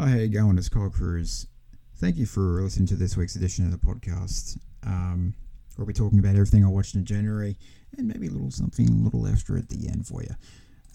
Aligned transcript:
Hi, 0.00 0.08
how 0.08 0.26
going? 0.28 0.56
It's 0.56 0.70
Kyle 0.70 0.88
Cruz. 0.88 1.46
Thank 1.96 2.16
you 2.16 2.24
for 2.24 2.62
listening 2.62 2.86
to 2.86 2.94
this 2.94 3.18
week's 3.18 3.36
edition 3.36 3.66
of 3.66 3.70
the 3.70 3.76
podcast. 3.76 4.58
Um, 4.82 5.34
we'll 5.76 5.86
be 5.86 5.92
talking 5.92 6.18
about 6.18 6.36
everything 6.36 6.64
I 6.64 6.68
watched 6.68 6.94
in 6.94 7.04
January 7.04 7.58
and 7.98 8.08
maybe 8.08 8.28
a 8.28 8.30
little 8.30 8.50
something 8.50 8.88
a 8.88 8.92
little 8.92 9.26
extra 9.26 9.58
at 9.58 9.68
the 9.68 9.88
end 9.88 10.06
for 10.06 10.22
you. 10.22 10.30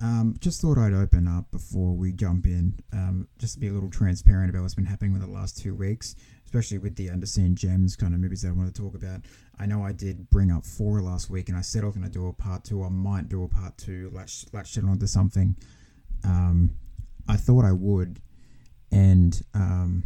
Um, 0.02 0.36
just 0.39 0.60
thought 0.60 0.79
I'd 0.79 0.96
open 0.96 1.28
up 1.28 1.52
before 1.52 1.94
we 1.94 2.13
jump 2.13 2.47
in, 2.47 2.79
um, 2.94 3.28
just 3.38 3.54
to 3.54 3.60
be 3.60 3.68
a 3.68 3.73
little 3.73 3.91
transparent 3.91 4.49
about 4.49 4.63
what's 4.63 4.73
been 4.73 4.86
happening 4.86 5.13
with 5.13 5.21
the 5.21 5.29
last 5.29 5.59
two 5.61 5.75
weeks, 5.75 6.15
especially 6.45 6.79
with 6.79 6.95
the 6.95 7.09
Underseen 7.09 7.53
Gems 7.53 7.95
kind 7.95 8.15
of 8.15 8.19
movies 8.19 8.41
that 8.41 8.49
I 8.49 8.53
want 8.53 8.73
to 8.73 8.81
talk 8.81 8.95
about. 8.95 9.21
I 9.59 9.67
know 9.67 9.83
I 9.83 9.91
did 9.91 10.31
bring 10.31 10.51
up 10.51 10.65
four 10.65 10.99
last 11.03 11.29
week, 11.29 11.47
and 11.47 11.55
I 11.55 11.61
said 11.61 11.83
I 11.83 11.85
was 11.85 11.95
going 11.95 12.07
to 12.07 12.11
do 12.11 12.25
a 12.25 12.33
part 12.33 12.63
two. 12.63 12.83
I 12.83 12.89
might 12.89 13.29
do 13.29 13.43
a 13.43 13.47
part 13.47 13.77
two, 13.77 14.09
latch, 14.15 14.45
latch 14.51 14.75
it 14.77 14.83
onto 14.83 15.05
something. 15.05 15.55
Um, 16.23 16.71
I 17.27 17.37
thought 17.37 17.65
I 17.65 17.71
would, 17.71 18.19
and 18.91 19.41
um, 19.54 20.04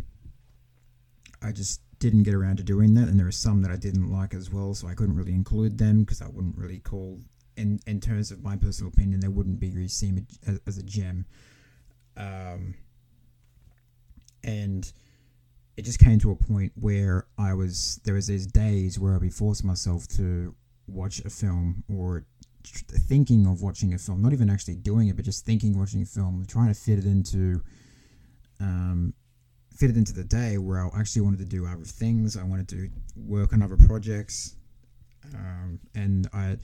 I 1.42 1.52
just 1.52 1.82
didn't 2.00 2.24
get 2.24 2.34
around 2.34 2.58
to 2.58 2.64
doing 2.64 2.94
that. 2.96 3.08
And 3.08 3.20
there 3.20 3.28
are 3.28 3.32
some 3.32 3.62
that 3.62 3.72
I 3.72 3.76
didn't 3.76 4.12
like 4.12 4.34
as 4.34 4.52
well, 4.52 4.74
so 4.74 4.88
I 4.88 4.94
couldn't 4.94 5.16
really 5.16 5.34
include 5.34 5.78
them 5.78 6.02
because 6.02 6.22
I 6.22 6.28
wouldn't 6.28 6.58
really 6.58 6.80
call 6.80 7.20
in 7.60 7.80
in 7.86 8.00
terms 8.00 8.32
of 8.32 8.42
my 8.42 8.56
personal 8.56 8.92
opinion, 8.92 9.20
they 9.20 9.28
wouldn't 9.28 9.60
be 9.60 9.88
seen 9.88 10.26
as, 10.48 10.60
as 10.66 10.78
a 10.78 10.84
gem. 10.84 11.26
Um, 12.16 12.76
and 14.44 14.92
it 15.76 15.84
just 15.84 16.00
came 16.00 16.20
to 16.20 16.32
a 16.32 16.36
point 16.36 16.72
where 16.76 17.28
I 17.38 17.54
was 17.54 18.00
there 18.06 18.16
was 18.16 18.28
these 18.28 18.48
days 18.48 18.98
where 18.98 19.16
I'd 19.16 19.22
be 19.22 19.30
forcing 19.30 19.68
myself 19.68 20.08
to 20.18 20.56
watch 20.88 21.20
a 21.20 21.30
film 21.30 21.84
or 21.94 22.26
thinking 22.64 23.46
of 23.46 23.62
watching 23.62 23.94
a 23.94 23.98
film, 23.98 24.22
not 24.22 24.34
even 24.34 24.50
actually 24.50 24.76
doing 24.76 25.10
it, 25.10 25.16
but 25.16 25.26
just 25.26 25.46
thinking 25.46 25.78
watching 25.78 26.02
a 26.02 26.06
film, 26.06 26.46
trying 26.48 26.68
to 26.68 26.74
fit 26.74 27.00
it 27.00 27.06
into 27.06 27.62
um, 28.60 29.14
fit 29.76 29.90
it 29.90 29.98
into 29.98 30.14
the 30.14 30.24
day 30.24 30.58
where 30.58 30.80
I 30.80 30.90
actually 31.00 31.22
wanted 31.22 31.40
to 31.40 31.46
do 31.46 31.66
other 31.66 31.84
things. 31.84 32.38
I 32.38 32.44
wanted 32.44 32.68
to 32.70 32.90
work 33.16 33.54
on 33.54 33.62
other 33.62 33.78
projects, 33.78 34.56
um, 35.34 35.80
and 35.96 36.28
I 36.34 36.58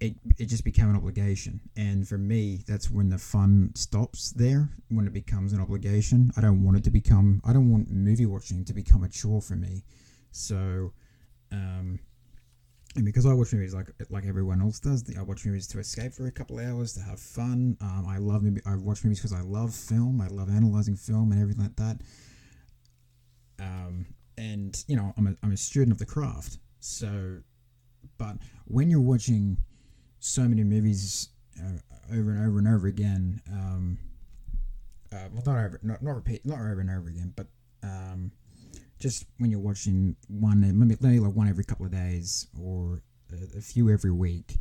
it, 0.00 0.14
it 0.38 0.46
just 0.46 0.64
became 0.64 0.88
an 0.88 0.96
obligation. 0.96 1.60
And 1.76 2.08
for 2.08 2.16
me, 2.16 2.60
that's 2.66 2.90
when 2.90 3.10
the 3.10 3.18
fun 3.18 3.72
stops 3.74 4.32
there, 4.32 4.70
when 4.88 5.06
it 5.06 5.12
becomes 5.12 5.52
an 5.52 5.60
obligation. 5.60 6.32
I 6.36 6.40
don't 6.40 6.64
want 6.64 6.78
it 6.78 6.84
to 6.84 6.90
become, 6.90 7.42
I 7.44 7.52
don't 7.52 7.70
want 7.70 7.90
movie 7.90 8.26
watching 8.26 8.64
to 8.64 8.72
become 8.72 9.04
a 9.04 9.08
chore 9.08 9.42
for 9.42 9.56
me. 9.56 9.84
So, 10.32 10.92
um, 11.52 12.00
and 12.96 13.04
because 13.04 13.26
I 13.26 13.32
watch 13.32 13.52
movies 13.52 13.74
like 13.74 13.88
like 14.10 14.26
everyone 14.26 14.60
else 14.60 14.80
does, 14.80 15.04
I 15.16 15.22
watch 15.22 15.44
movies 15.46 15.66
to 15.68 15.78
escape 15.78 16.12
for 16.12 16.26
a 16.26 16.32
couple 16.32 16.58
hours 16.58 16.92
to 16.94 17.00
have 17.00 17.20
fun. 17.20 17.76
Um, 17.80 18.06
I 18.08 18.18
love 18.18 18.42
movie. 18.42 18.60
I 18.66 18.76
watch 18.76 19.04
movies 19.04 19.20
because 19.20 19.32
I 19.32 19.42
love 19.42 19.74
film. 19.74 20.20
I 20.20 20.28
love 20.28 20.48
analyzing 20.50 20.96
film 20.96 21.32
and 21.32 21.40
everything 21.40 21.62
like 21.62 21.76
that. 21.76 22.00
Um, 23.58 24.06
and 24.38 24.82
you 24.88 24.96
know, 24.96 25.12
I'm 25.16 25.26
a, 25.28 25.34
I'm 25.42 25.52
a 25.52 25.56
student 25.56 25.92
of 25.92 25.98
the 25.98 26.06
craft. 26.06 26.58
So, 26.80 27.38
but 28.18 28.36
when 28.66 28.90
you're 28.90 29.00
watching 29.00 29.58
so 30.20 30.42
many 30.42 30.64
movies 30.64 31.30
uh, 31.58 31.78
over 32.12 32.30
and 32.30 32.46
over 32.46 32.58
and 32.58 32.68
over 32.68 32.86
again. 32.86 33.40
Um, 33.50 33.98
uh, 35.12 35.28
well, 35.32 35.42
not 35.46 35.64
over, 35.64 35.80
not, 35.82 36.02
not 36.02 36.14
repeat, 36.14 36.46
not 36.46 36.58
over 36.58 36.80
and 36.80 36.90
over 36.90 37.08
again, 37.08 37.32
but 37.34 37.46
um, 37.82 38.30
just 39.00 39.26
when 39.38 39.50
you're 39.50 39.60
watching 39.60 40.14
one, 40.28 40.60
maybe, 40.60 41.18
like 41.18 41.34
one 41.34 41.48
every 41.48 41.64
couple 41.64 41.86
of 41.86 41.92
days 41.92 42.46
or 42.60 43.02
a, 43.32 43.58
a 43.58 43.60
few 43.60 43.90
every 43.90 44.12
week. 44.12 44.58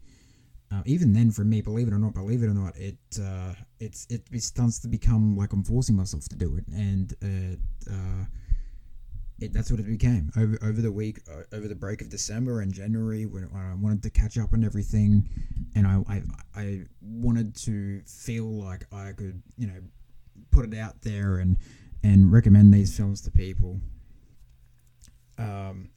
Uh, 0.71 0.81
even 0.85 1.13
then, 1.13 1.31
for 1.31 1.43
me, 1.43 1.61
believe 1.61 1.87
it 1.87 1.93
or 1.93 1.99
not, 1.99 2.13
believe 2.13 2.43
it 2.43 2.47
or 2.47 2.53
not, 2.53 2.75
it 2.77 2.97
uh, 3.21 3.53
it's 3.79 4.05
it, 4.09 4.21
it 4.31 4.43
starts 4.43 4.79
to 4.79 4.87
become 4.87 5.35
like 5.35 5.51
I'm 5.51 5.63
forcing 5.63 5.95
myself 5.95 6.29
to 6.29 6.35
do 6.35 6.57
it, 6.57 6.67
and 6.67 7.13
uh, 7.23 7.91
uh 7.91 8.25
it, 9.39 9.53
that's 9.53 9.71
what 9.71 9.79
it 9.79 9.87
became 9.87 10.31
over 10.37 10.59
over 10.61 10.81
the 10.81 10.91
week, 10.91 11.21
over 11.53 11.67
the 11.67 11.75
break 11.75 12.01
of 12.01 12.09
December 12.09 12.61
and 12.61 12.71
January, 12.71 13.25
when 13.25 13.49
I 13.55 13.73
wanted 13.73 14.03
to 14.03 14.09
catch 14.11 14.37
up 14.37 14.53
on 14.53 14.64
everything, 14.64 15.27
and 15.75 15.87
I, 15.87 16.03
I 16.08 16.21
I 16.55 16.81
wanted 17.02 17.55
to 17.64 18.02
feel 18.05 18.45
like 18.45 18.85
I 18.93 19.14
could 19.14 19.41
you 19.58 19.67
know 19.67 19.81
put 20.52 20.71
it 20.71 20.77
out 20.77 21.02
there 21.02 21.37
and 21.37 21.58
and 22.03 22.31
recommend 22.31 22.73
these 22.73 22.95
films 22.95 23.21
to 23.21 23.31
people. 23.31 23.80
Um, 25.39 25.89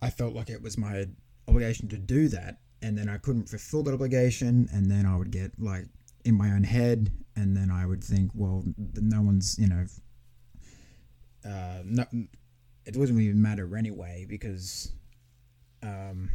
I 0.00 0.08
felt 0.08 0.34
like 0.34 0.48
it 0.48 0.62
was 0.62 0.78
my 0.78 1.06
obligation 1.46 1.88
to 1.88 1.98
do 1.98 2.28
that, 2.28 2.60
and 2.80 2.96
then 2.96 3.08
I 3.08 3.18
couldn't 3.18 3.48
fulfill 3.48 3.82
that 3.82 3.92
obligation, 3.92 4.68
and 4.72 4.90
then 4.90 5.04
I 5.04 5.16
would 5.16 5.30
get 5.30 5.52
like 5.58 5.84
in 6.24 6.34
my 6.36 6.50
own 6.52 6.64
head, 6.64 7.10
and 7.36 7.54
then 7.54 7.70
I 7.70 7.84
would 7.84 8.02
think, 8.02 8.30
well, 8.34 8.64
no 8.94 9.20
one's 9.20 9.58
you 9.58 9.68
know 9.68 9.84
uh, 11.44 11.82
no, 11.84 12.04
it 12.84 12.94
doesn't 12.94 13.20
even 13.20 13.40
matter 13.40 13.76
anyway 13.76 14.26
because 14.28 14.92
um, 15.82 16.30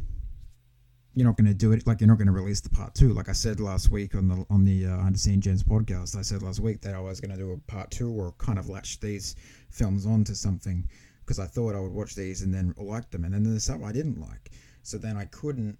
you're 1.14 1.26
not 1.28 1.38
going 1.38 1.48
to 1.48 1.54
do 1.54 1.72
it 1.72 1.86
like 1.86 2.02
you're 2.02 2.08
not 2.08 2.18
going 2.18 2.28
to 2.28 2.34
release 2.34 2.62
the 2.62 2.70
part 2.70 2.96
two. 2.96 3.14
Like 3.14 3.30
I 3.30 3.34
said 3.34 3.60
last 3.60 3.92
week 3.92 4.16
on 4.16 4.28
the 4.28 4.46
on 4.50 4.66
the 4.66 4.86
uh, 4.86 4.98
Underseen 4.98 5.40
Gems 5.40 5.64
podcast, 5.64 6.18
I 6.18 6.22
said 6.22 6.42
last 6.42 6.60
week 6.60 6.82
that 6.82 6.96
I 6.96 7.00
was 7.00 7.22
going 7.22 7.32
to 7.32 7.38
do 7.38 7.52
a 7.54 7.72
part 7.72 7.92
two 7.92 8.12
or 8.12 8.34
kind 8.38 8.58
of 8.58 8.70
latch 8.70 9.00
these 9.00 9.36
films 9.70 10.06
onto 10.06 10.34
something 10.34 10.88
because 11.25 11.40
I 11.40 11.47
thought 11.47 11.75
I 11.75 11.80
would 11.80 11.91
watch 11.91 12.16
these 12.16 12.41
and 12.41 12.53
then 12.53 12.74
like 12.78 13.09
them, 13.09 13.25
and 13.25 13.34
then 13.34 13.44
there's 13.44 13.63
something 13.63 13.88
I 13.88 13.91
didn't 13.91 14.22
like. 14.22 14.52
So 14.84 14.97
then 14.97 15.18
I 15.18 15.25
couldn't. 15.25 15.78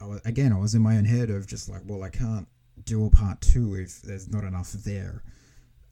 I 0.00 0.06
was, 0.06 0.20
again, 0.24 0.52
I 0.52 0.58
was 0.58 0.74
in 0.74 0.82
my 0.82 0.96
own 0.96 1.04
head 1.04 1.30
of 1.30 1.46
just 1.46 1.68
like, 1.68 1.82
well, 1.86 2.02
I 2.02 2.10
can't 2.10 2.46
do 2.84 3.06
a 3.06 3.10
part 3.10 3.40
two 3.40 3.74
if 3.76 4.02
there's 4.02 4.28
not 4.28 4.44
enough 4.44 4.72
there. 4.72 5.22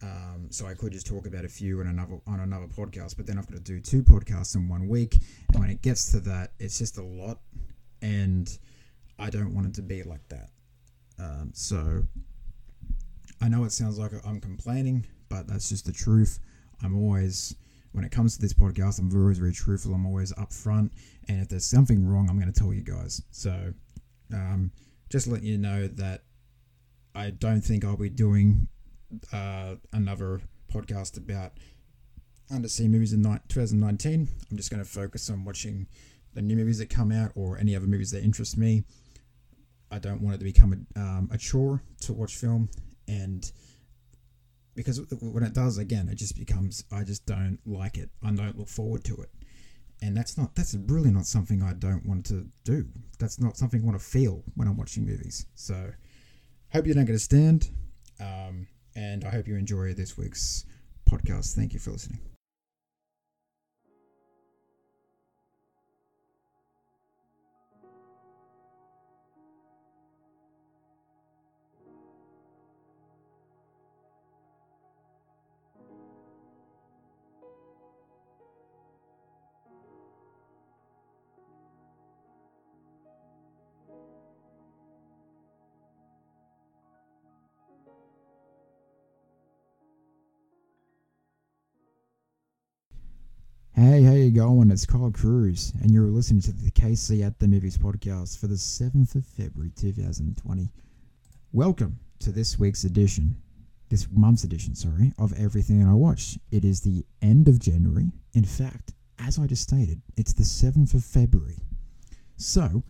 Um, 0.03 0.49
so 0.51 0.67
I 0.67 0.75
could 0.75 0.93
just 0.93 1.07
talk 1.07 1.27
about 1.27 1.45
a 1.45 1.49
few 1.49 1.81
on 1.81 1.87
another 1.87 2.19
on 2.27 2.41
another 2.41 2.67
podcast, 2.67 3.17
but 3.17 3.27
then 3.27 3.39
I've 3.39 3.47
got 3.47 3.57
to 3.57 3.63
do 3.63 3.81
two 3.81 4.03
podcasts 4.03 4.57
in 4.57 4.69
one 4.69 4.89
week, 4.89 5.17
and 5.53 5.61
when 5.61 5.71
it 5.71 5.81
gets 5.81 6.11
to 6.13 6.21
that, 6.21 6.53
it's 6.59 6.79
just 6.79 6.99
a 6.99 7.03
lot, 7.03 7.39
and 8.03 8.59
I 9.19 9.31
don't 9.31 9.55
want 9.55 9.69
it 9.69 9.75
to 9.75 9.83
be 9.83 10.03
like 10.03 10.29
that. 10.29 10.51
Um, 11.19 11.51
so 11.55 12.03
I 13.41 13.49
know 13.49 13.65
it 13.65 13.73
sounds 13.73 13.99
like 13.99 14.13
I'm 14.27 14.41
complaining, 14.41 15.07
but 15.29 15.47
that's 15.47 15.69
just 15.69 15.87
the 15.87 15.93
truth. 15.93 16.41
I'm 16.83 16.97
always 16.97 17.55
when 17.93 18.05
it 18.05 18.11
comes 18.11 18.35
to 18.35 18.43
this 18.43 18.53
podcast, 18.53 18.99
I'm 18.99 19.11
very 19.11 19.35
very 19.35 19.53
truthful. 19.53 19.95
I'm 19.95 20.07
always 20.07 20.33
upfront, 20.35 20.91
and 21.29 21.41
if 21.41 21.49
there's 21.49 21.67
something 21.67 22.07
wrong, 22.07 22.29
I'm 22.29 22.39
going 22.39 22.53
to 22.53 22.59
tell 22.59 22.73
you 22.73 22.83
guys. 22.83 23.23
So 23.31 23.73
um, 24.33 24.71
just 25.11 25.27
let 25.27 25.43
you 25.43 25.59
know 25.59 25.87
that 25.87 26.23
I 27.15 27.31
don't 27.31 27.61
think 27.61 27.85
I'll 27.85 27.97
be 27.97 28.09
doing 28.09 28.69
uh, 29.33 29.75
another 29.93 30.41
podcast 30.73 31.19
about 31.19 31.53
undersea 32.51 32.89
movies 32.89 33.13
in 33.13 33.23
2019. 33.23 34.29
I'm 34.51 34.57
just 34.57 34.71
going 34.71 34.83
to 34.83 34.89
focus 34.89 35.29
on 35.31 35.45
watching 35.45 35.87
the 36.35 36.43
new 36.43 36.57
movies 36.57 36.79
that 36.79 36.89
come 36.89 37.13
out 37.13 37.33
or 37.35 37.59
any 37.59 37.77
other 37.77 37.87
movies 37.87 38.11
that 38.13 38.23
interest 38.23 38.57
me. 38.57 38.85
I 39.91 39.99
don't 39.99 40.23
want 40.23 40.37
it 40.37 40.39
to 40.39 40.45
become 40.45 40.87
a, 40.97 40.99
um, 40.99 41.29
a 41.31 41.37
chore 41.37 41.83
to 42.03 42.15
watch 42.15 42.37
film, 42.37 42.71
and 43.07 43.51
because 44.75 45.01
when 45.21 45.43
it 45.43 45.53
does, 45.53 45.79
again, 45.79 46.09
it 46.09 46.17
just 46.17 46.37
becomes 46.37 46.85
I 46.93 47.05
just 47.05 47.27
don't 47.27 47.59
like 47.67 47.99
it. 47.99 48.11
I 48.23 48.33
don't 48.33 48.59
look 48.59 48.69
forward 48.69 49.05
to 49.05 49.17
it, 49.17 49.31
and 50.01 50.17
that's 50.17 50.39
not 50.39 50.55
that's 50.55 50.75
really 50.87 51.11
not 51.11 51.27
something 51.27 51.63
I 51.63 51.75
don't 51.75 52.07
want 52.07 52.27
to 52.27 52.47
do. 52.65 52.87
That's 53.19 53.41
not 53.41 53.57
something 53.57 53.83
I 53.83 53.85
want 53.85 53.99
to 53.99 54.05
feel 54.05 54.43
when 54.55 54.69
I'm 54.69 54.77
watching 54.77 55.05
movies. 55.05 55.47
So, 55.55 55.93
hope 56.73 56.87
you 56.87 56.95
don't 56.95 57.05
get 57.05 57.15
a 57.15 57.19
stand. 57.19 57.71
Um, 58.21 58.67
and 58.95 59.25
I 59.25 59.31
hope 59.31 59.49
you 59.49 59.57
enjoy 59.57 59.95
this 59.95 60.17
week's 60.17 60.65
podcast. 61.11 61.55
Thank 61.55 61.73
you 61.73 61.81
for 61.81 61.91
listening. 61.91 62.32
It's 94.73 94.87
Kyle 94.87 95.11
Cruz, 95.11 95.75
and 95.83 95.91
you're 95.91 96.09
listening 96.09 96.41
to 96.41 96.51
the 96.51 96.71
KC 96.71 97.27
at 97.27 97.39
the 97.39 97.47
Movies 97.47 97.77
podcast 97.77 98.39
for 98.39 98.47
the 98.47 98.55
7th 98.55 99.15
of 99.15 99.27
February 99.27 99.71
2020. 99.77 100.71
Welcome 101.53 101.99
to 102.21 102.33
this 102.33 102.59
week's 102.59 102.85
edition, 102.85 103.37
this 103.91 104.09
month's 104.11 104.45
edition, 104.45 104.75
sorry, 104.75 105.13
of 105.19 105.39
Everything 105.39 105.81
That 105.81 105.91
I 105.91 105.93
Watched. 105.93 106.39
It 106.51 106.65
is 106.65 106.81
the 106.81 107.05
end 107.21 107.49
of 107.49 107.59
January. 107.59 108.13
In 108.33 108.47
fact, 108.47 108.95
as 109.19 109.39
I 109.39 109.47
just 109.47 109.65
stated, 109.65 110.01
it's 110.17 110.33
the 110.33 110.43
7th 110.43 110.95
of 110.95 111.05
February. 111.05 111.59
So, 112.39 112.83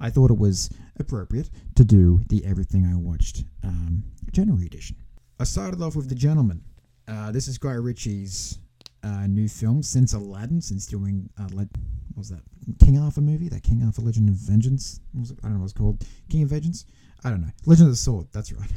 I 0.00 0.08
thought 0.08 0.30
it 0.30 0.38
was 0.38 0.70
appropriate 0.98 1.50
to 1.74 1.84
do 1.84 2.22
the 2.30 2.46
Everything 2.46 2.86
I 2.86 2.96
Watched 2.96 3.44
um, 3.62 4.04
January 4.32 4.64
edition. 4.64 4.96
I 5.38 5.44
started 5.44 5.82
off 5.82 5.96
with 5.96 6.08
The 6.08 6.14
Gentlemen. 6.14 6.62
Uh, 7.06 7.30
this 7.30 7.46
is 7.46 7.58
Guy 7.58 7.72
Ritchie's 7.72 8.58
uh, 9.06 9.26
new 9.26 9.48
film 9.48 9.82
since 9.82 10.14
Aladdin, 10.14 10.60
since 10.60 10.86
doing 10.86 11.30
uh, 11.38 11.48
Le- 11.52 11.68
what 12.14 12.18
was 12.18 12.28
that 12.30 12.40
King 12.84 12.98
Arthur 12.98 13.20
movie, 13.20 13.48
that 13.48 13.62
King 13.62 13.82
Arthur 13.84 14.02
Legend 14.02 14.28
of 14.28 14.34
Vengeance. 14.34 15.00
I 15.14 15.18
don't 15.42 15.52
know 15.52 15.58
what 15.60 15.64
it's 15.64 15.72
called. 15.72 16.04
King 16.28 16.42
of 16.42 16.48
Vengeance. 16.48 16.86
I 17.24 17.30
don't 17.30 17.40
know. 17.40 17.50
Legend 17.66 17.86
of 17.86 17.92
the 17.92 17.96
Sword. 17.96 18.26
That's 18.32 18.52
right. 18.52 18.70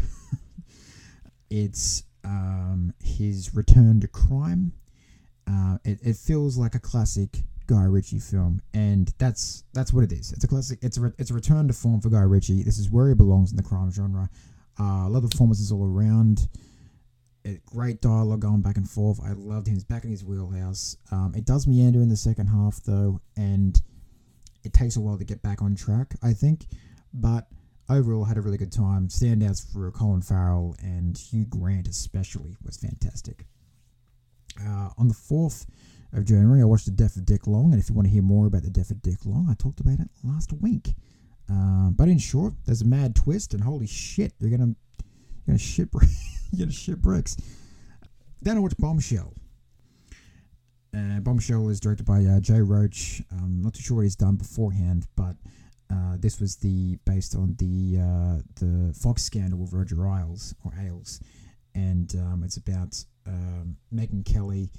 it's 1.49 2.03
um, 2.23 2.93
his 3.03 3.55
return 3.55 4.01
to 4.01 4.07
crime. 4.07 4.73
Uh, 5.47 5.77
it, 5.83 5.99
it 6.03 6.15
feels 6.15 6.57
like 6.57 6.75
a 6.75 6.79
classic 6.79 7.41
Guy 7.65 7.85
Ritchie 7.85 8.19
film, 8.19 8.61
and 8.73 9.11
that's 9.17 9.63
that's 9.73 9.93
what 9.93 10.03
it 10.03 10.11
is. 10.11 10.31
It's 10.31 10.43
a 10.43 10.47
classic. 10.47 10.79
It's 10.81 10.97
a 10.97 11.01
re- 11.01 11.13
it's 11.17 11.31
a 11.31 11.33
return 11.33 11.67
to 11.67 11.73
form 11.73 12.01
for 12.01 12.09
Guy 12.09 12.21
Ritchie. 12.21 12.63
This 12.63 12.77
is 12.77 12.89
where 12.89 13.07
he 13.09 13.15
belongs 13.15 13.51
in 13.51 13.57
the 13.57 13.63
crime 13.63 13.91
genre. 13.91 14.29
Uh, 14.79 15.07
a 15.07 15.09
lot 15.09 15.23
of 15.23 15.31
performances 15.31 15.71
all 15.71 15.83
around. 15.83 16.47
It, 17.43 17.65
great 17.65 18.01
dialogue 18.01 18.41
going 18.41 18.61
back 18.61 18.77
and 18.77 18.89
forth. 18.89 19.19
I 19.23 19.31
loved 19.31 19.67
him. 19.67 19.75
He's 19.75 19.83
back 19.83 20.03
in 20.03 20.11
his 20.11 20.23
wheelhouse. 20.23 20.97
Um, 21.11 21.33
it 21.35 21.45
does 21.45 21.67
meander 21.67 22.01
in 22.01 22.09
the 22.09 22.17
second 22.17 22.47
half 22.47 22.81
though, 22.83 23.21
and 23.37 23.81
it 24.63 24.73
takes 24.73 24.97
a 24.97 25.01
while 25.01 25.17
to 25.17 25.23
get 25.23 25.41
back 25.41 25.61
on 25.61 25.75
track. 25.75 26.15
I 26.21 26.33
think, 26.33 26.65
but 27.13 27.47
overall, 27.89 28.25
had 28.25 28.37
a 28.37 28.41
really 28.41 28.57
good 28.57 28.71
time. 28.71 29.07
Standouts 29.07 29.71
for 29.71 29.91
Colin 29.91 30.21
Farrell 30.21 30.75
and 30.81 31.17
Hugh 31.17 31.45
Grant 31.45 31.87
especially 31.87 32.55
was 32.63 32.77
fantastic. 32.77 33.45
Uh, 34.61 34.89
on 34.97 35.07
the 35.07 35.13
fourth 35.13 35.65
of 36.13 36.25
January, 36.25 36.61
I 36.61 36.65
watched 36.65 36.85
The 36.85 36.91
Death 36.91 37.15
of 37.15 37.25
Dick 37.25 37.47
Long, 37.47 37.71
and 37.71 37.81
if 37.81 37.89
you 37.89 37.95
want 37.95 38.07
to 38.07 38.13
hear 38.13 38.21
more 38.21 38.47
about 38.47 38.63
The 38.63 38.69
Death 38.69 38.91
of 38.91 39.01
Dick 39.01 39.25
Long, 39.25 39.47
I 39.49 39.53
talked 39.53 39.79
about 39.79 39.99
it 39.99 40.09
last 40.23 40.51
week. 40.53 40.93
Um, 41.49 41.95
but 41.97 42.09
in 42.09 42.19
short, 42.19 42.53
there's 42.65 42.81
a 42.81 42.85
mad 42.85 43.15
twist, 43.15 43.53
and 43.53 43.63
holy 43.63 43.87
shit, 43.87 44.33
you're 44.39 44.51
gonna 44.51 44.75
gonna 45.49 45.59
shit 45.59 45.89
you're 46.51 46.65
gonna 46.65 46.71
shit 46.85 47.01
bricks. 47.01 47.35
Then 48.41 48.57
I 48.57 48.59
watched 48.59 48.79
Bombshell. 48.79 49.33
Uh, 50.95 51.19
Bombshell 51.19 51.69
is 51.69 51.79
directed 51.79 52.05
by 52.05 52.23
uh, 52.23 52.39
Jay 52.39 52.61
Roach. 52.61 53.21
I'm 53.31 53.61
not 53.61 53.73
too 53.73 53.81
sure 53.81 53.97
what 53.97 54.03
he's 54.03 54.15
done 54.15 54.35
beforehand, 54.35 55.05
but 55.15 55.35
uh, 55.91 56.17
this 56.17 56.39
was 56.39 56.55
the 56.57 56.97
based 57.05 57.35
on 57.35 57.55
the 57.57 57.99
uh, 57.99 58.41
the 58.55 58.93
Fox 58.93 59.23
scandal 59.23 59.59
with 59.59 59.73
Roger 59.73 60.05
Ailes 60.07 60.53
or 60.63 60.71
Ailes, 60.79 61.19
and 61.75 62.13
um, 62.15 62.43
it's 62.43 62.57
about 62.57 63.03
um, 63.27 63.75
Megyn 63.93 64.25
Kelly 64.25 64.69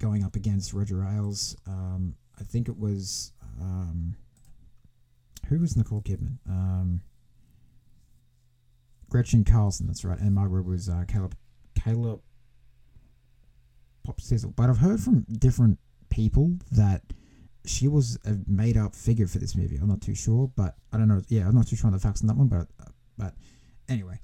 going 0.00 0.24
up 0.24 0.36
against 0.36 0.72
Roger 0.72 1.04
Ailes. 1.04 1.56
Um, 1.66 2.14
I 2.40 2.44
think 2.44 2.68
it 2.68 2.76
was 2.76 3.32
um, 3.60 4.16
who 5.48 5.60
was 5.60 5.76
Nicole 5.76 6.02
Kidman? 6.02 6.38
Gretchen 9.12 9.44
Carlson, 9.44 9.86
that's 9.86 10.06
right, 10.06 10.18
and 10.18 10.34
my 10.34 10.40
Margaret 10.40 10.64
was 10.64 10.88
uh, 10.88 11.04
Caleb 11.06 11.36
Caleb 11.78 12.22
Pospisil. 14.08 14.56
But 14.56 14.70
I've 14.70 14.78
heard 14.78 15.00
from 15.00 15.26
different 15.30 15.78
people 16.08 16.56
that 16.70 17.02
she 17.66 17.88
was 17.88 18.18
a 18.24 18.38
made 18.46 18.78
up 18.78 18.96
figure 18.96 19.26
for 19.26 19.38
this 19.38 19.54
movie. 19.54 19.76
I'm 19.76 19.88
not 19.88 20.00
too 20.00 20.14
sure, 20.14 20.50
but 20.56 20.76
I 20.94 20.96
don't 20.96 21.08
know. 21.08 21.20
Yeah, 21.28 21.46
I'm 21.46 21.54
not 21.54 21.66
too 21.66 21.76
sure 21.76 21.88
on 21.88 21.92
the 21.92 21.98
facts 21.98 22.22
on 22.22 22.28
that 22.28 22.38
one, 22.38 22.48
but 22.48 22.68
but 23.18 23.34
anyway, 23.86 24.18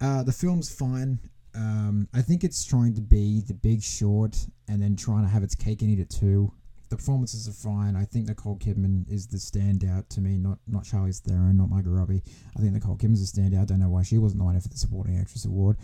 uh, 0.00 0.24
the 0.24 0.32
film's 0.32 0.74
fine. 0.74 1.20
Um, 1.54 2.08
I 2.12 2.20
think 2.20 2.42
it's 2.42 2.64
trying 2.64 2.94
to 2.94 3.00
be 3.00 3.42
the 3.42 3.54
Big 3.54 3.80
Short 3.80 4.36
and 4.66 4.82
then 4.82 4.96
trying 4.96 5.22
to 5.22 5.30
have 5.30 5.44
its 5.44 5.54
cake 5.54 5.82
and 5.82 5.90
eat 5.92 6.00
it 6.00 6.10
too. 6.10 6.52
The 6.92 6.98
performances 6.98 7.48
are 7.48 7.52
fine. 7.52 7.96
I 7.96 8.04
think 8.04 8.28
Nicole 8.28 8.58
Kidman 8.58 9.10
is 9.10 9.26
the 9.26 9.38
standout 9.38 10.10
to 10.10 10.20
me, 10.20 10.36
not 10.36 10.58
not 10.66 10.82
Charlize 10.84 11.22
Theron, 11.22 11.56
not 11.56 11.70
Margot 11.70 11.88
Robbie. 11.88 12.22
I 12.54 12.60
think 12.60 12.74
Nicole 12.74 12.98
Kidman's 12.98 13.22
a 13.22 13.34
standout. 13.34 13.62
I 13.62 13.64
don't 13.64 13.80
know 13.80 13.88
why 13.88 14.02
she 14.02 14.18
wasn't 14.18 14.40
nominated 14.40 14.64
for 14.64 14.68
the 14.68 14.76
Supporting 14.76 15.16
Actress 15.18 15.46
Award, 15.46 15.78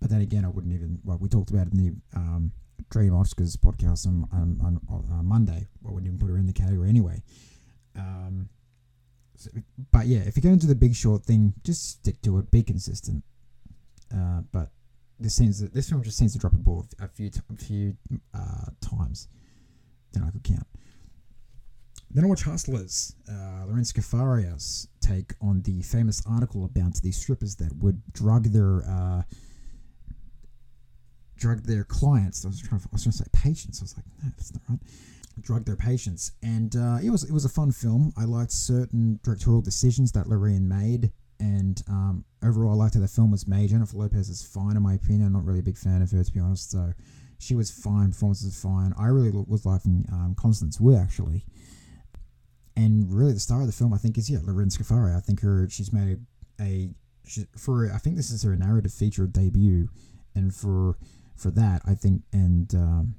but 0.00 0.08
then 0.08 0.20
again, 0.20 0.44
I 0.44 0.48
wouldn't 0.48 0.72
even. 0.72 1.00
Well, 1.02 1.18
we 1.18 1.28
talked 1.28 1.50
about 1.50 1.66
it 1.66 1.72
in 1.72 1.84
the 1.84 2.16
um, 2.16 2.52
Dream 2.90 3.10
Oscars 3.10 3.56
podcast 3.56 4.06
on, 4.06 4.28
on, 4.32 4.80
on, 4.88 5.04
on 5.10 5.26
Monday. 5.26 5.66
I 5.84 5.90
wouldn't 5.90 6.06
even 6.06 6.20
put 6.20 6.30
her 6.30 6.38
in 6.38 6.46
the 6.46 6.52
category 6.52 6.88
anyway. 6.88 7.24
Um, 7.98 8.48
so, 9.34 9.50
but 9.90 10.06
yeah, 10.06 10.20
if 10.20 10.36
you're 10.36 10.42
going 10.42 10.60
to 10.60 10.64
do 10.64 10.68
the 10.68 10.76
Big 10.76 10.94
Short 10.94 11.24
thing, 11.24 11.54
just 11.64 11.90
stick 11.90 12.22
to 12.22 12.38
it. 12.38 12.52
Be 12.52 12.62
consistent. 12.62 13.24
Uh, 14.14 14.42
but 14.52 14.70
this 15.18 15.34
seems 15.34 15.58
this 15.58 15.88
film 15.88 16.04
just 16.04 16.18
seems 16.18 16.34
to 16.34 16.38
drop 16.38 16.52
a 16.52 16.56
ball 16.56 16.86
a 17.00 17.08
few 17.08 17.32
a 17.52 17.56
few 17.56 17.96
uh, 18.32 18.70
times 18.80 19.26
than 20.12 20.22
I 20.22 20.30
could 20.30 20.44
count. 20.44 20.66
Then 22.14 22.24
I 22.24 22.26
watch 22.26 22.42
Hustlers, 22.42 23.14
uh, 23.28 23.64
Lorene 23.66 23.84
Scafaria's 23.84 24.86
take 25.00 25.32
on 25.40 25.62
the 25.62 25.80
famous 25.82 26.22
article 26.26 26.64
about 26.64 26.94
the 26.96 27.10
strippers 27.10 27.56
that 27.56 27.74
would 27.78 28.02
drug 28.12 28.44
their 28.44 28.82
uh, 28.86 29.22
drug 31.36 31.62
their 31.62 31.84
clients. 31.84 32.44
I 32.44 32.48
was 32.48 32.60
trying 32.60 32.80
to, 32.80 32.86
I 32.86 32.92
was 32.92 33.02
trying 33.02 33.12
to 33.12 33.18
say 33.18 33.24
patients. 33.32 33.80
I 33.80 33.84
was 33.84 33.96
like, 33.96 34.04
no, 34.22 34.30
that's 34.36 34.52
not 34.52 34.62
right. 34.68 34.78
Drug 35.40 35.64
their 35.64 35.76
patients, 35.76 36.32
and 36.42 36.76
uh, 36.76 36.98
it 37.02 37.08
was 37.08 37.24
it 37.24 37.32
was 37.32 37.46
a 37.46 37.48
fun 37.48 37.72
film. 37.72 38.12
I 38.18 38.24
liked 38.24 38.52
certain 38.52 39.18
directorial 39.24 39.62
decisions 39.62 40.12
that 40.12 40.28
Lorraine 40.28 40.68
made, 40.68 41.10
and 41.40 41.82
um, 41.88 42.26
overall, 42.44 42.72
I 42.72 42.84
liked 42.84 42.94
how 42.94 43.00
the 43.00 43.08
film 43.08 43.30
was 43.30 43.48
made. 43.48 43.70
Jennifer 43.70 43.96
Lopez 43.96 44.28
is 44.28 44.42
fine 44.42 44.76
in 44.76 44.82
my 44.82 44.92
opinion. 44.92 45.28
I'm 45.28 45.32
not 45.32 45.46
really 45.46 45.60
a 45.60 45.62
big 45.62 45.78
fan 45.78 46.02
of 46.02 46.10
her 46.10 46.22
to 46.22 46.32
be 46.32 46.38
honest. 46.38 46.70
So 46.70 46.92
she 47.42 47.56
was 47.56 47.70
fine. 47.70 48.12
Performance 48.12 48.44
was 48.44 48.60
fine. 48.60 48.94
I 48.96 49.06
really 49.06 49.30
was 49.30 49.66
liking 49.66 50.06
um, 50.12 50.36
Constance 50.38 50.80
Wu 50.80 50.96
actually, 50.96 51.44
and 52.76 53.12
really 53.12 53.32
the 53.32 53.40
star 53.40 53.60
of 53.60 53.66
the 53.66 53.72
film 53.72 53.92
I 53.92 53.98
think 53.98 54.16
is 54.16 54.30
yeah 54.30 54.38
Lorene 54.42 54.68
Scafaria. 54.68 55.16
I 55.16 55.20
think 55.20 55.40
her 55.40 55.68
she's 55.68 55.92
made 55.92 56.20
a, 56.60 56.62
a 56.62 56.90
she, 57.26 57.46
for 57.56 57.92
I 57.92 57.98
think 57.98 58.16
this 58.16 58.30
is 58.30 58.44
her 58.44 58.54
narrative 58.54 58.92
feature 58.92 59.26
debut, 59.26 59.88
and 60.34 60.54
for 60.54 60.96
for 61.34 61.50
that 61.50 61.82
I 61.84 61.94
think 61.94 62.22
and 62.32 62.72
um, 62.74 63.14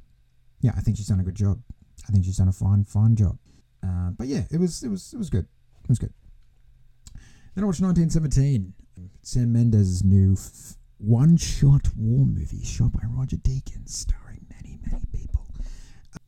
yeah 0.61 0.71
I 0.77 0.79
think 0.79 0.95
she's 0.95 1.07
done 1.07 1.19
a 1.19 1.23
good 1.23 1.35
job. 1.35 1.61
I 2.07 2.11
think 2.11 2.23
she's 2.23 2.37
done 2.37 2.47
a 2.47 2.53
fine 2.53 2.85
fine 2.85 3.15
job. 3.15 3.37
Uh, 3.85 4.11
but 4.17 4.27
yeah, 4.27 4.43
it 4.49 4.59
was 4.59 4.83
it 4.83 4.89
was 4.89 5.13
it 5.13 5.17
was 5.17 5.29
good. 5.29 5.47
It 5.83 5.89
was 5.89 5.99
good. 5.99 6.13
Then 7.55 7.65
I 7.65 7.67
watched 7.67 7.81
1917, 7.81 8.73
Sam 9.21 9.53
Mendes' 9.53 10.03
new 10.03 10.33
f- 10.33 10.75
one-shot 11.03 11.89
war 11.97 12.25
movie, 12.25 12.63
shot 12.63 12.93
by 12.93 13.01
Roger 13.09 13.35
Deakins, 13.37 13.89
starring 13.89 14.45
many 14.49 14.79
many 14.89 15.03
people. 15.11 15.45
Uh, 16.13 16.19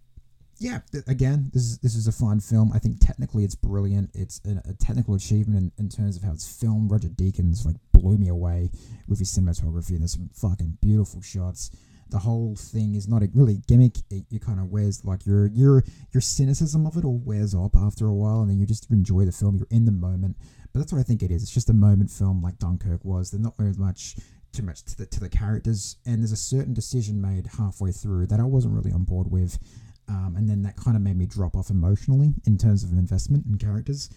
yeah, 0.57 0.81
th- 0.91 1.05
again, 1.07 1.49
this 1.53 1.63
is 1.63 1.77
this 1.79 1.95
is 1.95 2.07
a 2.07 2.11
fun 2.11 2.41
film. 2.41 2.71
I 2.73 2.79
think 2.79 2.99
technically 2.99 3.45
it's 3.45 3.55
brilliant. 3.55 4.11
It's 4.13 4.41
a, 4.45 4.73
technical 4.73 5.15
achievement 5.15 5.73
in, 5.77 5.85
in 5.85 5.89
terms 5.89 6.17
of 6.17 6.23
how 6.23 6.33
it's 6.33 6.47
filmed. 6.47 6.91
Roger 6.91 7.07
Deakins 7.07 7.65
like 7.65 7.77
blew 7.93 8.17
me 8.17 8.27
away 8.27 8.69
with 9.07 9.19
his 9.19 9.35
cinematography 9.35 9.91
and 9.91 10.01
there's 10.01 10.13
some 10.13 10.29
fucking 10.33 10.77
beautiful 10.81 11.21
shots 11.21 11.71
the 12.09 12.19
whole 12.19 12.55
thing 12.55 12.95
is 12.95 13.07
not 13.07 13.23
a 13.23 13.29
really 13.33 13.61
gimmick. 13.67 13.97
It, 14.09 14.25
you 14.29 14.39
kind 14.39 14.59
of 14.59 14.71
wears 14.71 15.03
like 15.03 15.25
your 15.25 15.47
your 15.47 15.83
your 16.11 16.21
cynicism 16.21 16.85
of 16.85 16.97
it 16.97 17.05
all 17.05 17.17
wears 17.17 17.55
off 17.55 17.75
after 17.75 18.07
a 18.07 18.13
while, 18.13 18.41
and 18.41 18.49
then 18.49 18.59
you 18.59 18.65
just 18.65 18.89
enjoy 18.91 19.25
the 19.25 19.31
film. 19.31 19.57
You're 19.57 19.67
in 19.71 19.85
the 19.85 19.91
moment, 19.91 20.37
but 20.71 20.79
that's 20.79 20.93
what 20.93 20.99
I 20.99 21.03
think 21.03 21.23
it 21.23 21.31
is. 21.31 21.43
It's 21.43 21.53
just 21.53 21.69
a 21.69 21.73
moment 21.73 22.11
film, 22.11 22.41
like 22.41 22.59
Dunkirk 22.59 23.03
was. 23.03 23.31
There's 23.31 23.43
not 23.43 23.57
very 23.57 23.73
much 23.73 24.15
too 24.55 24.63
much 24.63 24.83
to 24.85 24.97
the 24.97 25.05
to 25.07 25.19
the 25.19 25.29
characters, 25.29 25.97
and 26.05 26.21
there's 26.21 26.31
a 26.31 26.37
certain 26.37 26.73
decision 26.73 27.21
made 27.21 27.47
halfway 27.57 27.91
through 27.91 28.27
that 28.27 28.39
I 28.39 28.43
wasn't 28.43 28.73
really 28.73 28.91
on 28.91 29.03
board 29.03 29.31
with, 29.31 29.59
um, 30.07 30.35
and 30.37 30.49
then 30.49 30.63
that 30.63 30.75
kind 30.77 30.95
of 30.95 31.03
made 31.03 31.17
me 31.17 31.25
drop 31.25 31.55
off 31.55 31.69
emotionally 31.69 32.33
in 32.45 32.57
terms 32.57 32.83
of 32.83 32.91
investment 32.91 33.45
in 33.45 33.57
characters, 33.57 34.09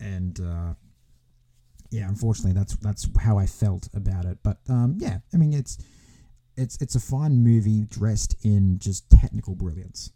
and. 0.00 0.40
Uh, 0.40 0.74
yeah, 1.90 2.08
unfortunately, 2.08 2.52
that's 2.52 2.76
that's 2.76 3.08
how 3.20 3.38
I 3.38 3.46
felt 3.46 3.88
about 3.94 4.24
it. 4.24 4.38
But 4.42 4.58
um, 4.68 4.96
yeah, 4.98 5.18
I 5.32 5.36
mean, 5.36 5.52
it's 5.52 5.78
it's 6.56 6.76
it's 6.80 6.94
a 6.94 7.00
fine 7.00 7.42
movie 7.42 7.84
dressed 7.84 8.36
in 8.44 8.78
just 8.78 9.08
technical 9.10 9.54
brilliance. 9.54 10.12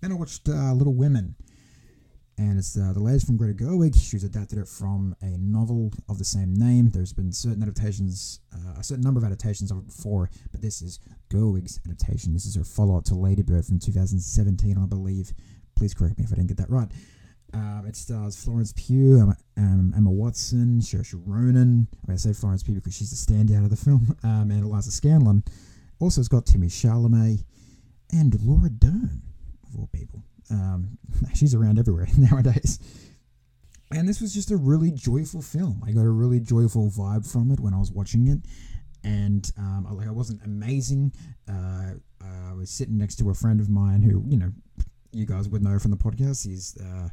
Then 0.00 0.12
I 0.12 0.14
watched 0.14 0.48
uh, 0.48 0.72
Little 0.72 0.94
Women, 0.94 1.34
and 2.38 2.58
it's 2.58 2.76
uh, 2.76 2.92
the 2.92 3.00
latest 3.00 3.26
from 3.26 3.36
Greta 3.36 3.54
Gerwig. 3.54 3.94
She's 3.96 4.24
adapted 4.24 4.58
it 4.58 4.68
from 4.68 5.14
a 5.22 5.36
novel 5.38 5.92
of 6.08 6.18
the 6.18 6.24
same 6.24 6.54
name. 6.54 6.90
There's 6.90 7.12
been 7.12 7.32
certain 7.32 7.62
adaptations, 7.62 8.40
uh, 8.52 8.78
a 8.78 8.84
certain 8.84 9.04
number 9.04 9.18
of 9.18 9.24
adaptations 9.24 9.70
of 9.70 9.78
it 9.78 9.86
before, 9.86 10.30
but 10.50 10.60
this 10.60 10.82
is 10.82 10.98
Gerwig's 11.30 11.80
adaptation. 11.84 12.32
This 12.32 12.46
is 12.46 12.56
her 12.56 12.64
follow-up 12.64 13.04
to 13.04 13.14
Lady 13.14 13.42
Bird 13.42 13.64
from 13.64 13.78
2017, 13.78 14.76
I 14.76 14.86
believe. 14.86 15.32
Please 15.76 15.94
correct 15.94 16.18
me 16.18 16.24
if 16.24 16.32
I 16.32 16.36
didn't 16.36 16.48
get 16.48 16.58
that 16.58 16.70
right. 16.70 16.88
Um, 17.52 17.84
it 17.86 17.94
stars 17.94 18.36
Florence 18.36 18.72
Pugh, 18.76 19.20
Emma, 19.20 19.36
um, 19.56 19.94
Emma 19.96 20.10
Watson, 20.10 20.80
Saoirse 20.80 21.14
Ronan. 21.24 21.86
I, 21.92 22.06
mean, 22.08 22.14
I 22.14 22.16
say 22.16 22.32
Florence 22.32 22.64
Pugh 22.64 22.74
because 22.74 22.96
she's 22.96 23.10
the 23.10 23.32
standout 23.32 23.64
of 23.64 23.70
the 23.70 23.76
film, 23.76 24.16
um, 24.24 24.50
and 24.50 24.64
Eliza 24.64 24.90
Scanlen. 24.90 25.46
Also, 26.00 26.20
it's 26.20 26.28
got 26.28 26.46
Timmy 26.46 26.66
Chalamet 26.66 27.44
and 28.10 28.40
Laura 28.42 28.70
Dern, 28.70 29.22
of 29.68 29.78
all 29.78 29.88
people. 29.92 30.24
Um, 30.50 30.98
she's 31.34 31.54
around 31.54 31.78
everywhere 31.78 32.08
nowadays. 32.18 32.78
And 33.90 34.08
this 34.08 34.20
was 34.20 34.34
just 34.34 34.50
a 34.50 34.56
really 34.56 34.90
joyful 34.90 35.42
film. 35.42 35.82
I 35.86 35.92
got 35.92 36.04
a 36.04 36.10
really 36.10 36.40
joyful 36.40 36.90
vibe 36.90 37.30
from 37.30 37.50
it 37.50 37.60
when 37.60 37.74
I 37.74 37.78
was 37.78 37.92
watching 37.92 38.26
it, 38.28 38.40
and 39.04 39.50
um, 39.56 39.86
like 39.90 40.08
I 40.08 40.10
wasn't 40.10 40.42
amazing. 40.44 41.12
Uh, 41.48 41.92
I 42.20 42.52
was 42.54 42.70
sitting 42.70 42.96
next 42.96 43.16
to 43.16 43.30
a 43.30 43.34
friend 43.34 43.60
of 43.60 43.68
mine 43.68 44.02
who, 44.02 44.24
you 44.26 44.38
know, 44.38 44.50
you 45.12 45.26
guys 45.26 45.48
would 45.48 45.62
know 45.62 45.78
from 45.78 45.90
the 45.90 45.96
podcast. 45.96 46.46
He's 46.46 46.76
uh, 46.78 47.08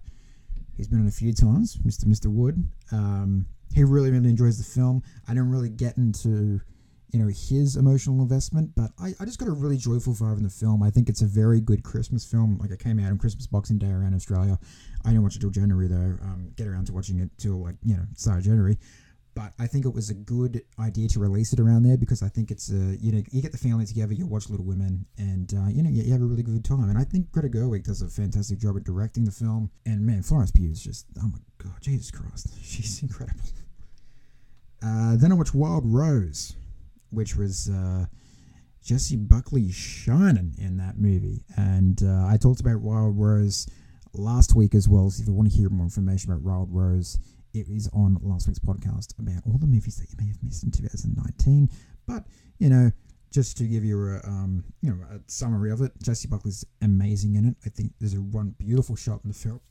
He's 0.82 0.88
been 0.88 1.02
on 1.02 1.08
a 1.08 1.12
few 1.12 1.34
times, 1.34 1.78
Mr. 1.86 2.06
Mr. 2.06 2.26
Wood. 2.26 2.68
Um, 2.92 3.46
he 3.74 3.84
really, 3.84 4.12
really 4.12 4.30
enjoys 4.30 4.58
the 4.58 4.64
film. 4.64 5.04
I 5.28 5.34
didn't 5.34 5.52
really 5.52 5.70
get 5.70 5.98
into, 5.98 6.62
you 7.12 7.20
know 7.20 7.28
his 7.28 7.76
emotional 7.76 8.22
investment. 8.22 8.72
But 8.76 8.92
I, 9.00 9.14
I 9.20 9.26
just 9.26 9.40
got 9.40 9.48
a 9.48 9.54
really 9.54 9.78
joyful 9.78 10.14
vibe 10.14 10.38
in 10.38 10.44
the 10.44 10.50
film. 10.50 10.84
I 10.84 10.90
think 10.90 11.10
it's 11.10 11.22
a 11.22 11.28
very 11.28 11.62
good 11.62 11.84
Christmas 11.84 12.26
film. 12.26 12.58
Like 12.60 12.72
it 12.72 12.80
came 12.80 13.00
out 13.00 13.12
on 13.12 13.18
Christmas 13.18 13.48
Boxing 13.48 13.78
Day 13.78 13.92
around 13.92 14.14
Australia. 14.14 14.60
I 15.06 15.10
didn't 15.10 15.24
watch 15.24 15.36
it 15.36 15.40
till 15.40 15.50
January 15.50 15.88
though. 15.88 16.18
Um, 16.22 16.52
get 16.56 16.68
around 16.68 16.86
to 16.88 16.94
watching 16.94 17.20
it 17.20 17.30
till 17.38 17.64
like 17.64 17.76
you 17.84 17.96
know 17.96 18.04
start 18.16 18.40
of 18.40 18.46
January. 18.46 18.78
But 19.34 19.54
I 19.60 19.68
think 19.68 19.86
it 19.86 19.94
was 19.94 20.10
a 20.10 20.14
good 20.14 20.62
idea 20.78 21.08
to 21.10 21.20
release 21.20 21.54
it 21.54 21.60
around 21.60 21.84
there 21.84 21.96
because 21.96 22.22
I 22.22 22.28
think 22.28 22.52
it's 22.52 22.70
a 22.70 22.98
you 23.00 23.14
know 23.14 23.24
you 23.32 23.42
get 23.42 23.54
the 23.54 23.58
family 23.58 23.86
together, 23.86 24.14
you 24.14 24.28
watch 24.28 24.50
Little 24.50 24.66
Women, 24.66 25.06
and 25.18 25.54
uh, 25.54 25.70
you 25.70 25.84
know 25.84 25.90
you, 25.90 26.04
you 26.04 26.12
have 26.12 26.22
a 26.22 26.26
really 26.26 26.44
good 26.44 26.66
time. 26.66 26.90
And 26.90 26.98
I 26.98 27.06
think 27.06 27.32
Greta 27.32 27.48
Gerwig 27.48 27.84
does 27.84 28.02
a 28.02 28.10
fantastic 28.10 28.60
job 28.60 28.76
at 28.76 28.84
directing 28.84 29.24
the 29.24 29.32
film. 29.32 29.72
And 29.86 30.06
man, 30.06 30.22
Florence 30.22 30.52
Pugh 30.52 30.70
is 30.70 30.84
just 30.84 31.06
oh 31.20 31.28
my 31.28 31.40
god, 31.64 31.82
Jesus 31.82 32.12
Christ, 32.12 32.50
she's 32.64 33.02
incredible. 33.02 33.42
Uh, 34.84 35.16
then 35.16 35.32
I 35.32 35.36
watched 35.36 35.54
Wild 35.54 35.84
Rose, 35.86 36.56
which 37.12 37.36
was 37.36 37.70
uh, 37.70 38.06
Jessie 38.84 39.18
Buckley 39.18 39.72
shining 39.72 40.56
in 40.58 40.78
that 40.78 40.98
movie, 40.98 41.44
and 41.56 42.02
uh, 42.04 42.26
I 42.28 42.38
talked 42.38 42.62
about 42.62 42.82
Wild 42.82 43.18
Rose 43.18 43.68
last 44.14 44.56
week 44.56 44.76
as 44.76 44.90
well. 44.90 45.10
So 45.10 45.22
if 45.22 45.28
you 45.28 45.34
want 45.34 45.52
to 45.52 45.56
hear 45.56 45.70
more 45.70 45.86
information 45.86 46.32
about 46.32 46.44
Wild 46.44 46.70
Rose, 46.72 47.20
it 47.54 47.68
is 47.70 47.90
on 47.94 48.18
last 48.22 48.48
week's 48.48 48.60
podcast 48.60 49.18
about 49.20 49.44
all 49.46 49.58
the 49.58 49.68
movies 49.68 49.98
that 49.98 50.10
you 50.10 50.16
may 50.18 50.28
have 50.28 50.42
missed 50.42 50.64
in 50.64 50.72
2019. 50.72 51.70
But 52.08 52.26
you 52.60 52.70
know, 52.70 52.92
just 53.32 53.58
to 53.58 53.64
give 53.64 53.84
you 53.84 53.98
a 54.16 54.28
um, 54.28 54.64
you 54.82 54.92
know 54.92 55.04
a 55.12 55.20
summary 55.28 55.72
of 55.72 55.82
it, 55.82 55.92
Jessie 56.02 56.28
Buckley's 56.28 56.66
amazing 56.82 57.36
in 57.36 57.46
it. 57.46 57.56
I 57.66 57.70
think 57.70 57.94
there's 58.00 58.14
a 58.14 58.22
one 58.22 58.56
beautiful 58.58 58.96
shot 58.96 59.22
in 59.24 59.30
the 59.30 59.36
film. 59.36 59.62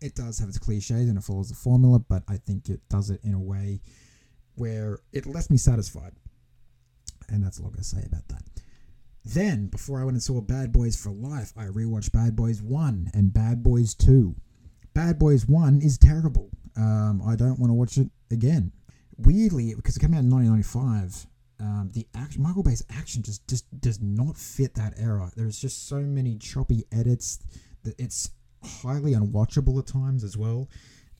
It 0.00 0.14
does 0.14 0.38
have 0.38 0.48
its 0.48 0.58
cliches 0.58 1.08
and 1.08 1.16
it 1.16 1.24
follows 1.24 1.48
the 1.48 1.54
formula, 1.54 1.98
but 1.98 2.22
I 2.28 2.36
think 2.36 2.68
it 2.68 2.80
does 2.90 3.10
it 3.10 3.20
in 3.24 3.32
a 3.32 3.40
way 3.40 3.80
where 4.54 5.00
it 5.12 5.26
left 5.26 5.50
me 5.50 5.56
satisfied. 5.56 6.12
And 7.28 7.44
that's 7.44 7.58
all 7.58 7.66
I'm 7.66 7.72
gonna 7.72 7.84
say 7.84 8.02
about 8.06 8.28
that. 8.28 8.42
Then, 9.24 9.66
before 9.66 10.00
I 10.00 10.04
went 10.04 10.14
and 10.14 10.22
saw 10.22 10.40
Bad 10.40 10.72
Boys 10.72 10.94
for 10.94 11.10
Life, 11.10 11.52
I 11.56 11.64
rewatched 11.64 12.12
Bad 12.12 12.36
Boys 12.36 12.62
1 12.62 13.10
and 13.12 13.34
Bad 13.34 13.62
Boys 13.62 13.92
2. 13.94 14.36
Bad 14.94 15.18
Boys 15.18 15.48
1 15.48 15.80
is 15.82 15.98
terrible. 15.98 16.50
Um, 16.76 17.20
I 17.26 17.34
don't 17.34 17.58
want 17.58 17.70
to 17.70 17.74
watch 17.74 17.98
it 17.98 18.08
again. 18.30 18.70
Weirdly, 19.18 19.74
because 19.74 19.96
it 19.96 20.00
came 20.00 20.14
out 20.14 20.20
in 20.20 20.30
1995, 20.30 21.26
um, 21.58 21.90
the 21.92 22.06
action, 22.14 22.42
Michael 22.42 22.62
Bay's 22.62 22.84
action 22.90 23.22
just, 23.22 23.46
just 23.48 23.64
does 23.80 24.00
not 24.00 24.36
fit 24.36 24.74
that 24.74 24.94
era. 24.96 25.30
There's 25.34 25.58
just 25.58 25.88
so 25.88 26.00
many 26.00 26.36
choppy 26.36 26.84
edits 26.92 27.40
that 27.82 27.98
it's 27.98 28.30
highly 28.62 29.12
unwatchable 29.12 29.78
at 29.78 29.86
times 29.86 30.22
as 30.22 30.36
well. 30.36 30.68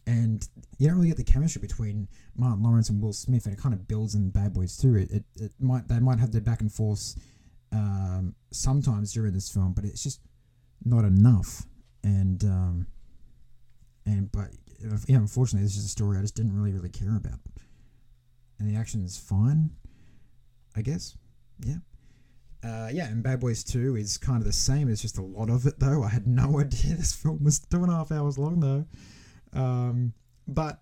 And 0.06 0.46
you 0.78 0.86
don't 0.86 0.96
really 0.96 1.08
get 1.08 1.16
the 1.16 1.24
chemistry 1.24 1.60
between 1.60 2.06
Martin 2.36 2.62
Lawrence 2.62 2.88
and 2.88 3.00
Will 3.00 3.12
Smith, 3.12 3.46
and 3.46 3.54
it 3.54 3.60
kind 3.60 3.74
of 3.74 3.88
builds 3.88 4.14
in 4.14 4.30
Bad 4.30 4.54
Boys 4.54 4.76
too. 4.76 4.96
It, 4.96 5.10
it, 5.10 5.24
it 5.36 5.52
might 5.58 5.88
they 5.88 5.98
might 5.98 6.18
have 6.18 6.32
their 6.32 6.40
back 6.40 6.60
and 6.60 6.72
forth 6.72 7.14
um, 7.72 8.34
sometimes 8.50 9.12
during 9.12 9.32
this 9.32 9.50
film, 9.50 9.72
but 9.72 9.84
it's 9.84 10.02
just 10.02 10.20
not 10.84 11.04
enough. 11.04 11.64
And 12.04 12.42
um, 12.44 12.86
and 14.04 14.30
but 14.30 14.48
yeah, 15.06 15.16
unfortunately, 15.16 15.64
this 15.64 15.76
is 15.76 15.86
a 15.86 15.88
story 15.88 16.18
I 16.18 16.22
just 16.22 16.34
didn't 16.34 16.54
really 16.54 16.72
really 16.72 16.90
care 16.90 17.16
about. 17.16 17.40
And 18.58 18.70
the 18.70 18.78
action 18.78 19.04
is 19.04 19.18
fine, 19.18 19.70
I 20.74 20.82
guess. 20.82 21.16
Yeah. 21.60 21.76
Uh, 22.64 22.88
yeah, 22.92 23.06
and 23.06 23.22
Bad 23.22 23.40
Boys 23.40 23.62
2 23.62 23.96
is 23.96 24.18
kind 24.18 24.38
of 24.38 24.44
the 24.44 24.52
same. 24.52 24.88
It's 24.88 25.02
just 25.02 25.18
a 25.18 25.22
lot 25.22 25.50
of 25.50 25.66
it, 25.66 25.78
though. 25.78 26.02
I 26.02 26.08
had 26.08 26.26
no 26.26 26.58
idea 26.60 26.94
this 26.94 27.12
film 27.12 27.44
was 27.44 27.60
two 27.60 27.82
and 27.82 27.92
a 27.92 27.94
half 27.94 28.10
hours 28.10 28.38
long, 28.38 28.60
though. 28.60 28.84
Um, 29.52 30.14
but, 30.48 30.80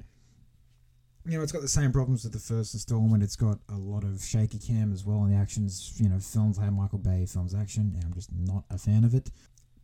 you 1.26 1.36
know, 1.36 1.42
it's 1.42 1.52
got 1.52 1.62
the 1.62 1.68
same 1.68 1.92
problems 1.92 2.24
with 2.24 2.32
the 2.32 2.38
first 2.38 2.74
installment. 2.74 3.22
It's 3.22 3.36
got 3.36 3.58
a 3.70 3.76
lot 3.76 4.04
of 4.04 4.22
shaky 4.22 4.58
cam 4.58 4.92
as 4.92 5.04
well, 5.04 5.22
and 5.22 5.32
the 5.32 5.36
action's, 5.36 5.94
you 5.98 6.08
know, 6.08 6.18
films 6.18 6.58
how 6.58 6.70
Michael 6.70 6.98
Bay 6.98 7.26
films 7.26 7.54
action, 7.54 7.92
and 7.94 8.04
I'm 8.04 8.12
just 8.12 8.30
not 8.32 8.64
a 8.70 8.78
fan 8.78 9.04
of 9.04 9.14
it. 9.14 9.30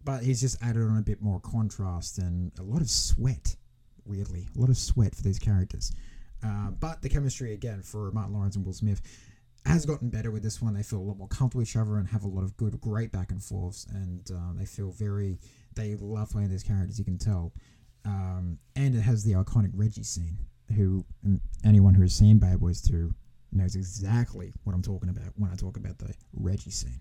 But 0.05 0.23
he's 0.23 0.41
just 0.41 0.63
added 0.63 0.83
on 0.83 0.99
a 0.99 1.03
bit 1.03 1.21
more 1.21 1.41
contrast 1.41 2.19
and 2.19 2.53
a 2.59 2.63
lot 2.63 2.81
of 2.81 2.89
sweat 2.89 3.57
weirdly. 4.05 4.49
A 4.57 4.61
lot 4.61 4.69
of 4.69 4.77
sweat 4.77 5.15
for 5.15 5.23
these 5.23 5.39
characters. 5.39 5.93
Uh, 6.45 6.71
but 6.71 7.03
the 7.03 7.09
chemistry, 7.09 7.53
again, 7.53 7.83
for 7.83 8.11
Martin 8.13 8.35
Lawrence 8.35 8.57
and 8.57 8.65
Will 8.65 8.73
Smith 8.73 9.01
has 9.67 9.85
gotten 9.85 10.09
better 10.09 10.31
with 10.31 10.43
this 10.43 10.61
one. 10.63 10.75
They 10.75 10.83
feel 10.83 11.01
a 11.01 11.01
lot 11.01 11.19
more 11.19 11.29
comfortable 11.29 11.61
with 11.61 11.69
each 11.69 11.77
other 11.77 11.99
and 11.99 12.09
have 12.09 12.25
a 12.25 12.29
lot 12.29 12.45
of 12.45 12.57
good, 12.57 12.81
great 12.81 13.13
back 13.13 13.31
and 13.31 13.43
forths. 13.43 13.87
And 13.91 14.31
um, 14.31 14.57
they 14.59 14.65
feel 14.65 14.91
very, 14.91 15.39
they 15.75 15.97
love 15.97 16.31
playing 16.31 16.51
these 16.51 16.63
characters, 16.63 16.99
you 16.99 17.05
can 17.05 17.19
tell. 17.19 17.53
Um, 18.07 18.59
and 18.75 18.95
it 18.95 19.03
has 19.03 19.23
the 19.23 19.33
iconic 19.33 19.73
Reggie 19.75 20.03
scene, 20.03 20.39
who 20.75 21.05
anyone 21.65 21.95
who 21.95 22.03
has 22.03 22.15
seen 22.15 22.39
Bad 22.39 22.61
Boys 22.61 22.81
2 22.83 23.13
knows 23.53 23.75
exactly 23.75 24.53
what 24.65 24.75
I'm 24.75 24.83
talking 24.83 25.09
about 25.09 25.33
when 25.37 25.51
I 25.51 25.55
talk 25.55 25.77
about 25.77 25.99
the 25.99 26.15
Reggie 26.33 26.71
scene. 26.71 27.01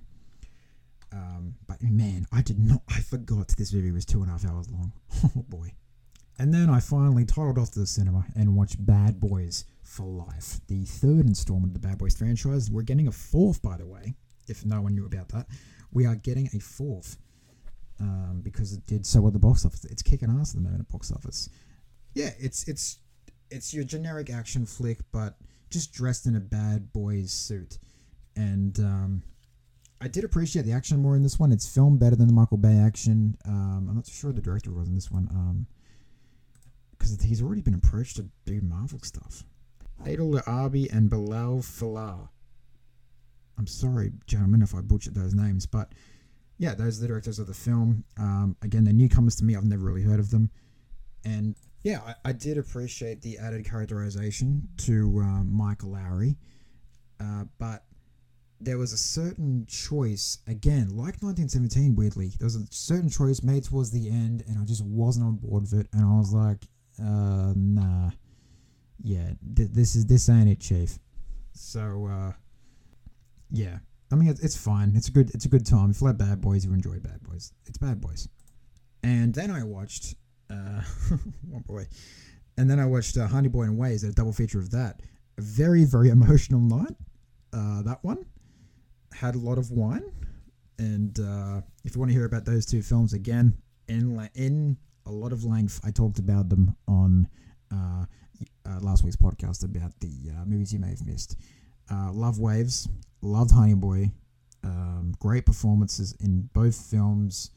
Um, 1.12 1.56
but 1.68 1.82
man, 1.82 2.26
I 2.32 2.42
did 2.42 2.60
not, 2.60 2.82
I 2.90 3.00
forgot 3.00 3.50
this 3.58 3.74
movie 3.74 3.92
was 3.92 4.06
two 4.06 4.22
and 4.22 4.30
a 4.30 4.32
half 4.32 4.46
hours 4.46 4.70
long. 4.70 4.92
Oh 5.36 5.44
boy. 5.48 5.74
And 6.38 6.54
then 6.54 6.70
I 6.70 6.80
finally 6.80 7.26
toddled 7.26 7.58
off 7.58 7.72
to 7.72 7.80
the 7.80 7.88
cinema 7.88 8.24
and 8.36 8.56
watched 8.56 8.84
Bad 8.86 9.20
Boys 9.20 9.66
for 9.84 10.06
Life, 10.06 10.62
the 10.68 10.86
third 10.86 11.26
installment 11.26 11.76
of 11.76 11.82
the 11.82 11.86
Bad 11.86 11.98
Boys 11.98 12.16
franchise. 12.16 12.72
We're 12.72 12.84
getting 12.84 13.08
a 13.08 13.12
fourth, 13.12 13.62
by 13.62 13.76
the 13.76 13.86
way, 13.86 14.16
if 14.48 14.66
no 14.66 14.82
one 14.82 14.96
knew 14.96 15.06
about 15.06 15.28
that. 15.30 15.48
We 15.92 16.06
are 16.06 16.16
getting 16.16 16.50
a 16.54 16.60
fourth 16.60 17.18
um, 18.00 18.40
because 18.42 18.74
it 18.74 18.86
did 18.86 19.06
so 19.06 19.20
well 19.20 19.28
at 19.28 19.34
the 19.34 19.40
box 19.40 19.66
office. 19.66 19.84
It's 19.86 20.02
kicking 20.02 20.30
ass 20.30 20.52
at 20.52 20.56
the 20.56 20.62
moment 20.62 20.82
at 20.82 20.90
box 20.90 21.12
office. 21.12 21.50
Yeah, 22.14 22.32
it's 22.40 22.68
it's 22.68 23.00
it's 23.52 23.74
your 23.74 23.84
generic 23.84 24.30
action 24.30 24.66
flick, 24.66 25.00
but 25.12 25.38
just 25.70 25.94
dressed 25.94 26.26
in 26.26 26.36
a 26.36 26.40
bad 26.40 26.92
boy's 26.94 27.32
suit. 27.32 27.78
And 28.36 28.80
um, 28.80 29.24
I 30.02 30.08
did 30.08 30.24
appreciate 30.24 30.66
the 30.66 30.72
action 30.72 31.02
more 31.02 31.16
in 31.16 31.24
this 31.24 31.40
one. 31.40 31.52
It's 31.52 31.68
filmed 31.68 32.00
better 32.00 32.16
than 32.16 32.28
the 32.28 32.34
Michael 32.34 32.58
Bay 32.58 32.76
action. 32.76 33.38
Um, 33.46 33.88
I'm 33.90 33.96
not 33.96 34.08
sure 34.08 34.32
the 34.32 34.42
director 34.42 34.72
was 34.72 34.88
in 34.88 34.96
this 34.96 35.12
one. 35.12 35.28
Um, 35.32 35.68
because 36.92 37.22
he's 37.22 37.42
already 37.42 37.62
been 37.62 37.76
approached 37.76 38.18
to 38.18 38.26
do 38.46 38.60
Marvel 38.62 39.00
stuff. 39.00 39.46
Adil 40.06 40.44
Arbi 40.44 40.94
and 40.94 41.10
Bilal 41.10 41.62
Fallah. 41.62 42.30
I'm 43.58 43.68
sorry, 43.68 44.12
gentlemen, 44.26 44.62
if 44.62 44.76
I 44.76 44.82
butchered 44.82 45.16
those 45.16 45.34
names, 45.34 45.66
but 45.66 45.94
yeah, 46.58 46.74
those 46.74 46.98
are 46.98 47.02
the 47.02 47.08
directors 47.08 47.40
of 47.40 47.48
the 47.48 47.54
film. 47.54 48.04
Um, 48.18 48.56
again, 48.62 48.84
they're 48.84 48.94
newcomers 48.94 49.36
to 49.38 49.46
me. 49.46 49.56
I've 49.56 49.66
never 49.66 49.84
really 49.84 50.02
heard 50.02 50.20
of 50.20 50.30
them, 50.30 50.50
and 51.26 51.56
yeah, 51.84 52.02
I, 52.06 52.30
I 52.30 52.32
did 52.34 52.58
appreciate 52.58 53.22
the 53.22 53.38
added 53.38 53.66
characterization 53.66 54.68
to 54.78 55.20
uh, 55.20 55.44
Michael 55.44 55.92
Lowrey, 55.92 56.36
uh, 57.20 57.46
but 57.58 57.86
there 58.62 58.78
was 58.78 58.92
a 58.92 58.98
certain 58.98 59.66
choice 59.68 60.40
again, 60.48 60.90
like 60.90 61.22
1917. 61.22 61.96
Weirdly, 61.96 62.34
there 62.40 62.46
was 62.46 62.56
a 62.56 62.66
certain 62.72 63.10
choice 63.10 63.42
made 63.42 63.64
towards 63.64 63.92
the 63.92 64.10
end, 64.10 64.44
and 64.48 64.58
I 64.60 64.66
just 64.66 64.84
wasn't 64.84 65.26
on 65.26 65.36
board 65.36 65.64
with 65.64 65.74
it, 65.74 65.88
and 65.94 66.04
I 66.04 66.18
was 66.18 66.34
like, 66.34 66.68
uh, 67.02 67.54
nah. 67.56 68.12
Yeah, 69.02 69.32
th- 69.56 69.70
this 69.72 69.96
is 69.96 70.06
this 70.06 70.28
ain't 70.28 70.50
it, 70.50 70.60
Chief. 70.60 71.00
So, 71.54 72.10
uh, 72.12 72.34
yeah. 73.50 73.80
I 74.12 74.16
mean, 74.16 74.28
it's, 74.30 74.42
it's 74.42 74.58
fine. 74.58 74.94
It's 74.96 75.08
a 75.08 75.12
good 75.12 75.30
it's 75.34 75.46
a 75.46 75.50
good 75.50 75.66
time. 75.66 75.92
If 75.92 76.02
you 76.02 76.08
like 76.08 76.18
Bad 76.18 76.42
Boys, 76.42 76.66
you 76.66 76.74
enjoy 76.74 77.00
Bad 77.00 77.24
Boys. 77.24 77.54
It's 77.66 77.78
Bad 77.78 78.02
Boys. 78.02 78.28
And 79.04 79.34
then 79.34 79.52
I 79.52 79.64
watched, 79.64 80.16
uh, 80.50 80.82
oh 81.56 81.60
boy, 81.68 81.86
and 82.58 82.70
then 82.70 82.80
I 82.80 82.86
watched 82.86 83.18
uh, 83.18 83.28
Honey 83.28 83.50
Boy 83.50 83.64
and 83.64 83.78
Waves, 83.78 84.04
a 84.04 84.12
double 84.12 84.34
feature 84.34 84.60
of 84.60 84.72
that. 84.72 85.02
A 85.38 85.42
very 85.42 85.86
very 85.86 86.10
emotional 86.18 86.62
night. 86.62 86.96
Uh, 87.54 87.82
that 87.84 88.04
one 88.04 88.26
had 89.14 89.36
a 89.36 89.40
lot 89.40 89.58
of 89.58 89.72
wine, 89.72 90.04
and 90.78 91.20
uh, 91.20 91.62
if 91.84 91.96
you 91.96 92.00
want 92.00 92.12
to 92.12 92.16
hear 92.16 92.26
about 92.26 92.46
those 92.46 92.66
two 92.66 92.82
films 92.82 93.14
again, 93.14 93.58
in 93.88 94.30
in 94.36 94.78
a 95.06 95.12
lot 95.12 95.34
of 95.34 95.44
length. 95.44 95.82
I 95.84 95.92
talked 95.92 96.20
about 96.20 96.50
them 96.50 96.76
on 96.88 97.28
uh, 97.74 98.06
uh, 98.66 98.80
last 98.80 99.04
week's 99.04 99.16
podcast 99.16 99.66
about 99.66 100.00
the 100.00 100.32
uh, 100.32 100.46
movies 100.46 100.72
you 100.72 100.80
may 100.80 100.90
have 100.90 101.06
missed. 101.06 101.36
Uh, 101.92 102.12
love 102.12 102.40
Waves, 102.40 102.88
loved 103.22 103.52
Honey 103.52 103.74
Boy, 103.74 104.12
um, 104.64 105.14
great 105.20 105.46
performances 105.46 106.16
in 106.20 106.50
both 106.54 106.76
films. 106.76 107.52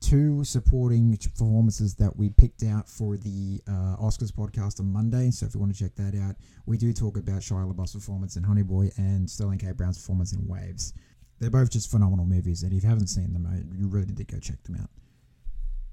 Two 0.00 0.44
supporting 0.44 1.16
performances 1.16 1.94
that 1.96 2.16
we 2.16 2.30
picked 2.30 2.62
out 2.62 2.88
for 2.88 3.16
the 3.16 3.60
uh, 3.66 3.96
Oscars 4.00 4.32
podcast 4.32 4.78
on 4.80 4.92
Monday. 4.92 5.30
So 5.30 5.44
if 5.44 5.54
you 5.54 5.60
want 5.60 5.74
to 5.74 5.78
check 5.78 5.94
that 5.96 6.16
out, 6.16 6.36
we 6.66 6.78
do 6.78 6.92
talk 6.92 7.16
about 7.16 7.40
Shia 7.40 7.72
LaBeouf's 7.72 7.94
performance 7.94 8.36
in 8.36 8.44
Honey 8.44 8.62
Boy 8.62 8.90
and 8.96 9.28
Sterling 9.28 9.58
K. 9.58 9.72
Brown's 9.72 9.98
performance 9.98 10.32
in 10.32 10.46
Waves. 10.46 10.94
They're 11.40 11.50
both 11.50 11.70
just 11.70 11.90
phenomenal 11.90 12.26
movies, 12.26 12.62
and 12.62 12.72
if 12.72 12.82
you 12.82 12.88
haven't 12.88 13.08
seen 13.08 13.32
them, 13.32 13.46
you 13.76 13.88
really 13.88 14.06
need 14.06 14.16
to 14.16 14.24
go 14.24 14.38
check 14.38 14.62
them 14.64 14.76
out. 14.80 14.90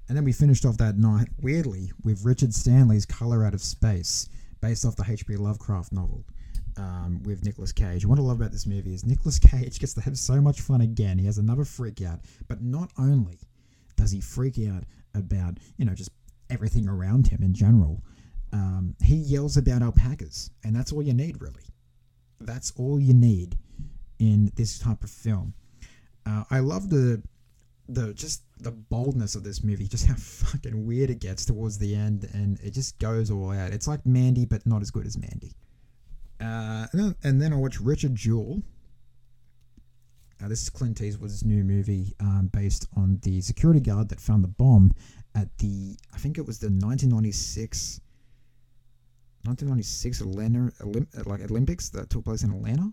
And 0.08 0.16
then 0.16 0.24
we 0.24 0.32
finished 0.32 0.64
off 0.64 0.76
that 0.78 0.96
night, 0.96 1.28
weirdly, 1.40 1.92
with 2.04 2.24
Richard 2.24 2.54
Stanley's 2.54 3.06
Color 3.06 3.44
Out 3.44 3.54
of 3.54 3.60
Space, 3.60 4.28
based 4.60 4.84
off 4.84 4.96
the 4.96 5.04
H.P. 5.08 5.36
Lovecraft 5.36 5.92
novel 5.92 6.24
um, 6.76 7.22
with 7.24 7.44
Nicolas 7.44 7.72
Cage. 7.72 8.06
What 8.06 8.18
I 8.18 8.22
love 8.22 8.40
about 8.40 8.52
this 8.52 8.66
movie 8.66 8.94
is 8.94 9.04
Nicolas 9.04 9.38
Cage 9.38 9.78
gets 9.80 9.94
to 9.94 10.00
have 10.00 10.16
so 10.16 10.40
much 10.40 10.60
fun 10.60 10.80
again. 10.80 11.18
He 11.18 11.26
has 11.26 11.38
another 11.38 11.64
freak 11.64 12.02
out, 12.02 12.20
but 12.48 12.62
not 12.62 12.90
only 12.98 13.38
does 13.96 14.10
he 14.10 14.20
freak 14.20 14.58
out 14.68 14.84
about, 15.14 15.58
you 15.76 15.84
know, 15.84 15.94
just 15.94 16.10
everything 16.50 16.88
around 16.88 17.26
him 17.28 17.42
in 17.42 17.52
general, 17.54 18.02
um, 18.52 18.94
he 19.02 19.16
yells 19.16 19.56
about 19.56 19.82
alpacas, 19.82 20.50
and 20.64 20.74
that's 20.74 20.92
all 20.92 21.02
you 21.02 21.12
need, 21.14 21.40
really. 21.40 21.64
That's 22.40 22.72
all 22.76 23.00
you 23.00 23.14
need. 23.14 23.56
in 24.18 24.50
this 24.56 24.78
type 24.78 25.04
of 25.04 25.10
film. 25.10 25.52
Uh, 26.24 26.44
I 26.50 26.60
love 26.60 26.88
the 26.90 27.22
the 27.88 28.12
just 28.14 28.42
the 28.58 28.72
boldness 28.72 29.34
of 29.34 29.44
this 29.44 29.62
movie, 29.62 29.86
just 29.86 30.06
how 30.06 30.14
fucking 30.18 30.86
weird 30.86 31.10
it 31.10 31.20
gets 31.20 31.44
towards 31.44 31.78
the 31.78 31.94
end, 31.94 32.28
and 32.32 32.58
it 32.60 32.70
just 32.72 32.98
goes 32.98 33.30
all 33.30 33.52
out. 33.52 33.72
It's 33.72 33.86
like 33.86 34.04
Mandy, 34.06 34.44
but 34.44 34.66
not 34.66 34.82
as 34.82 34.90
good 34.90 35.06
as 35.06 35.16
Mandy. 35.16 35.52
Uh, 36.40 36.86
and, 36.92 37.00
then, 37.00 37.16
and 37.24 37.42
then 37.42 37.52
I 37.52 37.56
watched 37.56 37.80
Richard 37.80 38.14
Jewell. 38.14 38.62
Uh, 40.42 40.48
this 40.48 40.62
is 40.62 40.70
Clint 40.70 41.00
Eastwood's 41.00 41.44
new 41.44 41.64
movie 41.64 42.14
um, 42.20 42.50
based 42.52 42.86
on 42.96 43.18
the 43.22 43.40
security 43.40 43.80
guard 43.80 44.08
that 44.10 44.20
found 44.20 44.44
the 44.44 44.48
bomb 44.48 44.92
at 45.34 45.48
the, 45.58 45.96
I 46.14 46.18
think 46.18 46.36
it 46.36 46.46
was 46.46 46.58
the 46.58 46.66
1996, 46.66 48.00
1996 49.44 50.20
Atlanta, 50.20 50.72
Olymp, 50.80 51.26
like 51.26 51.40
Olympics 51.50 51.88
that 51.90 52.10
took 52.10 52.24
place 52.24 52.42
in 52.42 52.50
Atlanta. 52.50 52.92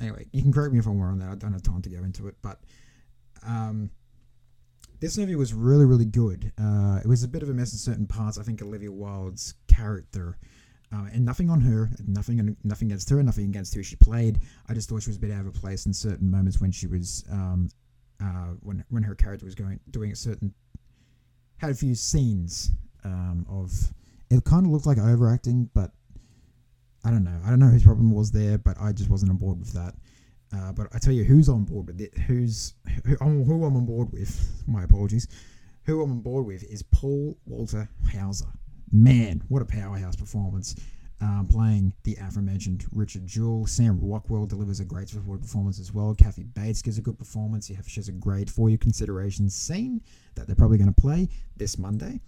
Anyway, 0.00 0.26
you 0.32 0.42
can 0.42 0.52
correct 0.52 0.72
me 0.72 0.78
if 0.78 0.86
I'm 0.86 1.00
wrong 1.00 1.12
on 1.12 1.18
that. 1.20 1.30
I 1.30 1.34
don't 1.34 1.52
have 1.52 1.62
time 1.62 1.82
to 1.82 1.90
go 1.90 2.02
into 2.02 2.26
it, 2.28 2.34
but 2.42 2.60
um, 3.46 3.90
this 5.00 5.16
movie 5.16 5.36
was 5.36 5.54
really, 5.54 5.86
really 5.86 6.04
good. 6.04 6.52
Uh, 6.60 7.00
it 7.02 7.06
was 7.06 7.22
a 7.22 7.28
bit 7.28 7.42
of 7.42 7.48
a 7.48 7.54
mess 7.54 7.72
in 7.72 7.78
certain 7.78 8.06
parts. 8.06 8.38
I 8.38 8.42
think 8.42 8.60
Olivia 8.60 8.92
Wilde's 8.92 9.54
character, 9.66 10.38
uh, 10.92 11.06
and 11.12 11.24
nothing 11.24 11.50
on 11.50 11.60
her, 11.60 11.90
nothing, 12.06 12.56
nothing 12.64 12.88
against 12.88 13.08
her, 13.10 13.22
nothing 13.22 13.44
against 13.44 13.74
who 13.74 13.82
she 13.82 13.96
played. 13.96 14.40
I 14.68 14.74
just 14.74 14.88
thought 14.88 15.02
she 15.02 15.10
was 15.10 15.16
a 15.16 15.20
bit 15.20 15.30
out 15.30 15.46
of 15.46 15.54
place 15.54 15.86
in 15.86 15.92
certain 15.92 16.30
moments 16.30 16.60
when 16.60 16.72
she 16.72 16.86
was, 16.86 17.24
um, 17.30 17.68
uh, 18.22 18.54
when 18.60 18.84
when 18.90 19.02
her 19.02 19.14
character 19.14 19.44
was 19.44 19.54
going 19.54 19.78
doing 19.90 20.12
a 20.12 20.16
certain, 20.16 20.52
had 21.58 21.70
a 21.70 21.74
few 21.74 21.94
scenes 21.94 22.72
um, 23.04 23.46
of. 23.48 23.72
It 24.30 24.44
kind 24.44 24.64
of 24.64 24.70
looked 24.70 24.86
like 24.86 24.98
overacting, 24.98 25.68
but 25.74 25.90
I 27.04 27.10
don't 27.10 27.24
know. 27.24 27.40
I 27.44 27.50
don't 27.50 27.58
know 27.58 27.66
whose 27.66 27.82
problem 27.82 28.12
was 28.12 28.30
there, 28.30 28.58
but 28.58 28.76
I 28.80 28.92
just 28.92 29.10
wasn't 29.10 29.30
on 29.30 29.38
board 29.38 29.58
with 29.58 29.72
that. 29.72 29.94
Uh, 30.54 30.72
but 30.72 30.88
I 30.92 30.98
tell 30.98 31.12
you, 31.12 31.24
who's 31.24 31.48
on 31.48 31.64
board 31.64 31.86
with 31.86 32.00
it? 32.00 32.16
Who's 32.18 32.74
who, 33.04 33.16
who 33.16 33.64
I'm 33.64 33.76
on 33.76 33.86
board 33.86 34.12
with? 34.12 34.62
My 34.66 34.84
apologies. 34.84 35.28
Who 35.84 36.02
I'm 36.02 36.10
on 36.10 36.20
board 36.20 36.46
with 36.46 36.62
is 36.64 36.82
Paul 36.82 37.36
Walter 37.46 37.88
Hauser. 38.12 38.52
Man, 38.92 39.42
what 39.48 39.62
a 39.62 39.64
powerhouse 39.64 40.16
performance! 40.16 40.74
Um, 41.22 41.46
playing 41.50 41.92
the 42.04 42.16
aforementioned 42.16 42.86
Richard 42.92 43.26
Jewell. 43.26 43.66
Sam 43.66 44.00
Rockwell 44.00 44.46
delivers 44.46 44.80
a 44.80 44.86
great 44.86 45.10
supporting 45.10 45.42
performance 45.42 45.78
as 45.78 45.92
well. 45.92 46.14
Kathy 46.14 46.44
Bates 46.44 46.80
gives 46.80 46.96
a 46.96 47.02
good 47.02 47.18
performance. 47.18 47.68
You 47.68 47.76
have 47.76 47.86
she 47.86 48.00
has 48.00 48.08
a 48.08 48.12
great 48.12 48.48
for 48.48 48.70
you 48.70 48.78
consideration 48.78 49.50
scene 49.50 50.00
that 50.34 50.46
they're 50.46 50.56
probably 50.56 50.78
going 50.78 50.92
to 50.92 51.00
play 51.00 51.28
this 51.56 51.78
Monday. 51.78 52.20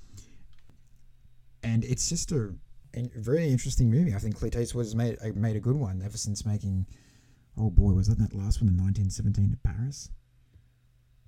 And 1.62 1.84
it's 1.84 2.08
just 2.08 2.32
a, 2.32 2.54
a 2.94 3.08
very 3.16 3.48
interesting 3.48 3.90
movie. 3.90 4.14
I 4.14 4.18
think 4.18 4.36
Eastwood 4.42 4.84
has 4.84 4.94
made 4.94 5.16
made 5.34 5.56
a 5.56 5.60
good 5.60 5.76
one 5.76 6.02
ever 6.04 6.18
since 6.18 6.44
making 6.44 6.86
oh 7.56 7.70
boy, 7.70 7.92
was 7.92 8.08
that 8.08 8.18
that 8.18 8.34
last 8.34 8.60
one 8.60 8.68
in 8.68 8.76
1917 8.76 9.52
to 9.52 9.56
Paris? 9.56 10.10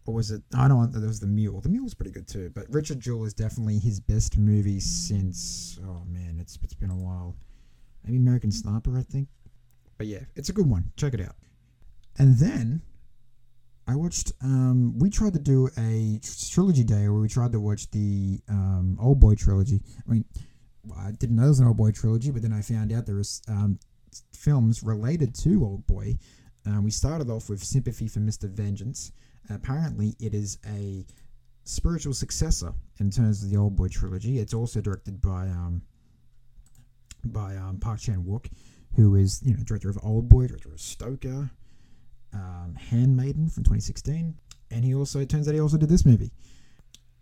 Or 0.06 0.14
was 0.14 0.30
it? 0.30 0.42
I 0.56 0.68
don't. 0.68 0.92
There 0.92 1.06
was 1.06 1.20
the 1.20 1.26
Mule. 1.26 1.60
The 1.60 1.68
Mule 1.70 1.84
was 1.84 1.94
pretty 1.94 2.10
good 2.10 2.28
too. 2.28 2.50
But 2.54 2.66
Richard 2.68 3.00
Jewell 3.00 3.24
is 3.24 3.32
definitely 3.32 3.78
his 3.78 4.00
best 4.00 4.36
movie 4.36 4.80
since. 4.80 5.78
Oh 5.82 6.02
man, 6.06 6.36
it's 6.40 6.58
it's 6.62 6.74
been 6.74 6.90
a 6.90 6.96
while. 6.96 7.34
Maybe 8.04 8.18
American 8.18 8.50
Sniper, 8.50 8.98
I 8.98 9.02
think. 9.02 9.28
But 9.96 10.06
yeah, 10.06 10.20
it's 10.36 10.50
a 10.50 10.52
good 10.52 10.68
one. 10.68 10.92
Check 10.96 11.14
it 11.14 11.20
out. 11.20 11.36
And 12.18 12.36
then 12.38 12.82
I 13.86 13.96
watched. 13.96 14.32
Um, 14.42 14.98
we 14.98 15.08
tried 15.08 15.32
to 15.34 15.38
do 15.38 15.68
a 15.78 16.20
trilogy 16.50 16.84
day 16.84 17.08
where 17.08 17.20
we 17.20 17.28
tried 17.28 17.52
to 17.52 17.60
watch 17.60 17.90
the 17.90 18.40
um, 18.48 18.98
Old 19.00 19.20
Boy 19.20 19.34
trilogy. 19.34 19.80
I 20.06 20.12
mean, 20.12 20.24
I 20.98 21.12
didn't 21.12 21.36
know 21.36 21.42
there 21.42 21.50
was 21.50 21.60
an 21.60 21.66
Old 21.66 21.78
Boy 21.78 21.92
trilogy, 21.92 22.30
but 22.30 22.42
then 22.42 22.52
I 22.52 22.60
found 22.60 22.92
out 22.92 23.06
there 23.06 23.16
was 23.16 23.40
um, 23.48 23.78
films 24.32 24.82
related 24.82 25.34
to 25.36 25.64
Old 25.64 25.86
Boy. 25.86 26.18
Uh, 26.66 26.80
we 26.80 26.90
started 26.90 27.28
off 27.30 27.48
with 27.48 27.62
Sympathy 27.62 28.08
for 28.08 28.20
Mr. 28.20 28.48
Vengeance. 28.48 29.12
Apparently, 29.50 30.14
it 30.20 30.34
is 30.34 30.58
a 30.66 31.04
spiritual 31.64 32.14
successor 32.14 32.72
in 32.98 33.10
terms 33.10 33.42
of 33.42 33.50
the 33.50 33.56
Old 33.56 33.76
Boy 33.76 33.88
trilogy. 33.88 34.38
It's 34.38 34.54
also 34.54 34.80
directed 34.80 35.20
by 35.20 35.48
um, 35.48 35.82
by 37.24 37.56
um, 37.56 37.78
Park 37.78 38.00
Chan 38.00 38.24
Wook, 38.24 38.46
who 38.96 39.14
is 39.16 39.42
you 39.44 39.54
know 39.54 39.62
director 39.64 39.90
of 39.90 39.98
Old 40.02 40.28
Boy, 40.28 40.46
director 40.46 40.72
of 40.72 40.80
Stoker, 40.80 41.50
um, 42.32 42.76
Handmaiden 42.90 43.48
from 43.48 43.64
2016, 43.64 44.34
and 44.70 44.84
he 44.84 44.94
also 44.94 45.24
turns 45.24 45.48
out 45.48 45.54
he 45.54 45.60
also 45.60 45.78
did 45.78 45.88
this 45.88 46.04
movie. 46.04 46.30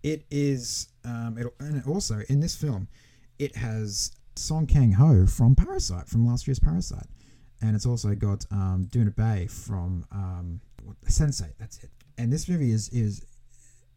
It 0.02 0.24
is 0.30 0.88
um, 1.04 1.36
it, 1.38 1.46
and 1.60 1.84
also 1.86 2.20
in 2.28 2.40
this 2.40 2.56
film, 2.56 2.88
it 3.38 3.56
has 3.56 4.12
Song 4.36 4.66
Kang 4.66 4.92
Ho 4.92 5.26
from 5.26 5.54
Parasite, 5.54 6.08
from 6.08 6.26
last 6.26 6.46
year's 6.46 6.58
Parasite. 6.58 7.06
And 7.60 7.76
it's 7.76 7.86
also 7.86 8.14
got 8.14 8.44
um, 8.50 8.88
Doona 8.90 9.14
Bae 9.14 9.46
from 9.46 10.04
um, 10.10 10.60
Sense8. 11.06 11.52
That's 11.58 11.78
it. 11.78 11.90
And 12.22 12.32
this 12.32 12.48
movie 12.48 12.70
is 12.70 12.88
is 12.90 13.26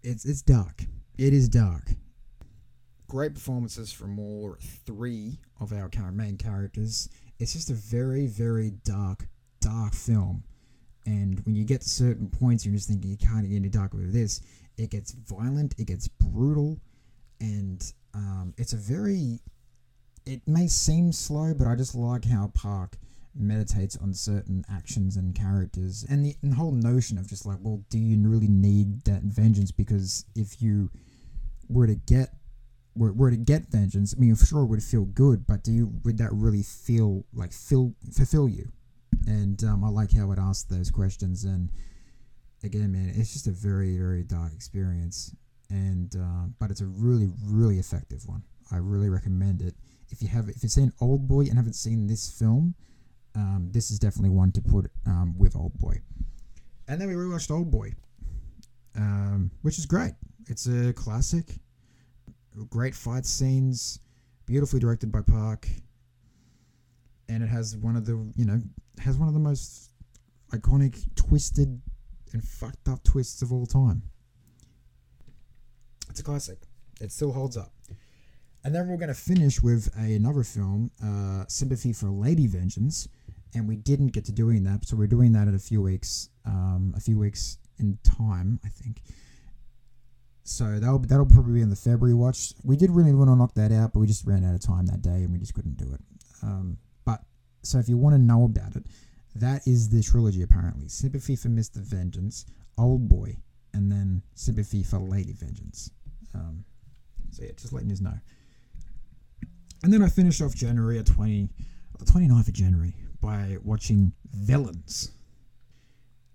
it's 0.02 0.26
it's 0.26 0.42
dark. 0.42 0.82
It 1.16 1.32
is 1.32 1.48
dark. 1.48 1.92
Great 3.08 3.36
performances 3.36 3.92
from 3.92 4.18
all 4.18 4.58
three 4.88 5.38
of 5.60 5.72
our 5.72 6.12
main 6.12 6.36
characters. 6.36 7.08
It's 7.38 7.54
just 7.54 7.70
a 7.70 7.76
very 7.76 8.26
very 8.26 8.72
dark 8.84 9.28
dark 9.62 9.94
film. 9.94 10.44
And 11.06 11.40
when 11.46 11.54
you 11.54 11.66
get 11.66 11.82
to 11.82 11.90
certain 11.90 12.28
points, 12.28 12.66
you're 12.66 12.74
just 12.74 12.88
thinking 12.88 13.12
you 13.12 13.18
can't 13.18 13.48
get 13.48 13.58
any 13.58 13.70
darker 13.70 13.98
with 13.98 14.12
this. 14.12 14.42
It 14.76 14.90
gets 14.90 15.12
violent. 15.12 15.76
It 15.78 15.86
gets 15.86 16.08
brutal, 16.08 16.80
and 17.40 17.94
um, 18.16 18.56
it's 18.58 18.74
a 18.74 18.78
very 18.78 19.40
it 20.26 20.42
may 20.48 20.66
seem 20.66 21.12
slow, 21.12 21.54
but 21.54 21.68
I 21.68 21.76
just 21.76 21.94
like 21.94 22.26
how 22.26 22.52
Park 22.56 22.98
meditates 23.36 23.98
on 23.98 24.14
certain 24.14 24.64
actions 24.72 25.18
and 25.18 25.36
characters 25.36 26.06
and 26.10 26.26
the, 26.26 26.36
and 26.42 26.52
the 26.52 26.56
whole 26.56 26.72
notion 26.72 27.18
of 27.18 27.28
just 27.28 27.46
like, 27.46 27.58
well, 27.62 27.84
do 27.90 27.98
you 27.98 28.18
really 28.28 28.48
need 28.48 29.04
that 29.06 29.22
vengeance? 29.24 29.72
Because 29.72 30.26
if 30.36 30.62
you 30.62 30.90
were 31.68 31.88
to 31.88 31.96
get 31.96 32.30
were, 32.96 33.12
were 33.12 33.30
to 33.30 33.38
get 33.38 33.68
vengeance, 33.70 34.16
I 34.16 34.20
mean, 34.20 34.36
sure 34.36 34.62
it 34.62 34.68
would 34.68 34.82
feel 34.82 35.06
good, 35.06 35.46
but 35.46 35.64
do 35.64 35.72
you 35.72 35.94
would 36.04 36.18
that 36.20 36.32
really 36.32 36.64
feel 36.64 37.26
like 37.34 37.52
fill 37.52 37.94
fulfill 38.14 38.48
you? 38.48 38.72
And 39.28 39.64
um, 39.64 39.84
I 39.84 39.90
like 39.90 40.14
how 40.14 40.32
it 40.32 40.40
asks 40.40 40.64
those 40.64 40.92
questions. 40.92 41.44
And 41.44 41.72
again, 42.64 42.92
man, 42.92 43.14
it's 43.16 43.34
just 43.34 43.48
a 43.48 43.52
very 43.52 43.98
very 43.98 44.24
dark 44.24 44.54
experience, 44.54 45.36
and 45.70 46.16
uh, 46.16 46.48
but 46.60 46.72
it's 46.72 46.82
a 46.82 46.86
really 46.86 47.30
really 47.44 47.80
effective 47.80 48.28
one. 48.28 48.44
I 48.72 48.78
really 48.78 49.10
recommend 49.10 49.62
it 49.62 49.76
if 50.10 50.22
you 50.22 50.28
have 50.30 50.50
if 50.50 50.64
you've 50.64 50.72
seen 50.72 50.94
Old 51.02 51.28
Boy 51.28 51.42
and 51.42 51.56
haven't 51.56 51.74
seen 51.74 52.08
this 52.08 52.30
film, 52.30 52.76
um, 53.36 53.70
this 53.72 53.92
is 53.92 54.00
definitely 54.00 54.30
one 54.30 54.52
to 54.54 54.62
put 54.62 54.90
um, 55.06 55.36
with 55.38 55.56
Old 55.56 55.78
Boy. 55.78 56.02
And 56.88 57.02
then 57.02 57.08
we 57.08 57.16
rewatched 57.16 57.52
Old 57.52 57.72
Boy, 57.72 57.94
um, 58.96 59.52
which 59.62 59.78
is 59.78 59.86
great. 59.86 60.14
It's 60.48 60.68
a 60.68 60.94
classic. 60.94 61.60
Great 62.70 62.96
fight 62.96 63.26
scenes, 63.26 64.00
beautifully 64.46 64.80
directed 64.80 65.12
by 65.12 65.22
Park, 65.22 65.68
and 67.28 67.44
it 67.44 67.48
has 67.48 67.76
one 67.76 67.98
of 67.98 68.06
the 68.06 68.14
you 68.38 68.46
know 68.46 68.62
has 69.00 69.18
one 69.18 69.28
of 69.28 69.34
the 69.34 69.42
most 69.42 69.92
iconic, 70.54 71.04
twisted, 71.16 71.82
and 72.32 72.44
fucked 72.44 72.88
up 72.88 73.04
twists 73.04 73.42
of 73.42 73.52
all 73.52 73.66
time. 73.66 74.04
It's 76.10 76.22
a 76.22 76.24
classic. 76.24 76.60
It 77.02 77.12
still 77.12 77.34
holds 77.34 77.58
up. 77.58 77.74
And 78.64 78.74
then 78.74 78.88
we're 78.88 78.98
going 78.98 79.10
to 79.10 79.14
finish 79.14 79.62
with 79.62 79.94
a, 80.00 80.16
another 80.16 80.44
film, 80.44 80.92
uh, 81.04 81.44
Sympathy 81.48 81.94
for 81.94 82.10
Lady 82.10 82.48
Vengeance, 82.48 83.08
and 83.56 83.68
we 83.68 83.78
didn't 83.78 84.10
get 84.10 84.26
to 84.26 84.32
doing 84.32 84.64
that, 84.66 84.86
so 84.86 84.96
we're 84.96 85.08
doing 85.08 85.32
that 85.32 85.48
in 85.48 85.56
a 85.56 85.60
few 85.60 85.82
weeks, 85.82 86.30
um, 86.46 86.94
a 86.96 87.00
few 87.00 87.18
weeks 87.18 87.58
in 87.80 87.98
time, 88.04 88.60
I 88.64 88.68
think. 88.68 89.02
So 90.44 90.80
that'll 90.80 91.00
that'll 91.00 91.26
probably 91.26 91.54
be 91.54 91.62
in 91.62 91.70
the 91.70 91.76
February 91.76 92.14
watch. 92.14 92.54
We 92.64 92.76
did 92.76 92.92
really 92.92 93.14
want 93.14 93.30
to 93.30 93.36
knock 93.36 93.56
that 93.56 93.72
out, 93.72 93.94
but 93.94 94.00
we 94.00 94.08
just 94.08 94.26
ran 94.28 94.44
out 94.44 94.54
of 94.54 94.62
time 94.62 94.86
that 94.88 95.02
day, 95.02 95.24
and 95.24 95.32
we 95.32 95.40
just 95.40 95.56
couldn't 95.56 95.78
do 95.78 95.92
it. 95.94 96.02
Um, 96.44 96.78
but 97.06 97.22
so 97.64 97.80
if 97.80 97.90
you 97.90 97.98
want 97.98 98.14
to 98.14 98.22
know 98.22 98.44
about 98.44 98.76
it, 98.76 98.86
that 99.36 99.66
is 99.66 99.90
the 99.90 100.04
trilogy 100.04 100.44
apparently: 100.44 100.88
Sympathy 100.88 101.36
for 101.36 101.50
Mister 101.50 101.80
Vengeance, 101.80 102.46
Old 102.78 103.08
Boy, 103.08 103.38
and 103.74 103.92
then 103.92 104.22
Sympathy 104.36 104.84
for 104.84 105.00
Lady 105.00 105.34
Vengeance. 105.34 105.90
Um, 106.36 106.64
so 107.32 107.44
yeah, 107.44 107.52
just 107.58 107.74
letting 107.74 107.90
you 107.90 107.96
know. 108.02 108.20
And 109.84 109.92
then 109.92 110.04
I 110.04 110.10
finished 110.10 110.42
off 110.42 110.56
January 110.56 111.00
at 111.00 111.06
20, 111.06 111.50
the 112.00 112.06
29th 112.06 112.48
of 112.48 112.54
January 112.54 112.94
by 113.26 113.58
watching 113.64 114.14
Villains. 114.34 115.12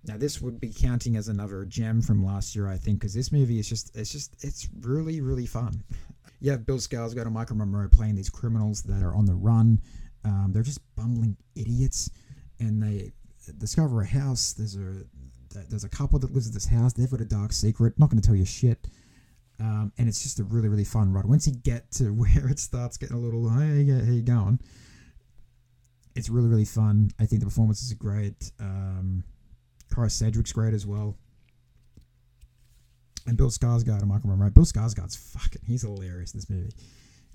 Now 0.04 0.16
this 0.16 0.40
would 0.40 0.60
be 0.60 0.72
counting 0.74 1.16
as 1.16 1.28
another 1.28 1.64
gem 1.64 2.02
from 2.02 2.24
last 2.24 2.56
year, 2.56 2.66
I 2.68 2.76
think, 2.76 2.98
because 2.98 3.14
this 3.14 3.30
movie 3.30 3.60
is 3.60 3.68
just 3.68 3.94
it's 3.96 4.10
just 4.10 4.34
it's 4.44 4.68
really 4.80 5.20
really 5.20 5.46
fun. 5.46 5.82
You 6.42 6.52
have 6.52 6.64
Bill 6.64 6.78
Skarsgård 6.78 7.26
and 7.26 7.36
Maika 7.36 7.54
Monroe 7.54 7.86
playing 7.86 8.14
these 8.14 8.30
criminals 8.30 8.80
that 8.84 9.02
are 9.02 9.14
on 9.14 9.26
the 9.26 9.34
run. 9.34 9.78
Um, 10.24 10.52
they're 10.54 10.62
just 10.62 10.80
bumbling 10.96 11.36
idiots, 11.54 12.10
and 12.58 12.82
they 12.82 13.12
discover 13.58 14.00
a 14.00 14.06
house. 14.06 14.54
There's 14.54 14.74
a 14.74 15.04
there's 15.68 15.84
a 15.84 15.88
couple 15.90 16.18
that 16.18 16.32
lives 16.32 16.48
at 16.48 16.54
this 16.54 16.64
house. 16.64 16.94
They've 16.94 17.10
got 17.10 17.20
a 17.20 17.26
dark 17.26 17.52
secret. 17.52 17.98
Not 17.98 18.08
going 18.08 18.22
to 18.22 18.26
tell 18.26 18.36
you 18.36 18.46
shit. 18.46 18.88
Um, 19.58 19.92
and 19.98 20.08
it's 20.08 20.22
just 20.22 20.40
a 20.40 20.44
really, 20.44 20.68
really 20.68 20.84
fun 20.84 21.12
ride. 21.12 21.26
Once 21.26 21.46
you 21.46 21.52
get 21.52 21.90
to 21.92 22.04
where 22.14 22.48
it 22.48 22.58
starts 22.58 22.96
getting 22.96 23.16
a 23.16 23.20
little, 23.20 23.50
hey, 23.50 23.84
how 23.84 24.10
you 24.10 24.22
going? 24.22 24.60
It's 26.14 26.28
really 26.28 26.48
really 26.48 26.64
fun. 26.64 27.10
I 27.18 27.26
think 27.26 27.40
the 27.40 27.46
performances 27.46 27.92
are 27.92 27.96
great. 27.96 28.50
Um, 28.58 29.24
Kyra 29.92 30.10
Sedgwick's 30.10 30.52
great 30.52 30.74
as 30.74 30.86
well. 30.86 31.16
And 33.26 33.36
Bill 33.36 33.48
Skarsgård 33.50 34.02
and 34.02 34.10
Maika 34.10 34.24
Monroe. 34.24 34.50
Bill 34.50 34.64
Skarsgård's 34.64 35.16
fucking 35.16 35.62
he's 35.66 35.82
hilarious 35.82 36.32
in 36.32 36.38
this 36.38 36.50
movie. 36.50 36.72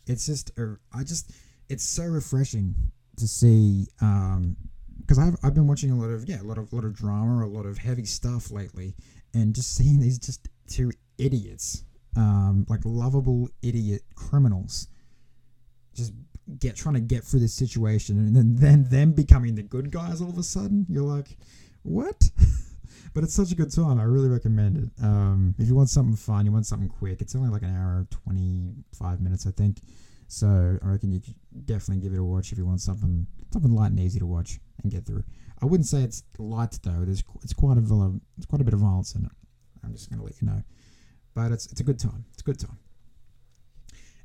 It's 0.07 0.25
just 0.25 0.51
uh, 0.59 0.75
I 0.93 1.03
just 1.03 1.31
it's 1.69 1.83
so 1.83 2.03
refreshing 2.03 2.75
to 3.17 3.27
see 3.27 3.87
um 4.01 4.55
because 4.99 5.19
I've 5.19 5.35
I've 5.43 5.53
been 5.53 5.67
watching 5.67 5.91
a 5.91 5.95
lot 5.97 6.09
of 6.09 6.27
yeah 6.27 6.41
a 6.41 6.43
lot 6.43 6.57
of 6.57 6.71
lot 6.73 6.83
of 6.83 6.95
drama 6.95 7.45
a 7.45 7.47
lot 7.47 7.65
of 7.65 7.77
heavy 7.77 8.05
stuff 8.05 8.51
lately 8.51 8.95
and 9.33 9.53
just 9.53 9.75
seeing 9.75 9.99
these 9.99 10.17
just 10.17 10.47
two 10.67 10.91
idiots 11.17 11.83
um 12.17 12.65
like 12.69 12.81
lovable 12.83 13.49
idiot 13.61 14.01
criminals 14.15 14.87
just 15.93 16.13
get 16.59 16.75
trying 16.75 16.95
to 16.95 17.01
get 17.01 17.23
through 17.23 17.39
this 17.39 17.53
situation 17.53 18.17
and 18.17 18.35
then 18.35 18.55
then 18.55 18.87
them 18.89 19.11
becoming 19.13 19.55
the 19.55 19.63
good 19.63 19.91
guys 19.91 20.21
all 20.21 20.29
of 20.29 20.37
a 20.37 20.43
sudden 20.43 20.85
you're 20.89 21.03
like 21.03 21.37
what? 21.83 22.29
But 23.13 23.23
it's 23.23 23.33
such 23.33 23.53
a 23.53 23.55
good 23.55 23.73
time. 23.73 23.97
I 23.97 24.03
really 24.03 24.27
recommend 24.27 24.75
it. 24.75 24.89
Um, 25.01 25.55
if 25.57 25.69
you 25.69 25.75
want 25.75 25.89
something 25.89 26.17
fun 26.17 26.45
you 26.45 26.51
want 26.51 26.65
something 26.65 26.89
quick 26.89 27.21
it's 27.21 27.35
only 27.35 27.49
like 27.49 27.61
an 27.61 27.73
hour 27.73 28.05
25 28.09 29.21
minutes 29.21 29.47
i 29.47 29.51
think. 29.51 29.81
So 30.27 30.77
i 30.83 30.87
reckon 30.87 31.11
you 31.11 31.21
could 31.21 31.35
definitely 31.65 32.03
give 32.03 32.13
it 32.13 32.19
a 32.19 32.23
watch 32.23 32.51
if 32.51 32.57
you 32.57 32.65
want 32.65 32.81
something 32.81 33.25
something 33.53 33.71
light 33.71 33.91
and 33.91 33.99
easy 33.99 34.19
to 34.19 34.25
watch 34.25 34.59
and 34.83 34.91
get 34.91 35.05
through. 35.05 35.23
I 35.61 35.65
wouldn't 35.65 35.87
say 35.87 36.01
it's 36.01 36.23
light 36.37 36.77
though. 36.83 37.05
There's 37.05 37.23
it's 37.41 37.53
quite 37.53 37.77
a 37.77 37.81
it's 38.37 38.45
quite 38.45 38.61
a 38.61 38.65
bit 38.65 38.73
of 38.73 38.81
violence 38.81 39.15
in 39.15 39.25
it. 39.25 39.31
I'm 39.83 39.93
just 39.93 40.09
going 40.09 40.19
to 40.19 40.25
let 40.25 40.41
you 40.41 40.47
know. 40.47 40.61
But 41.33 41.51
it's 41.51 41.67
it's 41.71 41.79
a 41.79 41.83
good 41.83 41.99
time. 41.99 42.25
It's 42.33 42.41
a 42.41 42.45
good 42.45 42.59
time 42.59 42.77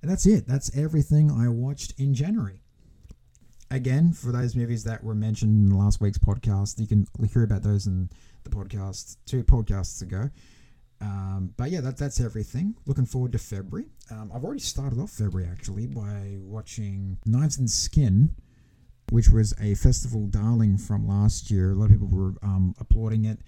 and 0.03 0.11
that's 0.11 0.27
it. 0.27 0.47
That's 0.47 0.77
everything 0.77 1.31
I 1.31 1.49
watched 1.49 1.99
in 1.99 2.15
January. 2.15 2.63
Again, 3.71 4.13
for 4.13 4.33
those 4.33 4.57
movies 4.57 4.83
that 4.85 5.05
were 5.05 5.15
mentioned 5.15 5.71
in 5.71 5.79
last 5.79 6.01
week's 6.01 6.19
podcast, 6.19 6.81
you 6.81 6.87
can 6.87 7.07
hear 7.33 7.45
about 7.45 7.63
those 7.63 7.87
in 7.87 8.11
the 8.43 8.51
podcast 8.51 9.17
two 9.27 9.45
podcasts 9.45 10.03
ago. 10.03 10.31
Um, 11.01 11.55
but 11.57 11.71
yeah, 11.71 11.81
that, 11.81 11.97
that's 11.97 12.21
everything. 12.21 12.75
Looking 12.87 13.07
forward 13.07 13.33
to 13.33 13.39
February. 13.39 13.87
Um, 14.11 14.31
I've 14.35 14.45
already 14.45 14.61
started 14.61 14.99
off 14.99 15.11
February 15.11 15.49
actually 15.51 15.87
by 15.87 16.37
watching 16.41 17.19
Knives 17.25 17.59
and 17.59 17.71
Skin, 17.71 18.35
which 19.11 19.31
was 19.31 19.55
a 19.61 19.75
festival 19.77 20.27
darling 20.27 20.77
from 20.77 21.07
last 21.07 21.51
year. 21.51 21.73
A 21.73 21.75
lot 21.75 21.87
of 21.87 21.93
people 21.93 22.09
were 22.09 22.35
um, 22.43 22.75
applauding 22.79 23.25
it. 23.25 23.39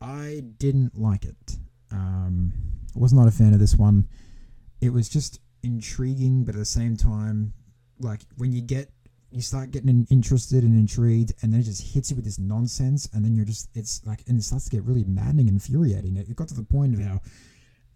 I 0.00 0.42
didn't 0.58 0.98
like 0.98 1.24
it. 1.24 1.56
Um, 1.90 2.52
I 2.94 2.98
was 2.98 3.12
not 3.12 3.28
a 3.28 3.30
fan 3.30 3.52
of 3.52 3.60
this 3.60 3.76
one. 3.76 4.08
It 4.80 4.92
was 4.92 5.08
just 5.08 5.40
intriguing, 5.62 6.44
but 6.44 6.54
at 6.54 6.58
the 6.58 6.64
same 6.64 6.96
time, 6.96 7.52
like 7.98 8.20
when 8.36 8.52
you 8.52 8.60
get 8.60 8.90
you 9.30 9.40
start 9.40 9.70
getting 9.70 10.06
interested 10.10 10.62
and 10.62 10.78
intrigued, 10.78 11.32
and 11.42 11.52
then 11.52 11.60
it 11.60 11.64
just 11.64 11.94
hits 11.94 12.10
you 12.10 12.16
with 12.16 12.24
this 12.24 12.38
nonsense, 12.38 13.08
and 13.12 13.24
then 13.24 13.34
you're 13.34 13.46
just 13.46 13.68
it's 13.74 14.04
like 14.04 14.22
and 14.28 14.38
it 14.38 14.42
starts 14.42 14.66
to 14.66 14.70
get 14.70 14.84
really 14.84 15.04
maddening 15.04 15.48
and 15.48 15.56
infuriating. 15.56 16.16
It, 16.16 16.28
it 16.28 16.36
got 16.36 16.48
to 16.48 16.54
the 16.54 16.62
point 16.62 16.94
of 16.94 17.00
how 17.00 17.20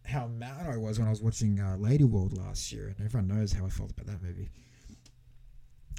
how 0.05 0.26
mad 0.29 0.66
I 0.66 0.76
was 0.76 0.98
when 0.98 1.09
I 1.09 1.11
was 1.11 1.20
watching 1.20 1.61
uh, 1.61 1.76
Lady 1.79 2.05
World 2.05 2.37
last 2.37 2.72
year, 2.72 2.87
and 2.87 3.05
everyone 3.05 3.29
knows 3.29 3.52
how 3.52 3.66
I 3.66 3.68
felt 3.68 3.90
about 3.90 4.07
that 4.07 4.22
movie. 4.22 4.48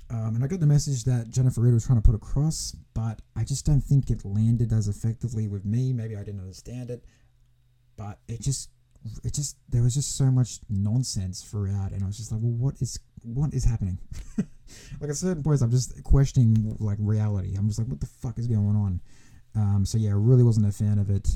Um, 0.10 0.36
and 0.36 0.44
I 0.44 0.48
got 0.48 0.62
the 0.62 0.68
message 0.68 1.04
that 1.04 1.30
Jennifer 1.30 1.60
Reed 1.60 1.74
was 1.74 1.86
trying 1.86 2.02
to 2.02 2.06
put 2.06 2.16
across, 2.16 2.74
but 2.94 3.22
I 3.36 3.44
just 3.44 3.66
don't 3.66 3.82
think 3.82 4.10
it 4.10 4.24
landed 4.24 4.72
as 4.72 4.88
effectively 4.88 5.50
with 5.50 5.66
me. 5.66 5.92
Maybe 5.92 6.16
I 6.16 6.24
didn't 6.24 6.40
understand 6.40 6.90
it, 6.90 7.04
but 7.98 8.20
it 8.30 8.40
just 8.40 8.70
it 9.24 9.34
just 9.34 9.58
there 9.70 9.84
was 9.84 9.94
just 9.94 10.18
so 10.18 10.26
much 10.26 10.60
nonsense 10.70 11.44
throughout, 11.44 11.92
and 11.92 12.04
I 12.04 12.08
was 12.08 12.18
just 12.18 12.32
like, 12.32 12.42
well, 12.42 12.52
what 12.52 12.76
is 12.82 13.00
what 13.24 13.54
is 13.54 13.66
happening? 13.66 14.00
like 15.00 15.10
at 15.10 15.16
certain 15.16 15.44
points, 15.44 15.62
I'm 15.62 15.72
just 15.72 16.04
questioning 16.04 16.76
like 16.80 16.98
reality. 17.00 17.56
I'm 17.58 17.68
just 17.68 17.80
like, 17.80 17.88
what 17.88 18.00
the 18.00 18.08
fuck 18.08 18.38
is 18.40 18.48
going 18.48 18.76
on? 18.76 19.02
Um, 19.56 19.86
so 19.86 19.98
yeah, 19.98 20.12
I 20.12 20.14
really 20.14 20.44
wasn't 20.44 20.68
a 20.68 20.72
fan 20.72 21.00
of 21.00 21.10
it. 21.10 21.28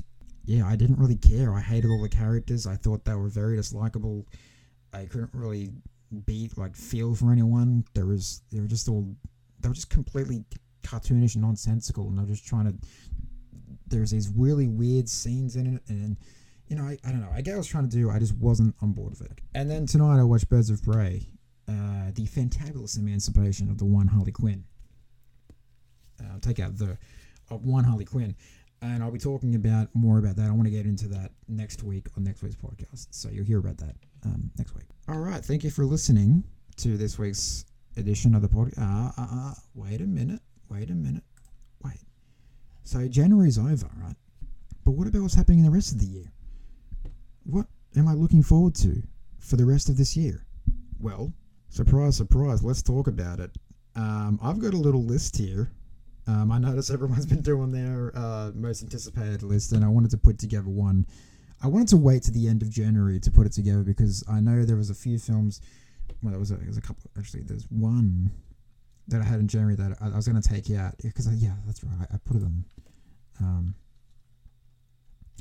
Yeah, 0.46 0.68
I 0.68 0.76
didn't 0.76 0.98
really 0.98 1.18
care. 1.18 1.54
I 1.54 1.62
hated 1.62 1.90
all 1.90 2.02
the 2.02 2.10
characters. 2.10 2.66
I 2.66 2.76
thought 2.76 3.06
they 3.06 3.14
were 3.14 3.30
very 3.30 3.58
dislikable. 3.58 4.26
I 4.94 5.06
couldn't 5.06 5.32
really 5.34 5.72
be 6.26 6.50
like 6.58 6.76
feel 6.76 7.16
for 7.16 7.32
anyone. 7.32 7.86
There 7.94 8.06
was 8.06 8.42
they 8.52 8.60
were 8.60 8.68
just 8.68 8.90
all 8.90 9.16
they 9.60 9.70
were 9.70 9.76
just 9.76 9.90
completely 9.90 10.44
cartoonish 10.84 11.36
nonsensical, 11.36 12.08
and 12.08 12.18
they're 12.18 12.26
just 12.26 12.46
trying 12.46 12.66
to. 12.66 12.88
There's 13.88 14.12
these 14.12 14.30
really 14.30 14.68
weird 14.68 15.10
scenes 15.10 15.56
in 15.56 15.76
it, 15.76 15.84
and 15.90 16.18
you 16.72 16.78
know, 16.78 16.84
I, 16.84 16.98
I 17.06 17.12
don't 17.12 17.20
know. 17.20 17.30
I 17.34 17.42
get 17.42 17.52
what 17.52 17.56
I 17.56 17.58
was 17.58 17.68
trying 17.68 17.90
to 17.90 17.96
do. 17.96 18.10
I 18.10 18.18
just 18.18 18.34
wasn't 18.36 18.74
on 18.82 18.94
board 18.94 19.10
with 19.10 19.30
it. 19.30 19.42
And 19.54 19.70
then 19.70 19.86
tonight 19.86 20.22
I 20.22 20.24
watched 20.24 20.48
Birds 20.48 20.70
of 20.70 20.82
Prey, 20.82 21.28
uh, 21.68 22.12
the 22.16 22.26
fantabulous 22.26 22.98
emancipation 22.98 23.70
of 23.70 23.78
the 23.78 23.84
one 23.84 24.08
Harley 24.08 24.32
Quinn. 24.32 24.64
Uh, 26.18 26.40
take 26.40 26.62
out 26.62 26.78
the 26.78 26.98
uh, 27.52 27.56
one 27.58 27.84
Harley 27.84 28.06
Quinn, 28.06 28.34
and 28.82 29.04
I'll 29.04 29.12
be 29.12 29.20
talking 29.20 29.56
about 29.56 29.90
more 29.94 30.18
about 30.18 30.38
that. 30.38 30.48
I 30.48 30.52
want 30.52 30.64
to 30.64 30.70
get 30.70 30.86
into 30.86 31.10
that 31.10 31.32
next 31.50 31.84
week 31.84 32.08
on 32.16 32.24
next 32.24 32.42
week's 32.42 32.56
podcast, 32.56 33.08
so 33.10 33.28
you'll 33.28 33.44
hear 33.44 33.60
about 33.60 33.78
that 33.80 33.96
um, 34.24 34.50
next 34.58 34.74
week. 34.74 34.86
All 35.10 35.20
right, 35.20 35.44
thank 35.44 35.66
you 35.66 35.72
for 35.72 35.84
listening 35.84 36.42
to 36.78 36.96
this 36.96 37.20
week's 37.20 37.66
edition 37.98 38.34
of 38.34 38.44
the 38.44 38.48
podcast. 38.48 38.80
Uh, 38.80 39.22
uh, 39.22 39.28
uh, 39.30 39.54
wait 39.74 40.00
a 40.00 40.08
minute, 40.08 40.40
wait 40.70 40.90
a 40.90 40.96
minute, 40.96 41.24
wait. 41.84 42.00
So 42.84 43.06
January's 43.10 43.58
over, 43.58 43.90
right? 43.98 44.16
But 44.86 44.92
what 44.92 45.08
about 45.08 45.24
what's 45.24 45.36
happening 45.36 45.60
in 45.60 45.66
the 45.66 45.72
rest 45.72 45.92
of 45.92 46.00
the 46.00 46.06
year? 46.06 46.32
What 47.44 47.66
am 47.96 48.08
I 48.08 48.14
looking 48.14 48.44
forward 48.44 48.76
to 48.76 49.02
for 49.40 49.56
the 49.56 49.66
rest 49.66 49.90
of 49.90 49.98
this 49.98 50.16
year? 50.16 50.46
Well, 51.00 51.34
surprise, 51.70 52.18
surprise, 52.18 52.64
let's 52.64 52.82
talk 52.82 53.08
about 53.08 53.40
it. 53.40 53.52
Um, 53.96 54.40
I've 54.42 54.60
got 54.60 54.74
a 54.74 54.78
little 54.78 55.04
list 55.04 55.38
here. 55.38 55.72
Um, 56.28 56.52
I 56.52 56.60
notice 56.60 56.90
everyone's 56.90 57.26
been 57.28 57.42
doing 57.42 57.72
their 57.72 58.12
uh, 58.16 58.52
most 58.54 58.84
anticipated 58.84 59.44
list, 59.44 59.72
and 59.72 59.84
I 59.84 59.88
wanted 59.88 60.12
to 60.12 60.18
put 60.18 60.38
together 60.38 60.70
one. 60.70 61.06
I 61.64 61.68
wanted 61.68 61.90
to 61.90 61.98
wait 61.98 62.24
to 62.24 62.32
the 62.32 62.48
end 62.48 62.62
of 62.62 62.70
January 62.70 63.20
to 63.20 63.32
put 63.32 63.46
it 63.46 63.52
together 63.54 63.84
because 63.84 64.24
I 64.30 64.40
know 64.40 64.64
there 64.64 64.78
was 64.78 64.90
a 64.90 64.96
few 64.96 65.20
films. 65.20 65.62
Well, 66.22 66.32
there 66.32 66.40
was 66.40 66.52
a, 66.52 66.56
there 66.56 66.68
was 66.68 66.78
a 66.78 66.82
couple. 66.82 67.10
Actually, 67.18 67.44
there's 67.44 67.66
one 67.70 68.32
that 69.08 69.22
I 69.22 69.26
had 69.26 69.40
in 69.40 69.48
January 69.48 69.76
that 69.76 69.98
I, 70.02 70.08
I 70.08 70.16
was 70.16 70.28
going 70.28 70.42
to 70.42 70.48
take 70.48 70.72
out 70.72 70.96
because 71.04 71.28
yeah, 71.36 71.54
that's 71.66 71.84
right. 71.84 72.08
I, 72.10 72.16
I 72.16 72.18
put 72.24 72.38
it 72.38 72.44
on. 72.44 72.66
Um, 73.40 73.76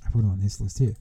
I 0.07 0.11
put 0.11 0.25
it 0.25 0.29
on 0.29 0.41
this 0.41 0.61
list 0.61 0.79
here 0.79 0.95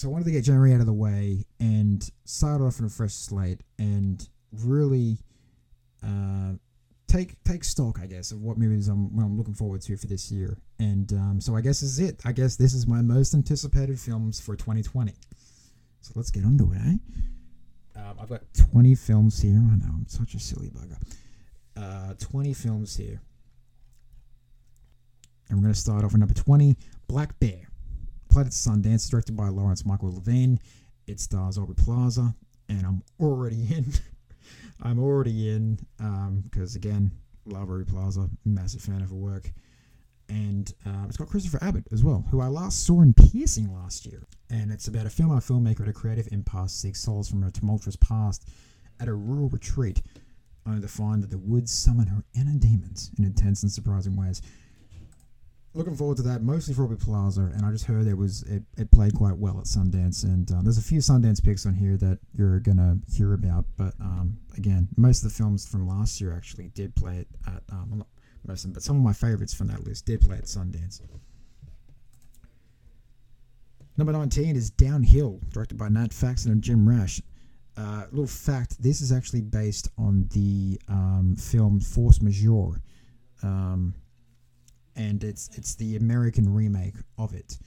so 0.00 0.08
I 0.08 0.12
wanted 0.12 0.24
to 0.24 0.30
get 0.30 0.44
January 0.44 0.72
out 0.72 0.80
of 0.80 0.86
the 0.86 0.94
way 0.94 1.44
and 1.58 2.10
start 2.24 2.62
off 2.62 2.80
on 2.80 2.86
a 2.86 2.88
fresh 2.88 3.12
slate 3.12 3.60
and 3.78 4.26
really 4.50 5.18
uh, 6.02 6.52
take 7.06 7.34
take 7.44 7.62
stock, 7.64 8.00
I 8.00 8.06
guess, 8.06 8.32
of 8.32 8.40
what 8.40 8.56
movies 8.56 8.88
I'm, 8.88 9.10
I'm 9.18 9.36
looking 9.36 9.52
forward 9.52 9.82
to 9.82 9.98
for 9.98 10.06
this 10.06 10.32
year. 10.32 10.56
And 10.78 11.12
um, 11.12 11.38
so 11.38 11.54
I 11.54 11.60
guess 11.60 11.80
this 11.80 11.90
is 11.90 11.98
it. 11.98 12.22
I 12.24 12.32
guess 12.32 12.56
this 12.56 12.72
is 12.72 12.86
my 12.86 13.02
most 13.02 13.34
anticipated 13.34 14.00
films 14.00 14.40
for 14.40 14.56
2020. 14.56 15.12
So 16.00 16.12
let's 16.14 16.30
get 16.30 16.44
into 16.44 16.72
it, 16.72 16.78
eh? 16.78 18.00
Um, 18.00 18.16
I've 18.22 18.30
got 18.30 18.40
20 18.72 18.94
films 18.94 19.38
here. 19.38 19.58
I 19.58 19.76
know 19.76 19.92
I'm 19.92 20.06
such 20.08 20.32
a 20.32 20.40
silly 20.40 20.70
bugger. 20.70 20.96
Uh, 21.76 22.14
20 22.18 22.54
films 22.54 22.96
here. 22.96 23.20
And 25.50 25.58
we're 25.58 25.64
going 25.64 25.74
to 25.74 25.78
start 25.78 26.04
off 26.04 26.12
with 26.12 26.20
number 26.20 26.32
20, 26.32 26.74
Black 27.06 27.38
Bear 27.38 27.69
played 28.30 28.46
at 28.46 28.52
Sundance, 28.52 29.10
directed 29.10 29.36
by 29.36 29.48
Lawrence 29.48 29.84
Michael 29.84 30.14
Levine. 30.14 30.60
It 31.06 31.18
stars 31.20 31.58
Aubrey 31.58 31.74
Plaza, 31.74 32.34
and 32.68 32.86
I'm 32.86 33.02
already 33.18 33.56
in. 33.74 33.92
I'm 34.82 34.98
already 34.98 35.50
in 35.50 35.78
because 35.96 36.76
um, 36.76 36.78
again, 36.78 37.10
love 37.44 37.64
Aubrey 37.64 37.84
Plaza, 37.84 38.28
massive 38.44 38.82
fan 38.82 39.02
of 39.02 39.10
her 39.10 39.16
work, 39.16 39.52
and 40.28 40.72
uh, 40.86 41.04
it's 41.06 41.16
got 41.16 41.28
Christopher 41.28 41.58
Abbott 41.62 41.84
as 41.92 42.04
well, 42.04 42.24
who 42.30 42.40
I 42.40 42.46
last 42.46 42.86
saw 42.86 43.02
in 43.02 43.12
Piercing 43.12 43.74
last 43.74 44.06
year, 44.06 44.26
and 44.48 44.70
it's 44.70 44.86
about 44.86 45.06
a 45.06 45.10
female 45.10 45.38
filmmaker 45.38 45.80
at 45.80 45.88
a 45.88 45.92
creative 45.92 46.28
impasse 46.30 46.72
seeks 46.72 47.00
solace 47.00 47.28
from 47.28 47.42
her 47.42 47.50
tumultuous 47.50 47.96
past 47.96 48.48
at 49.00 49.08
a 49.08 49.14
rural 49.14 49.48
retreat, 49.48 50.02
only 50.66 50.80
to 50.80 50.88
find 50.88 51.22
that 51.22 51.30
the 51.30 51.38
woods 51.38 51.72
summon 51.72 52.06
her 52.06 52.22
inner 52.34 52.58
demons 52.58 53.10
in 53.18 53.24
intense 53.24 53.62
and 53.62 53.72
surprising 53.72 54.16
ways 54.16 54.40
looking 55.74 55.94
forward 55.94 56.16
to 56.16 56.22
that 56.24 56.42
mostly 56.42 56.74
for 56.74 56.84
Aubrey 56.84 56.96
Plaza, 56.96 57.42
and 57.54 57.64
I 57.64 57.70
just 57.70 57.84
heard 57.84 58.06
it 58.06 58.16
was 58.16 58.42
it, 58.42 58.62
it 58.76 58.90
played 58.90 59.14
quite 59.14 59.36
well 59.36 59.58
at 59.58 59.64
Sundance, 59.64 60.24
and 60.24 60.50
um, 60.52 60.64
there's 60.64 60.78
a 60.78 60.82
few 60.82 60.98
Sundance 60.98 61.42
picks 61.42 61.66
on 61.66 61.74
here 61.74 61.96
that 61.96 62.18
you're 62.34 62.60
gonna 62.60 62.98
hear 63.12 63.34
about. 63.34 63.64
But 63.76 63.94
um, 64.00 64.38
again, 64.56 64.88
most 64.96 65.24
of 65.24 65.30
the 65.30 65.36
films 65.36 65.66
from 65.66 65.86
last 65.86 66.20
year 66.20 66.34
actually 66.34 66.68
did 66.68 66.94
play 66.96 67.18
it 67.18 67.28
at 67.46 67.62
um, 67.70 67.90
not 67.96 68.06
most 68.46 68.64
of 68.64 68.70
them, 68.70 68.72
but 68.74 68.82
some 68.82 68.96
of 68.96 69.02
my 69.02 69.12
favorites 69.12 69.54
from 69.54 69.68
that 69.68 69.84
list 69.84 70.06
did 70.06 70.20
play 70.20 70.36
at 70.36 70.44
Sundance. 70.44 71.00
Number 73.96 74.12
19 74.12 74.56
is 74.56 74.70
Downhill, 74.70 75.40
directed 75.50 75.76
by 75.76 75.88
Nat 75.88 76.12
Faxon 76.12 76.52
and 76.52 76.62
Jim 76.62 76.88
Rash. 76.88 77.20
Uh, 77.76 78.04
little 78.10 78.26
fact: 78.26 78.82
this 78.82 79.00
is 79.00 79.12
actually 79.12 79.42
based 79.42 79.88
on 79.96 80.26
the 80.32 80.80
um, 80.88 81.36
film 81.36 81.80
Force 81.80 82.20
Majeure. 82.20 82.80
Um, 83.42 83.94
and 84.96 85.22
it's 85.24 85.50
it's 85.56 85.74
the 85.74 85.96
American 85.96 86.52
remake 86.52 86.96
of 87.18 87.34
it. 87.34 87.58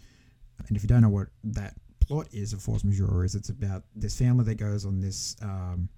And 0.67 0.77
if 0.77 0.83
you 0.83 0.89
don't 0.89 1.01
know 1.01 1.09
what 1.09 1.27
that 1.43 1.73
plot 1.99 2.27
is 2.31 2.53
of 2.53 2.61
Force 2.61 2.83
Majeure, 2.83 3.23
is 3.23 3.35
it's 3.35 3.49
about 3.49 3.83
this 3.95 4.17
family 4.17 4.45
that 4.45 4.55
goes 4.55 4.85
on 4.85 4.99
this 4.99 5.35
um, 5.41 5.89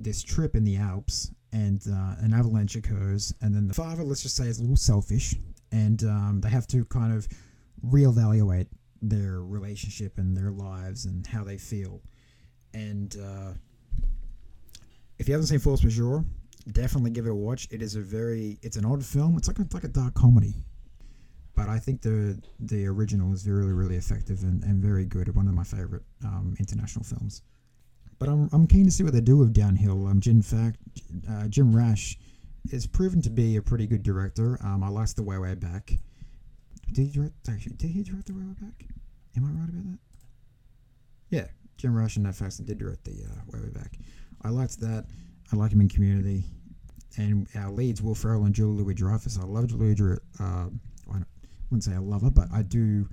this 0.00 0.22
trip 0.22 0.54
in 0.54 0.64
the 0.64 0.76
Alps, 0.76 1.30
and 1.52 1.82
uh, 1.88 2.14
an 2.20 2.32
avalanche 2.34 2.76
occurs, 2.76 3.34
and 3.40 3.54
then 3.54 3.66
the 3.66 3.74
father, 3.74 4.02
let's 4.02 4.22
just 4.22 4.36
say, 4.36 4.46
is 4.46 4.58
a 4.58 4.62
little 4.62 4.76
selfish, 4.76 5.34
and 5.72 6.04
um, 6.04 6.40
they 6.42 6.48
have 6.48 6.66
to 6.68 6.84
kind 6.86 7.14
of 7.14 7.26
reevaluate 7.86 8.66
their 9.00 9.42
relationship 9.42 10.18
and 10.18 10.36
their 10.36 10.50
lives 10.50 11.04
and 11.04 11.26
how 11.26 11.44
they 11.44 11.56
feel. 11.56 12.02
And 12.74 13.16
uh, 13.16 13.52
if 15.18 15.28
you 15.28 15.34
haven't 15.34 15.46
seen 15.46 15.58
Force 15.58 15.82
Majeure, 15.82 16.24
definitely 16.72 17.10
give 17.10 17.26
it 17.26 17.30
a 17.30 17.34
watch. 17.34 17.68
It 17.70 17.82
is 17.82 17.96
a 17.96 18.00
very, 18.00 18.58
it's 18.62 18.76
an 18.76 18.84
odd 18.84 19.04
film. 19.04 19.36
It's 19.36 19.48
like 19.48 19.58
a, 19.58 19.62
it's 19.62 19.74
like 19.74 19.84
a 19.84 19.88
dark 19.88 20.14
comedy, 20.14 20.54
but 21.54 21.68
I 21.68 21.78
think 21.78 22.02
the 22.02 22.40
the 22.60 22.86
original 22.86 23.32
is 23.32 23.48
really 23.48 23.72
really 23.72 23.96
effective 23.96 24.42
and, 24.42 24.62
and 24.64 24.82
very 24.82 25.04
good. 25.04 25.34
One 25.34 25.48
of 25.48 25.54
my 25.54 25.64
favorite 25.64 26.04
um, 26.24 26.54
international 26.58 27.04
films. 27.04 27.42
But 28.18 28.28
I'm, 28.28 28.48
I'm 28.52 28.66
keen 28.66 28.84
to 28.84 28.90
see 28.90 29.04
what 29.04 29.12
they 29.12 29.20
do 29.20 29.36
with 29.36 29.52
Downhill. 29.52 30.08
Um, 30.08 30.20
in 30.26 30.42
fact, 30.42 30.78
uh, 31.30 31.46
Jim 31.46 31.74
Rash 31.74 32.18
is 32.72 32.84
proven 32.86 33.22
to 33.22 33.30
be 33.30 33.56
a 33.56 33.62
pretty 33.62 33.86
good 33.86 34.02
director. 34.02 34.58
Um, 34.64 34.82
I 34.82 34.88
liked 34.88 35.14
The 35.14 35.22
Way 35.22 35.38
Way 35.38 35.54
Back. 35.54 35.92
Did 36.92 37.06
he 37.06 37.12
direct? 37.12 37.34
Actually, 37.48 37.76
did 37.76 37.90
he 37.90 38.02
direct 38.02 38.26
The 38.26 38.34
Way 38.34 38.40
Way 38.40 38.54
Back? 38.60 38.86
Am 39.36 39.44
I 39.44 39.48
right 39.50 39.68
about 39.68 39.84
that? 39.84 39.98
Yeah, 41.30 41.46
Jim 41.76 41.94
Rash 41.94 42.16
and 42.16 42.24
Nat 42.24 42.34
Faxon 42.34 42.64
did 42.66 42.78
direct 42.78 43.04
The 43.04 43.12
uh, 43.12 43.42
Way 43.52 43.60
Way 43.60 43.70
Back. 43.70 43.98
I 44.42 44.48
liked 44.48 44.80
that. 44.80 45.06
I 45.52 45.56
like 45.56 45.72
him 45.72 45.80
in 45.80 45.88
Community. 45.88 46.44
And 47.16 47.48
our 47.56 47.70
leads, 47.70 48.02
Will 48.02 48.14
Ferrell 48.14 48.44
and 48.44 48.54
Julia 48.54 48.82
Louis 48.82 48.94
Dreyfus. 48.94 49.38
I 49.38 49.44
love 49.44 49.68
Julia. 49.68 50.18
Uh, 50.38 50.68
I 51.12 51.18
wouldn't 51.70 51.84
say 51.84 51.92
I 51.92 51.98
love 51.98 52.22
her, 52.22 52.30
but 52.30 52.48
I 52.52 52.62
do 52.62 53.08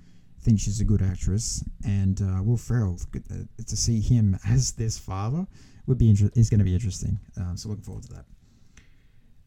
think 0.45 0.59
she's 0.59 0.79
a 0.79 0.85
good 0.85 1.01
actress, 1.01 1.63
and 1.83 2.21
uh, 2.21 2.43
Will 2.43 2.55
Ferrell 2.55 2.99
uh, 3.15 3.63
to 3.65 3.75
see 3.75 3.99
him 3.99 4.37
as 4.47 4.73
this 4.73 4.97
father 4.97 5.47
would 5.87 5.97
be 5.97 6.09
inter- 6.09 6.29
is 6.35 6.49
going 6.49 6.59
to 6.59 6.65
be 6.65 6.73
interesting. 6.73 7.19
Um, 7.37 7.57
so 7.57 7.69
looking 7.69 7.83
forward 7.83 8.03
to 8.03 8.13
that. 8.13 8.25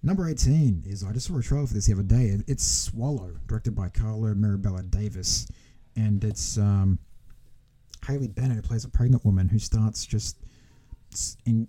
Number 0.03 0.29
18 0.29 0.85
is 0.87 1.05
I 1.05 1.13
just 1.13 1.27
saw 1.27 1.39
a 1.39 1.43
trailer 1.43 1.67
for 1.67 1.75
this 1.75 1.87
the 1.87 1.93
other 1.93 2.03
day. 2.03 2.37
It's 2.47 2.65
Swallow, 2.65 3.35
directed 3.47 3.75
by 3.75 3.89
Carlo 3.89 4.35
Mirabella 4.35 4.83
Davis, 4.83 5.49
and 5.97 6.23
it's 6.23 6.59
um, 6.59 6.99
Haley 8.07 8.29
Bennett 8.29 8.57
who 8.57 8.63
plays 8.63 8.85
a 8.85 8.89
pregnant 8.89 9.25
woman 9.25 9.49
who 9.49 9.59
starts 9.59 10.05
just 10.07 10.37
in, 11.47 11.69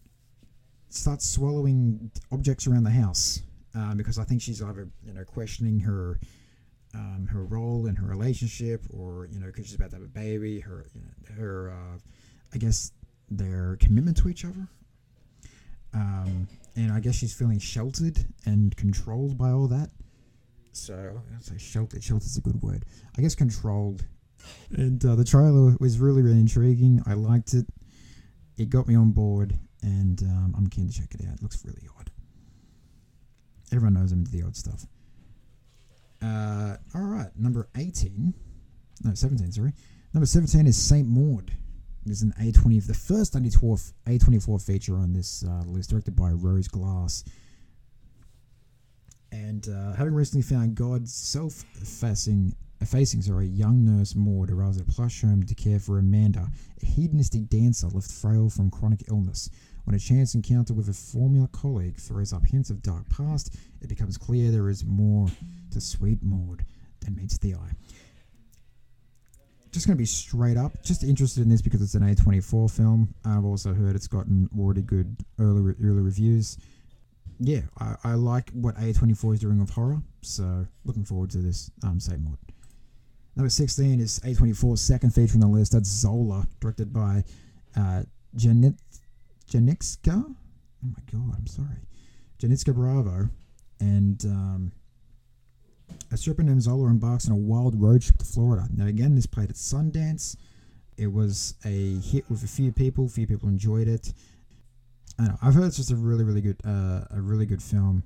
starts 0.90 1.28
swallowing 1.28 2.12
objects 2.32 2.68
around 2.68 2.84
the 2.84 2.92
house 2.92 3.42
um, 3.76 3.98
because 3.98 4.18
I 4.18 4.24
think 4.24 4.42
she's 4.42 4.62
either 4.62 4.90
you 5.06 5.14
know 5.14 5.24
questioning 5.24 5.80
her 5.82 6.20
um, 6.96 7.28
her 7.32 7.44
role 7.44 7.86
in 7.86 7.96
her 7.96 8.08
relationship, 8.08 8.84
or 8.92 9.28
you 9.32 9.40
know, 9.40 9.48
because 9.48 9.68
she's 9.68 9.76
about 9.76 9.92
to 9.92 9.98
have 9.98 10.06
a 10.06 10.08
baby, 10.08 10.60
her 10.60 10.86
you 10.94 11.02
know, 11.02 11.42
her 11.42 11.72
uh, 11.72 11.98
I 12.54 12.58
guess 12.58 12.92
their 13.30 13.78
commitment 13.80 14.18
to 14.18 14.30
each 14.30 14.46
other. 14.46 14.68
Um, 15.94 16.48
and 16.76 16.92
I 16.92 17.00
guess 17.00 17.16
she's 17.16 17.34
feeling 17.34 17.60
sheltered 17.60 18.26
and 18.46 18.76
controlled 18.78 19.38
by 19.38 19.50
all 19.50 19.68
that. 19.68 19.90
So 20.72 21.22
I'd 21.36 21.44
say 21.44 21.58
sheltered. 21.58 22.02
Sheltered's 22.02 22.38
a 22.38 22.42
good 22.42 22.62
word. 22.62 22.86
I 23.18 23.22
guess 23.22 23.36
controlled. 23.36 24.06
And 24.72 25.04
uh, 25.04 25.16
the 25.16 25.26
trailer 25.26 25.76
was 25.80 26.00
really, 26.00 26.22
really 26.22 26.40
intriguing. 26.40 27.02
I 27.06 27.14
liked 27.14 27.54
it. 27.54 27.66
It 28.58 28.70
got 28.70 28.88
me 28.88 28.96
on 28.96 29.12
board, 29.12 29.58
and 29.82 30.22
um, 30.24 30.56
I'm 30.58 30.68
keen 30.68 30.90
to 30.90 30.94
check 30.94 31.14
it 31.14 31.22
out. 31.28 31.36
It 31.36 31.44
looks 31.44 31.64
really 31.66 31.88
odd. 31.98 32.10
Everyone 33.72 33.94
knows 33.94 34.12
I'm 34.12 34.20
into 34.20 34.32
the 34.32 34.44
odd 34.44 34.56
stuff. 34.56 34.86
Uh, 36.22 36.76
all 36.96 37.04
right, 37.04 37.30
number 37.38 37.70
18. 37.78 38.34
No, 39.04 39.14
17, 39.14 39.52
sorry. 39.52 39.74
Number 40.14 40.26
17 40.26 40.68
is 40.68 40.76
St. 40.76 41.08
Maud. 41.08 41.52
There's 42.06 42.22
an 42.22 42.34
A20, 42.40 42.86
the 42.88 42.94
first 42.94 43.34
A24, 43.34 43.94
A24 44.08 44.66
feature 44.66 44.98
on 44.98 45.14
this 45.14 45.44
uh, 45.48 45.64
list, 45.66 45.92
directed 45.92 46.16
by 46.16 46.32
Rose 46.32 46.68
Glass. 46.68 47.24
And 49.32 49.68
uh, 49.70 49.94
having 49.94 50.14
recently 50.14 50.42
found 50.42 50.76
God's 50.76 51.14
self-facing, 51.14 52.56
facing 52.86 53.22
sorry, 53.22 53.48
young 53.48 53.86
nurse 53.86 54.16
Maud 54.16 54.50
arrives 54.50 54.78
at 54.78 54.88
a 54.88 54.92
plush 54.92 55.22
home 55.22 55.44
to 55.44 55.54
care 55.54 55.80
for 55.80 56.00
Amanda, 56.00 56.50
a 56.82 56.86
hedonistic 56.86 57.48
dancer 57.48 57.88
left 57.88 58.12
frail 58.12 58.50
from 58.50 58.72
chronic 58.72 59.04
illness. 59.10 59.50
When 59.86 59.96
a 59.96 60.00
chance 60.00 60.36
encounter 60.36 60.74
with 60.74 60.90
a 60.90 60.94
former 60.94 61.48
colleague 61.48 61.98
throws 61.98 62.34
up 62.34 62.46
hints 62.46 62.70
of 62.70 62.82
dark 62.82 63.10
past, 63.10 63.56
it 63.82 63.88
becomes 63.88 64.18
clear 64.18 64.52
there 64.52 64.70
is 64.70 64.86
more 64.86 65.28
to 65.72 65.82
Sweet 65.82 66.22
Maud 66.22 66.64
than 67.02 67.16
meets 67.16 67.38
the 67.38 67.56
eye. 67.56 67.72
Just 69.72 69.86
going 69.86 69.96
to 69.96 70.02
be 70.02 70.06
straight 70.06 70.58
up, 70.58 70.84
just 70.84 71.04
interested 71.04 71.44
in 71.44 71.50
this 71.50 71.62
because 71.62 71.82
it's 71.82 71.94
an 71.94 72.02
A24 72.02 72.72
film. 72.72 73.14
I've 73.24 73.46
also 73.46 73.74
heard 73.74 73.96
it's 73.96 74.08
gotten 74.08 74.50
already 74.58 74.82
good 74.82 75.16
early 75.40 75.76
early 75.84 76.02
reviews. 76.02 76.58
Yeah, 77.40 77.62
I, 77.80 77.96
I 78.04 78.14
like 78.16 78.50
what 78.52 78.76
A24 78.76 79.36
is 79.36 79.40
doing 79.40 79.60
with 79.60 79.70
horror, 79.70 80.02
so 80.22 80.66
looking 80.84 81.06
forward 81.06 81.30
to 81.32 81.38
this 81.38 81.72
um, 81.84 82.00
St. 82.00 82.20
Maud. 82.20 82.38
Number 83.36 83.50
16 83.50 84.02
is 84.02 84.20
A24's 84.20 84.82
second 84.82 85.12
feature 85.12 85.36
on 85.36 85.40
the 85.40 85.48
list. 85.48 85.72
That's 85.72 85.88
Zola, 85.88 86.46
directed 86.60 86.92
by 86.92 87.24
uh, 87.78 88.04
Janet 88.36 88.76
Janicza. 89.50 90.24
Oh 90.26 90.36
my 90.82 91.02
god, 91.12 91.36
I'm 91.38 91.48
sorry. 91.48 91.88
Janicza 92.42 92.74
Bravo. 92.74 93.30
And 93.80 94.24
um, 94.26 94.72
a 96.12 96.18
stripper 96.18 96.44
named 96.44 96.64
Zola 96.64 96.88
embarks 96.88 97.28
on 97.28 97.34
a 97.34 97.38
wild 97.38 97.80
road 97.80 98.02
trip 98.02 98.18
to 98.18 98.26
Florida. 98.26 98.68
Now, 98.76 98.88
again, 98.88 99.16
this 99.16 99.26
played 99.26 99.50
at 99.50 99.56
Sundance. 99.56 100.36
It 100.98 101.12
was 101.12 101.56
a 101.66 102.00
hit 102.00 102.30
with 102.30 102.44
a 102.44 102.48
few 102.48 102.72
people. 102.72 103.06
A 103.06 103.10
few 103.10 103.26
people 103.28 103.48
enjoyed 103.48 103.88
it. 103.88 104.14
I 105.18 105.24
know. 105.24 105.38
I've 105.42 105.54
heard 105.54 105.66
it's 105.66 105.78
just 105.78 105.92
a 105.92 105.96
really, 105.96 106.24
really 106.24 106.42
good, 106.42 106.58
uh, 106.66 107.06
a 107.12 107.22
really 107.22 107.46
good 107.46 107.62
film, 107.62 108.04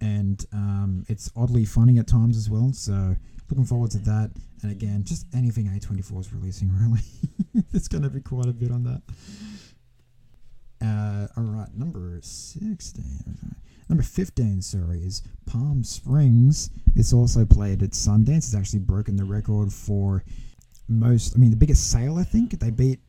and 0.00 0.44
um, 0.52 1.04
it's 1.08 1.30
oddly 1.36 1.64
funny 1.64 1.98
at 1.98 2.06
times 2.06 2.36
as 2.36 2.48
well. 2.48 2.72
So, 2.72 3.14
looking 3.50 3.64
forward 3.64 3.90
to 3.92 3.98
that. 3.98 4.30
And 4.62 4.72
again, 4.72 5.04
just 5.04 5.26
anything 5.34 5.66
A24 5.66 6.20
is 6.20 6.32
releasing, 6.32 6.70
really. 6.80 7.00
it's 7.72 7.88
going 7.88 8.02
to 8.02 8.10
be 8.10 8.20
quite 8.20 8.46
a 8.46 8.52
bit 8.52 8.70
on 8.70 8.84
that. 8.84 9.02
Uh, 10.82 11.26
all 11.36 11.44
right, 11.44 11.74
number 11.74 12.18
16. 12.22 13.04
Number 13.88 14.02
15, 14.02 14.62
sorry, 14.62 14.98
is 14.98 15.22
Palm 15.46 15.82
Springs. 15.84 16.70
It's 16.96 17.12
also 17.12 17.44
played 17.44 17.82
at 17.82 17.90
Sundance. 17.90 18.38
It's 18.38 18.54
actually 18.54 18.80
broken 18.80 19.16
the 19.16 19.24
record 19.24 19.72
for 19.72 20.24
most, 20.88 21.34
I 21.36 21.38
mean, 21.38 21.50
the 21.50 21.56
biggest 21.56 21.90
sale, 21.90 22.18
I 22.18 22.24
think. 22.24 22.58
They 22.58 22.70
beat 22.70 23.00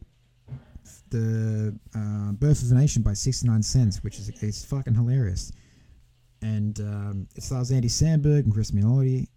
the 1.09 1.77
uh, 1.95 2.31
Birth 2.33 2.63
of 2.63 2.71
a 2.71 2.75
Nation 2.75 3.01
by 3.01 3.13
69 3.13 3.63
cents, 3.63 4.03
which 4.03 4.19
is 4.19 4.29
it's 4.29 4.63
fucking 4.63 4.93
hilarious. 4.93 5.51
And 6.41 6.79
um, 6.79 7.27
it 7.35 7.43
stars 7.43 7.71
Andy 7.71 7.87
Samberg 7.87 8.43
and 8.43 8.53
Chris 8.53 8.71
Milioti. 8.71 9.27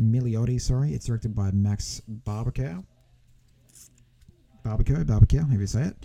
Milioti, 0.00 0.60
sorry. 0.60 0.94
It's 0.94 1.06
directed 1.06 1.34
by 1.34 1.50
Max 1.52 2.00
Barbakow. 2.10 2.84
Barbakow, 4.64 5.04
Barbakow, 5.04 5.46
however 5.46 5.60
you 5.60 5.66
say 5.66 5.82
it 5.82 5.96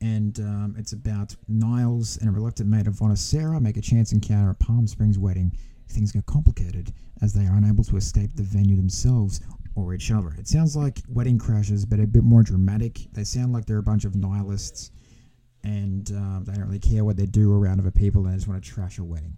and 0.00 0.38
um, 0.40 0.74
it's 0.78 0.92
about 0.92 1.34
Niles 1.48 2.18
and 2.18 2.28
a 2.28 2.32
reluctant 2.32 2.68
maid 2.68 2.86
of 2.86 3.00
honor, 3.00 3.16
Sarah, 3.16 3.60
make 3.60 3.76
a 3.76 3.80
chance 3.80 4.12
encounter 4.12 4.50
at 4.50 4.58
Palm 4.58 4.86
Springs 4.86 5.18
wedding. 5.18 5.52
Things 5.88 6.12
get 6.12 6.26
complicated 6.26 6.92
as 7.22 7.32
they 7.32 7.46
are 7.46 7.56
unable 7.56 7.84
to 7.84 7.96
escape 7.96 8.30
the 8.34 8.42
venue 8.42 8.76
themselves 8.76 9.40
or 9.74 9.94
each 9.94 10.10
other. 10.10 10.34
It 10.38 10.48
sounds 10.48 10.76
like 10.76 11.00
Wedding 11.08 11.38
Crashers, 11.38 11.88
but 11.88 12.00
a 12.00 12.06
bit 12.06 12.24
more 12.24 12.42
dramatic. 12.42 13.06
They 13.12 13.24
sound 13.24 13.52
like 13.52 13.66
they're 13.66 13.78
a 13.78 13.82
bunch 13.82 14.04
of 14.04 14.14
nihilists 14.14 14.90
and 15.64 16.10
uh, 16.12 16.40
they 16.42 16.52
don't 16.52 16.66
really 16.66 16.78
care 16.78 17.04
what 17.04 17.16
they 17.16 17.26
do 17.26 17.54
around 17.54 17.80
other 17.80 17.90
people. 17.90 18.22
They 18.22 18.34
just 18.34 18.48
want 18.48 18.62
to 18.62 18.68
trash 18.68 18.98
a 18.98 19.04
wedding. 19.04 19.36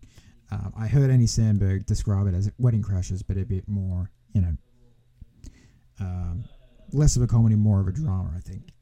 Uh, 0.51 0.71
I 0.77 0.87
heard 0.87 1.11
Andy 1.11 1.27
Samberg 1.27 1.87
describe 1.87 2.27
it 2.27 2.35
as 2.35 2.51
Wedding 2.59 2.83
Crashers, 2.83 3.23
but 3.27 3.37
a 3.37 3.45
bit 3.45 3.69
more, 3.69 4.11
you 4.33 4.41
know, 4.41 4.57
um, 6.01 6.45
less 6.93 7.17
of 7.17 7.23
a 7.23 7.27
comedy, 7.27 7.55
more 7.55 7.81
of 7.81 7.89
a 7.89 7.93
drama, 7.93 8.33
I 8.37 8.41
think. 8.41 8.73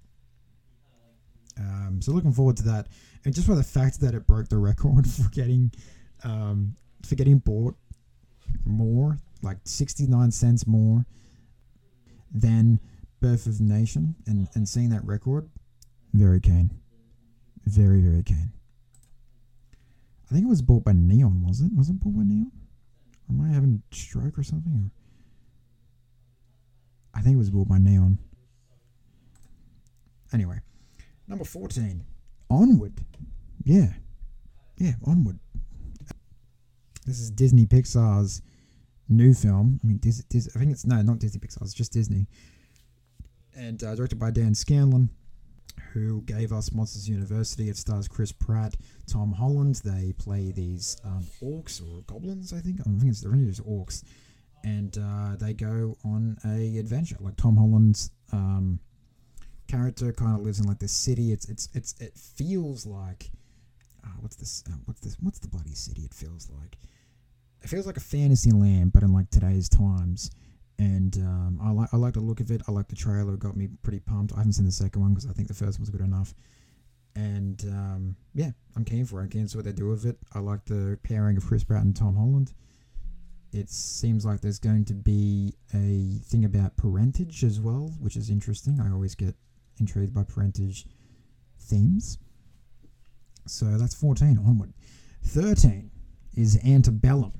Um, 1.58 2.00
so 2.02 2.12
looking 2.12 2.32
forward 2.32 2.56
to 2.58 2.62
that, 2.64 2.88
and 3.24 3.34
just 3.34 3.46
for 3.46 3.54
the 3.54 3.62
fact 3.62 4.00
that 4.00 4.14
it 4.14 4.26
broke 4.26 4.48
the 4.48 4.58
record 4.58 5.08
for 5.10 5.28
getting 5.30 5.72
um, 6.24 6.76
for 7.04 7.14
getting 7.14 7.38
bought 7.38 7.76
more, 8.64 9.18
like 9.42 9.58
sixty 9.64 10.06
nine 10.06 10.30
cents 10.30 10.66
more 10.66 11.06
than 12.32 12.80
Birth 13.20 13.46
of 13.46 13.58
the 13.58 13.64
Nation, 13.64 14.14
and 14.26 14.48
and 14.54 14.68
seeing 14.68 14.90
that 14.90 15.04
record, 15.04 15.48
very 16.12 16.40
keen, 16.40 16.70
very 17.64 18.00
very 18.00 18.22
keen. 18.22 18.52
I 20.30 20.34
think 20.34 20.44
it 20.44 20.48
was 20.48 20.62
bought 20.62 20.84
by 20.84 20.92
Neon, 20.92 21.44
was 21.46 21.60
it? 21.60 21.70
Was 21.76 21.88
it 21.88 22.00
bought 22.00 22.16
by 22.16 22.24
Neon? 22.24 22.50
Or 23.28 23.34
am 23.34 23.40
I 23.40 23.54
having 23.54 23.82
a 23.90 23.94
stroke 23.94 24.38
or 24.38 24.42
something? 24.42 24.90
I 27.14 27.20
think 27.20 27.34
it 27.34 27.38
was 27.38 27.50
bought 27.50 27.68
by 27.68 27.78
Neon. 27.78 28.18
Anyway, 30.32 30.60
Number 31.28 31.44
14, 31.44 32.04
Onward. 32.50 33.00
Yeah. 33.64 33.92
Yeah, 34.78 34.92
Onward. 35.06 35.38
This 37.04 37.20
is 37.20 37.30
Disney 37.30 37.66
Pixar's 37.66 38.42
new 39.08 39.32
film. 39.34 39.80
I 39.82 39.86
mean, 39.86 39.98
Disney, 39.98 40.24
I 40.54 40.58
think 40.58 40.72
it's, 40.72 40.84
no, 40.86 41.00
not 41.02 41.18
Disney 41.18 41.40
Pixar, 41.40 41.62
it's 41.62 41.74
just 41.74 41.92
Disney. 41.92 42.26
And 43.56 43.82
uh, 43.82 43.94
directed 43.94 44.18
by 44.18 44.30
Dan 44.30 44.54
Scanlon. 44.54 45.10
who 45.92 46.22
gave 46.22 46.52
us 46.52 46.72
Monsters 46.72 47.08
University. 47.08 47.68
It 47.68 47.76
stars 47.76 48.06
Chris 48.08 48.32
Pratt, 48.32 48.76
Tom 49.06 49.32
Holland. 49.32 49.80
They 49.84 50.12
play 50.18 50.52
these 50.52 50.96
um, 51.04 51.24
orcs 51.42 51.80
or 51.80 52.02
goblins, 52.02 52.52
I 52.52 52.58
think. 52.60 52.80
I 52.80 52.84
think 52.84 53.04
it's 53.04 53.22
they're 53.22 53.32
just 53.32 53.64
orcs, 53.64 54.02
and 54.64 54.96
uh, 54.98 55.36
they 55.36 55.54
go 55.54 55.96
on 56.04 56.36
a 56.44 56.78
adventure. 56.78 57.16
Like 57.20 57.36
Tom 57.36 57.56
Holland's 57.56 58.10
um, 58.32 58.78
character 59.66 60.12
kind 60.12 60.36
of 60.36 60.42
lives 60.42 60.60
in 60.60 60.66
like 60.66 60.78
this 60.78 60.92
city. 60.92 61.32
It's 61.32 61.48
it's 61.48 61.68
it's 61.74 61.94
it 62.00 62.16
feels 62.16 62.86
like 62.86 63.30
uh, 64.04 64.10
what's 64.20 64.36
this? 64.36 64.64
Uh, 64.68 64.76
what's 64.84 65.00
this? 65.00 65.16
What's 65.20 65.38
the 65.38 65.48
bloody 65.48 65.74
city? 65.74 66.02
It 66.02 66.14
feels 66.14 66.48
like 66.50 66.76
it 67.62 67.68
feels 67.68 67.86
like 67.86 67.96
a 67.96 68.00
fantasy 68.00 68.52
land, 68.52 68.92
but 68.92 69.02
in 69.02 69.12
like 69.12 69.30
today's 69.30 69.68
times. 69.68 70.30
And 70.78 71.16
um, 71.16 71.58
I 71.62 71.70
like 71.70 71.88
I 71.92 71.96
like 71.96 72.14
the 72.14 72.20
look 72.20 72.40
of 72.40 72.50
it. 72.50 72.62
I 72.68 72.72
like 72.72 72.88
the 72.88 72.96
trailer. 72.96 73.34
It 73.34 73.40
got 73.40 73.56
me 73.56 73.68
pretty 73.82 74.00
pumped. 74.00 74.32
I 74.34 74.38
haven't 74.38 74.52
seen 74.52 74.66
the 74.66 74.72
second 74.72 75.00
one 75.00 75.14
because 75.14 75.28
I 75.28 75.32
think 75.32 75.48
the 75.48 75.54
first 75.54 75.78
one 75.78 75.82
was 75.82 75.90
good 75.90 76.02
enough. 76.02 76.34
And 77.14 77.64
um, 77.70 78.16
yeah, 78.34 78.50
I'm 78.76 78.84
keen 78.84 79.06
for 79.06 79.20
it. 79.20 79.24
I'm 79.24 79.30
keen 79.30 79.44
to 79.44 79.48
see 79.48 79.56
what 79.56 79.64
they 79.64 79.72
do 79.72 79.88
with 79.88 80.04
it. 80.04 80.18
I 80.34 80.40
like 80.40 80.64
the 80.66 80.98
pairing 81.02 81.38
of 81.38 81.46
Chris 81.46 81.64
Pratt 81.64 81.82
and 81.82 81.96
Tom 81.96 82.14
Holland. 82.14 82.52
It 83.52 83.70
seems 83.70 84.26
like 84.26 84.42
there's 84.42 84.58
going 84.58 84.84
to 84.86 84.94
be 84.94 85.54
a 85.72 86.18
thing 86.26 86.44
about 86.44 86.76
parentage 86.76 87.42
as 87.42 87.58
well, 87.58 87.90
which 88.00 88.16
is 88.16 88.28
interesting. 88.28 88.78
I 88.80 88.92
always 88.92 89.14
get 89.14 89.34
intrigued 89.78 90.14
by 90.14 90.24
parentage 90.24 90.86
themes. 91.58 92.18
So 93.46 93.66
that's 93.78 93.94
14 93.94 94.38
onward. 94.38 94.72
13 95.24 95.90
is 96.36 96.58
Antebellum. 96.64 97.32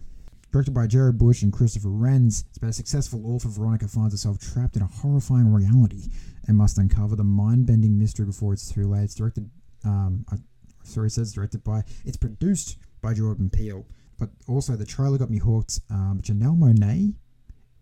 Directed 0.53 0.73
by 0.73 0.87
Jared 0.87 1.19
Bush 1.19 1.43
and 1.43 1.53
Christopher 1.53 1.89
Renz, 1.89 2.45
it's 2.49 2.57
about 2.57 2.71
a 2.71 2.73
successful 2.73 3.27
author 3.27 3.49
Veronica 3.49 3.89
finds 3.89 4.15
herself 4.15 4.39
trapped 4.39 4.77
in 4.77 4.83
a 4.83 4.87
horrifying 4.87 5.53
reality 5.53 6.09
and 6.47 6.57
must 6.57 6.79
uncover 6.79 7.17
the 7.17 7.25
mind-bending 7.25 7.99
mystery 7.99 8.25
before 8.25 8.53
it's 8.53 8.73
too 8.73 8.89
late. 8.89 9.05
It's 9.05 9.15
directed, 9.15 9.51
um, 9.85 10.25
I, 10.31 10.37
sorry, 10.85 11.09
it 11.09 11.11
says 11.11 11.33
directed 11.33 11.63
by, 11.63 11.83
it's 12.05 12.17
produced 12.17 12.79
by 13.03 13.13
Jordan 13.13 13.51
Peele, 13.51 13.85
but 14.19 14.31
also 14.49 14.77
the 14.77 14.87
trailer 14.87 15.19
got 15.19 15.31
me 15.31 15.39
hooked. 15.39 15.81
Um, 15.91 16.21
Janelle 16.23 16.59
Monáe 16.59 17.13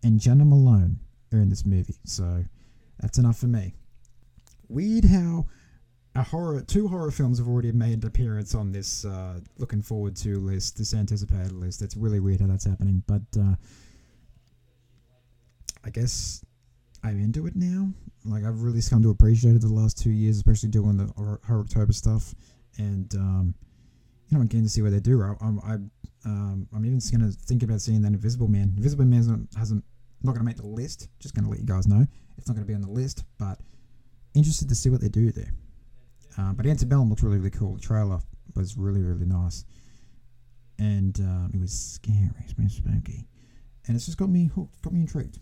and 0.03 0.19
Jena 0.19 0.43
Malone 0.43 0.99
are 1.31 1.39
in 1.39 1.49
this 1.49 1.65
movie, 1.65 1.99
so 2.03 2.43
that's 2.99 3.17
enough 3.17 3.37
for 3.37 3.47
me. 3.47 3.73
Weird 4.69 5.05
how 5.05 5.45
a 6.15 6.23
horror, 6.23 6.61
two 6.61 6.87
horror 6.87 7.11
films 7.11 7.39
have 7.39 7.47
already 7.47 7.71
made 7.71 8.01
an 8.01 8.07
appearance 8.07 8.55
on 8.55 8.71
this 8.71 9.05
uh, 9.05 9.39
looking 9.57 9.81
forward 9.81 10.15
to 10.17 10.39
list, 10.39 10.77
this 10.77 10.93
anticipated 10.93 11.51
list. 11.51 11.81
It's 11.81 11.97
really 11.97 12.19
weird 12.19 12.41
how 12.41 12.47
that's 12.47 12.65
happening, 12.65 13.03
but 13.05 13.21
uh, 13.37 13.55
I 15.83 15.89
guess 15.89 16.43
I'm 17.03 17.19
into 17.19 17.45
it 17.47 17.55
now. 17.55 17.89
Like 18.23 18.43
I've 18.43 18.61
really 18.61 18.81
come 18.81 19.03
to 19.03 19.09
appreciate 19.09 19.55
it 19.55 19.61
the 19.61 19.67
last 19.67 20.01
two 20.01 20.09
years, 20.09 20.37
especially 20.37 20.69
doing 20.69 20.97
the 20.97 21.11
horror 21.15 21.39
October 21.61 21.93
stuff, 21.93 22.33
and 22.77 23.13
um, 23.15 23.53
you 24.27 24.37
know 24.37 24.41
I'm 24.41 24.47
keen 24.47 24.63
to 24.63 24.69
see 24.69 24.81
what 24.81 24.91
they 24.91 24.99
do. 24.99 25.21
I, 25.21 25.35
I'm 25.41 25.59
I, 25.59 25.73
um, 26.27 26.67
I'm 26.73 26.85
even 26.85 26.99
going 27.11 27.31
to 27.31 27.37
think 27.37 27.61
about 27.61 27.81
seeing 27.81 28.01
that 28.01 28.13
Invisible 28.13 28.47
Man. 28.47 28.73
Invisible 28.77 29.05
Man 29.05 29.47
hasn't 29.55 29.83
not 30.23 30.31
going 30.31 30.39
to 30.39 30.45
make 30.45 30.57
the 30.57 30.65
list. 30.65 31.09
Just 31.19 31.35
going 31.35 31.43
to 31.43 31.51
let 31.51 31.59
you 31.59 31.65
guys 31.65 31.87
know 31.87 32.05
it's 32.37 32.47
not 32.47 32.55
going 32.55 32.65
to 32.65 32.67
be 32.67 32.73
on 32.73 32.81
the 32.81 32.89
list, 32.89 33.23
but 33.37 33.59
interested 34.35 34.69
to 34.69 34.75
see 34.75 34.89
what 34.89 35.01
they 35.01 35.09
do 35.09 35.31
there. 35.31 35.51
Uh, 36.37 36.53
but 36.53 36.65
Antebellum 36.65 37.09
looked 37.09 37.23
really, 37.23 37.37
really 37.37 37.49
cool. 37.49 37.75
The 37.75 37.81
trailer 37.81 38.19
was 38.55 38.77
really, 38.77 39.01
really 39.01 39.25
nice. 39.25 39.65
And 40.77 41.17
um, 41.21 41.51
it 41.53 41.59
was 41.59 41.71
scary. 41.71 42.29
It's 42.43 42.53
been 42.53 42.69
spooky. 42.69 43.27
And 43.87 43.95
it's 43.95 44.05
just 44.05 44.17
got 44.17 44.29
me 44.29 44.49
hooked, 44.53 44.81
got 44.81 44.93
me 44.93 45.01
intrigued. 45.01 45.39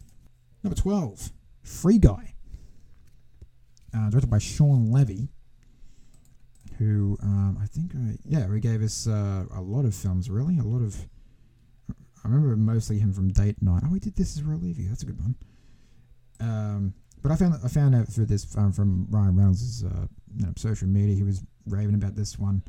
Number 0.63 0.79
12, 0.79 1.31
Free 1.63 1.97
Guy. 1.97 2.35
Uh, 3.95 4.09
directed 4.09 4.29
by 4.29 4.39
Shawn 4.39 4.91
Levy, 4.91 5.29
who 6.79 7.15
um, 7.21 7.59
I 7.61 7.67
think, 7.67 7.93
uh, 7.93 8.17
yeah, 8.25 8.51
he 8.51 8.59
gave 8.59 8.81
us 8.81 9.07
uh, 9.07 9.45
a 9.53 9.61
lot 9.61 9.85
of 9.85 9.93
films, 9.93 10.31
really. 10.31 10.57
A 10.57 10.63
lot 10.63 10.81
of. 10.81 11.07
I 11.89 12.27
remember 12.27 12.55
mostly 12.55 12.97
him 12.97 13.13
from 13.13 13.29
Date 13.29 13.61
Night. 13.61 13.83
Oh, 13.85 13.93
he 13.93 13.99
did 13.99 14.15
This 14.15 14.35
Is 14.35 14.41
I 14.47 14.53
Leave 14.53 14.79
You. 14.79 14.89
That's 14.89 15.03
a 15.03 15.05
good 15.05 15.19
one. 15.19 15.35
Um, 16.39 16.93
but 17.23 17.31
I 17.31 17.35
found 17.35 17.55
I 17.63 17.67
found 17.69 17.95
out 17.95 18.07
through 18.07 18.25
this 18.25 18.55
um, 18.57 18.73
from 18.73 19.07
Ryan 19.09 19.35
Reynolds' 19.35 19.83
uh, 19.83 20.07
you 20.35 20.45
know, 20.45 20.53
social 20.57 20.87
media. 20.87 21.15
He 21.15 21.23
was 21.23 21.41
raving 21.65 21.95
about 21.95 22.15
this 22.15 22.37
one, 22.37 22.61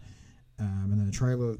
um, 0.60 0.90
and 0.90 0.98
then 0.98 1.06
the 1.06 1.12
trailer 1.12 1.56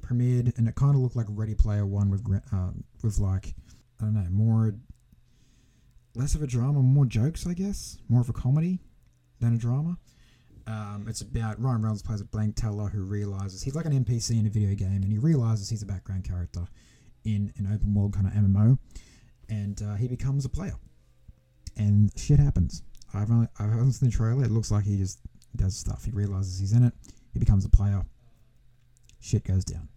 premiered, 0.00 0.56
and 0.56 0.68
it 0.68 0.76
kind 0.76 0.94
of 0.94 1.00
looked 1.00 1.16
like 1.16 1.26
Ready 1.28 1.54
Player 1.54 1.84
One 1.84 2.08
with 2.08 2.24
uh, 2.52 2.70
with 3.02 3.18
like 3.18 3.54
I 4.00 4.04
don't 4.04 4.14
know 4.14 4.26
more 4.30 4.74
less 6.14 6.36
of 6.36 6.42
a 6.42 6.46
drama, 6.46 6.80
more 6.80 7.06
jokes, 7.06 7.46
I 7.46 7.54
guess, 7.54 7.98
more 8.08 8.20
of 8.20 8.28
a 8.28 8.32
comedy 8.32 8.78
than 9.40 9.54
a 9.54 9.58
drama. 9.58 9.98
Um, 10.68 11.06
it's 11.08 11.22
about 11.22 11.60
Ryan 11.60 11.82
Reynolds 11.82 12.02
plays 12.02 12.20
a 12.20 12.24
blank 12.24 12.54
teller 12.54 12.88
who 12.88 13.02
realizes 13.02 13.62
he's 13.62 13.74
like 13.74 13.86
an 13.86 14.04
NPC 14.04 14.38
in 14.38 14.46
a 14.46 14.50
video 14.50 14.74
game, 14.76 15.02
and 15.02 15.10
he 15.10 15.18
realizes 15.18 15.70
he's 15.70 15.82
a 15.82 15.86
background 15.86 16.24
character 16.24 16.66
in 17.24 17.52
an 17.56 17.68
open 17.72 17.94
world 17.94 18.14
kind 18.14 18.28
of 18.28 18.32
MMO, 18.32 18.78
and 19.48 19.82
uh, 19.82 19.94
he 19.96 20.06
becomes 20.06 20.44
a 20.44 20.48
player 20.48 20.74
and 21.78 22.10
shit 22.16 22.38
happens. 22.38 22.82
I've 23.14 23.30
only 23.30 23.48
I've 23.58 23.72
only 23.72 23.92
seen 23.92 24.10
the 24.10 24.14
trailer. 24.14 24.44
It 24.44 24.50
looks 24.50 24.70
like 24.70 24.84
he 24.84 24.98
just 24.98 25.20
does 25.56 25.76
stuff. 25.76 26.04
He 26.04 26.10
realizes 26.10 26.58
he's 26.58 26.72
in 26.72 26.84
it. 26.84 26.92
He 27.32 27.38
becomes 27.38 27.64
a 27.64 27.68
player. 27.68 28.04
Shit 29.20 29.44
goes 29.44 29.64
down. 29.64 29.88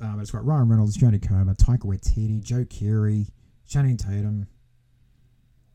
Um, 0.00 0.20
it's 0.20 0.30
got 0.30 0.44
Ryan 0.44 0.68
Reynolds, 0.68 0.96
Jodie 0.96 1.26
Comer, 1.26 1.54
Taika 1.54 1.84
Waititi, 1.84 2.42
Joe 2.42 2.64
Keery, 2.64 3.30
Channing 3.66 3.96
Tatum. 3.96 4.46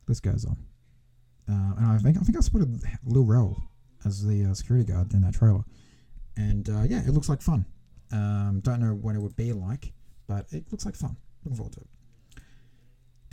This 0.07 0.19
goes 0.19 0.45
on. 0.45 0.57
Uh, 1.49 1.75
and 1.77 1.85
I 1.87 1.97
think 1.97 2.17
I 2.17 2.21
think 2.21 2.37
I 2.37 2.41
spotted 2.41 2.81
Lil 3.05 3.25
Rel 3.25 3.63
as 4.05 4.25
the 4.25 4.45
uh, 4.45 4.53
security 4.53 4.91
guard 4.91 5.13
in 5.13 5.21
that 5.21 5.33
trailer. 5.33 5.63
And 6.37 6.67
uh, 6.69 6.83
yeah, 6.83 6.99
it 6.99 7.09
looks 7.09 7.29
like 7.29 7.41
fun. 7.41 7.65
Um, 8.11 8.61
don't 8.63 8.79
know 8.79 8.93
what 8.93 9.15
it 9.15 9.19
would 9.19 9.35
be 9.35 9.53
like, 9.53 9.93
but 10.27 10.45
it 10.51 10.65
looks 10.71 10.85
like 10.85 10.95
fun. 10.95 11.15
Looking 11.43 11.57
forward 11.57 11.73
to 11.73 11.81
it. 11.81 11.87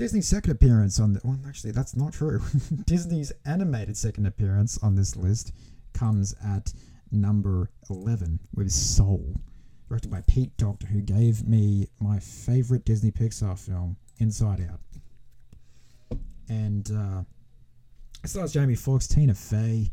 Disney's 0.00 0.28
second 0.28 0.52
appearance 0.52 0.98
on 0.98 1.12
the 1.12 1.20
well, 1.22 1.38
actually 1.46 1.72
that's 1.72 1.94
not 1.94 2.14
true. 2.14 2.40
Disney's 2.86 3.32
animated 3.44 3.98
second 3.98 4.24
appearance 4.24 4.78
on 4.82 4.94
this 4.94 5.14
list 5.14 5.52
comes 5.92 6.34
at 6.42 6.72
number 7.12 7.68
eleven 7.90 8.40
with 8.54 8.70
Soul, 8.70 9.34
directed 9.90 10.10
by 10.10 10.22
Pete 10.22 10.56
Docter, 10.56 10.86
who 10.86 11.02
gave 11.02 11.46
me 11.46 11.86
my 12.00 12.18
favorite 12.18 12.86
Disney 12.86 13.10
Pixar 13.10 13.58
film, 13.58 13.94
Inside 14.16 14.66
Out. 14.72 16.18
And 16.48 16.90
uh, 16.90 17.24
it 18.24 18.30
stars 18.30 18.54
Jamie 18.54 18.76
Foxx, 18.76 19.06
Tina 19.06 19.34
Fey, 19.34 19.92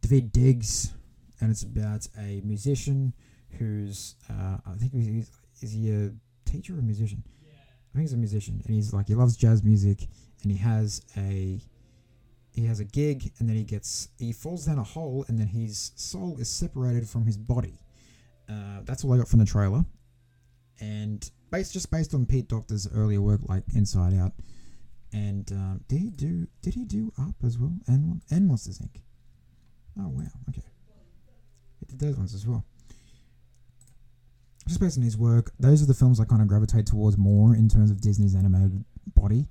Daveed 0.00 0.32
Diggs, 0.32 0.94
and 1.40 1.52
it's 1.52 1.62
about 1.62 2.08
a 2.18 2.40
musician 2.44 3.14
who's 3.50 4.16
uh, 4.28 4.56
I 4.66 4.74
think 4.78 4.92
he's 4.94 5.30
is 5.60 5.70
he 5.70 5.92
a 5.92 6.10
teacher 6.44 6.74
or 6.74 6.80
a 6.80 6.82
musician? 6.82 7.22
I 7.92 7.98
think 7.98 8.04
he's 8.04 8.12
a 8.12 8.18
musician, 8.18 8.60
and 8.64 8.74
he's 8.74 8.92
like 8.92 9.08
he 9.08 9.14
loves 9.14 9.36
jazz 9.36 9.62
music, 9.62 10.06
and 10.42 10.52
he 10.52 10.58
has 10.58 11.02
a 11.16 11.60
he 12.52 12.66
has 12.66 12.80
a 12.80 12.84
gig, 12.84 13.32
and 13.38 13.48
then 13.48 13.56
he 13.56 13.64
gets 13.64 14.08
he 14.18 14.32
falls 14.32 14.66
down 14.66 14.78
a 14.78 14.84
hole, 14.84 15.24
and 15.28 15.38
then 15.38 15.46
his 15.46 15.92
soul 15.96 16.36
is 16.38 16.48
separated 16.48 17.08
from 17.08 17.24
his 17.24 17.36
body. 17.36 17.78
Uh, 18.48 18.80
that's 18.84 19.04
all 19.04 19.12
I 19.12 19.18
got 19.18 19.28
from 19.28 19.38
the 19.38 19.44
trailer, 19.44 19.84
and 20.80 21.30
based 21.50 21.72
just 21.72 21.90
based 21.90 22.14
on 22.14 22.26
Pete 22.26 22.48
Docter's 22.48 22.88
earlier 22.92 23.20
work, 23.20 23.40
like 23.48 23.62
Inside 23.74 24.14
Out, 24.14 24.32
and 25.12 25.50
um, 25.52 25.80
did 25.88 26.00
he 26.00 26.10
do 26.10 26.46
did 26.62 26.74
he 26.74 26.84
do 26.84 27.12
Up 27.18 27.34
as 27.44 27.58
well, 27.58 27.72
and 27.86 28.20
and 28.30 28.46
Monsters 28.46 28.78
Inc. 28.80 29.00
Oh 29.98 30.08
wow, 30.08 30.28
okay, 30.50 30.62
he 31.80 31.86
did 31.86 31.98
those 31.98 32.16
ones 32.16 32.34
as 32.34 32.46
well 32.46 32.64
just 34.68 34.80
based 34.80 34.98
on 34.98 35.02
his 35.02 35.16
work, 35.16 35.50
those 35.58 35.82
are 35.82 35.86
the 35.86 35.94
films 35.94 36.20
I 36.20 36.24
kind 36.24 36.42
of 36.42 36.48
gravitate 36.48 36.86
towards 36.86 37.16
more 37.16 37.54
in 37.54 37.68
terms 37.68 37.90
of 37.90 38.00
Disney's 38.00 38.34
animated 38.34 38.84
body. 39.14 39.46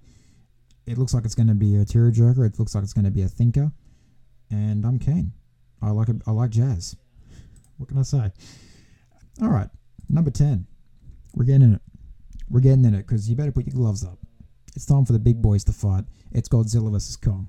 It 0.86 0.98
looks 0.98 1.14
like 1.14 1.26
it's 1.26 1.36
going 1.36 1.48
to 1.48 1.56
be 1.56 1.76
a 1.76 1.84
tearjerker. 1.84 2.46
It 2.46 2.60
looks 2.60 2.76
like 2.76 2.84
it's 2.84 2.94
going 2.94 3.06
to 3.06 3.12
be 3.12 3.24
a 3.24 3.28
thinker, 3.28 3.72
and 4.50 4.86
I'm 4.86 5.00
keen. 5.00 5.34
I 5.82 5.90
like. 5.90 6.08
I 6.26 6.32
like 6.32 6.52
jazz. 6.52 6.96
What 7.78 7.90
can 7.90 7.98
I 7.98 8.04
say? 8.04 8.32
All 9.42 9.50
right, 9.50 9.70
number 10.08 10.32
ten. 10.32 10.66
We're 11.34 11.46
getting 11.46 11.64
in 11.64 11.74
it. 11.74 11.82
We're 12.50 12.62
getting 12.62 12.86
in 12.86 12.94
it 12.94 13.06
because 13.06 13.30
you 13.30 13.36
better 13.36 13.52
put 13.52 13.68
your 13.68 13.76
gloves 13.76 14.06
up. 14.06 14.18
It's 14.76 14.86
time 14.86 15.06
for 15.06 15.14
the 15.14 15.20
big 15.20 15.42
boys 15.42 15.64
to 15.66 15.74
fight. 15.74 16.06
It's 16.32 16.48
Godzilla 16.48 16.92
vs 16.92 17.18
Kong. 17.18 17.48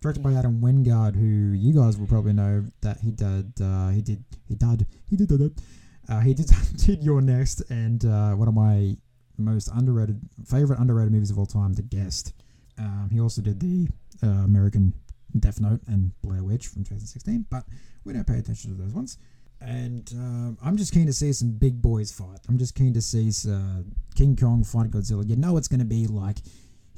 Directed 0.00 0.22
by 0.22 0.34
Adam 0.34 0.60
Wingard, 0.60 1.14
who 1.14 1.56
you 1.56 1.72
guys 1.74 1.96
will 1.96 2.06
probably 2.06 2.34
know 2.34 2.64
that 2.82 3.00
he 3.00 3.10
did. 3.10 3.60
Uh, 3.60 3.88
he 3.88 4.02
did. 4.02 4.22
He 4.46 4.54
did. 4.54 4.86
He 5.08 5.16
did. 5.16 5.28
did 5.28 5.60
uh, 6.08 6.20
he 6.20 6.34
did, 6.34 6.50
did 6.76 7.02
You're 7.02 7.20
Next 7.20 7.60
and 7.70 8.04
uh, 8.04 8.32
one 8.32 8.48
of 8.48 8.54
my 8.54 8.96
most 9.36 9.68
underrated, 9.74 10.20
favorite 10.46 10.78
underrated 10.78 11.12
movies 11.12 11.30
of 11.30 11.38
all 11.38 11.46
time, 11.46 11.72
The 11.72 11.82
Guest. 11.82 12.32
Um, 12.78 13.08
he 13.12 13.20
also 13.20 13.42
did 13.42 13.60
the 13.60 13.88
uh, 14.22 14.44
American 14.44 14.94
Death 15.38 15.60
Note 15.60 15.80
and 15.86 16.12
Blair 16.22 16.42
Witch 16.42 16.68
from 16.68 16.82
2016, 16.84 17.46
but 17.50 17.64
we 18.04 18.12
don't 18.12 18.26
pay 18.26 18.38
attention 18.38 18.76
to 18.76 18.82
those 18.82 18.92
ones. 18.92 19.18
And 19.60 20.10
um, 20.14 20.58
I'm 20.62 20.76
just 20.76 20.92
keen 20.92 21.06
to 21.06 21.12
see 21.12 21.32
some 21.32 21.52
big 21.52 21.80
boys 21.80 22.12
fight. 22.12 22.40
I'm 22.48 22.58
just 22.58 22.74
keen 22.74 22.92
to 22.94 23.00
see 23.00 23.30
uh, 23.50 23.82
King 24.14 24.36
Kong 24.36 24.62
fight 24.62 24.90
Godzilla. 24.90 25.26
You 25.26 25.36
know 25.36 25.56
it's 25.56 25.68
going 25.68 25.80
to 25.80 25.86
be 25.86 26.06
like 26.06 26.38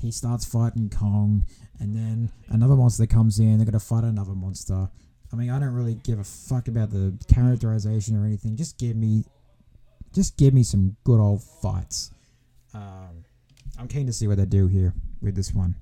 he 0.00 0.10
starts 0.10 0.44
fighting 0.44 0.90
Kong, 0.90 1.44
and 1.80 1.96
then 1.96 2.30
another 2.48 2.76
monster 2.76 3.06
comes 3.06 3.38
in. 3.38 3.56
They're 3.56 3.66
gonna 3.66 3.80
fight 3.80 4.04
another 4.04 4.34
monster. 4.34 4.90
I 5.36 5.38
mean, 5.38 5.50
I 5.50 5.58
don't 5.58 5.74
really 5.74 5.96
give 5.96 6.18
a 6.18 6.24
fuck 6.24 6.66
about 6.66 6.90
the 6.90 7.12
characterization 7.28 8.16
or 8.16 8.24
anything. 8.24 8.56
Just 8.56 8.78
give 8.78 8.96
me, 8.96 9.22
just 10.14 10.38
give 10.38 10.54
me 10.54 10.62
some 10.62 10.96
good 11.04 11.20
old 11.20 11.42
fights. 11.42 12.10
Um, 12.72 13.22
I'm 13.78 13.86
keen 13.86 14.06
to 14.06 14.14
see 14.14 14.26
what 14.26 14.38
they 14.38 14.46
do 14.46 14.66
here 14.66 14.94
with 15.20 15.34
this 15.34 15.52
one, 15.52 15.74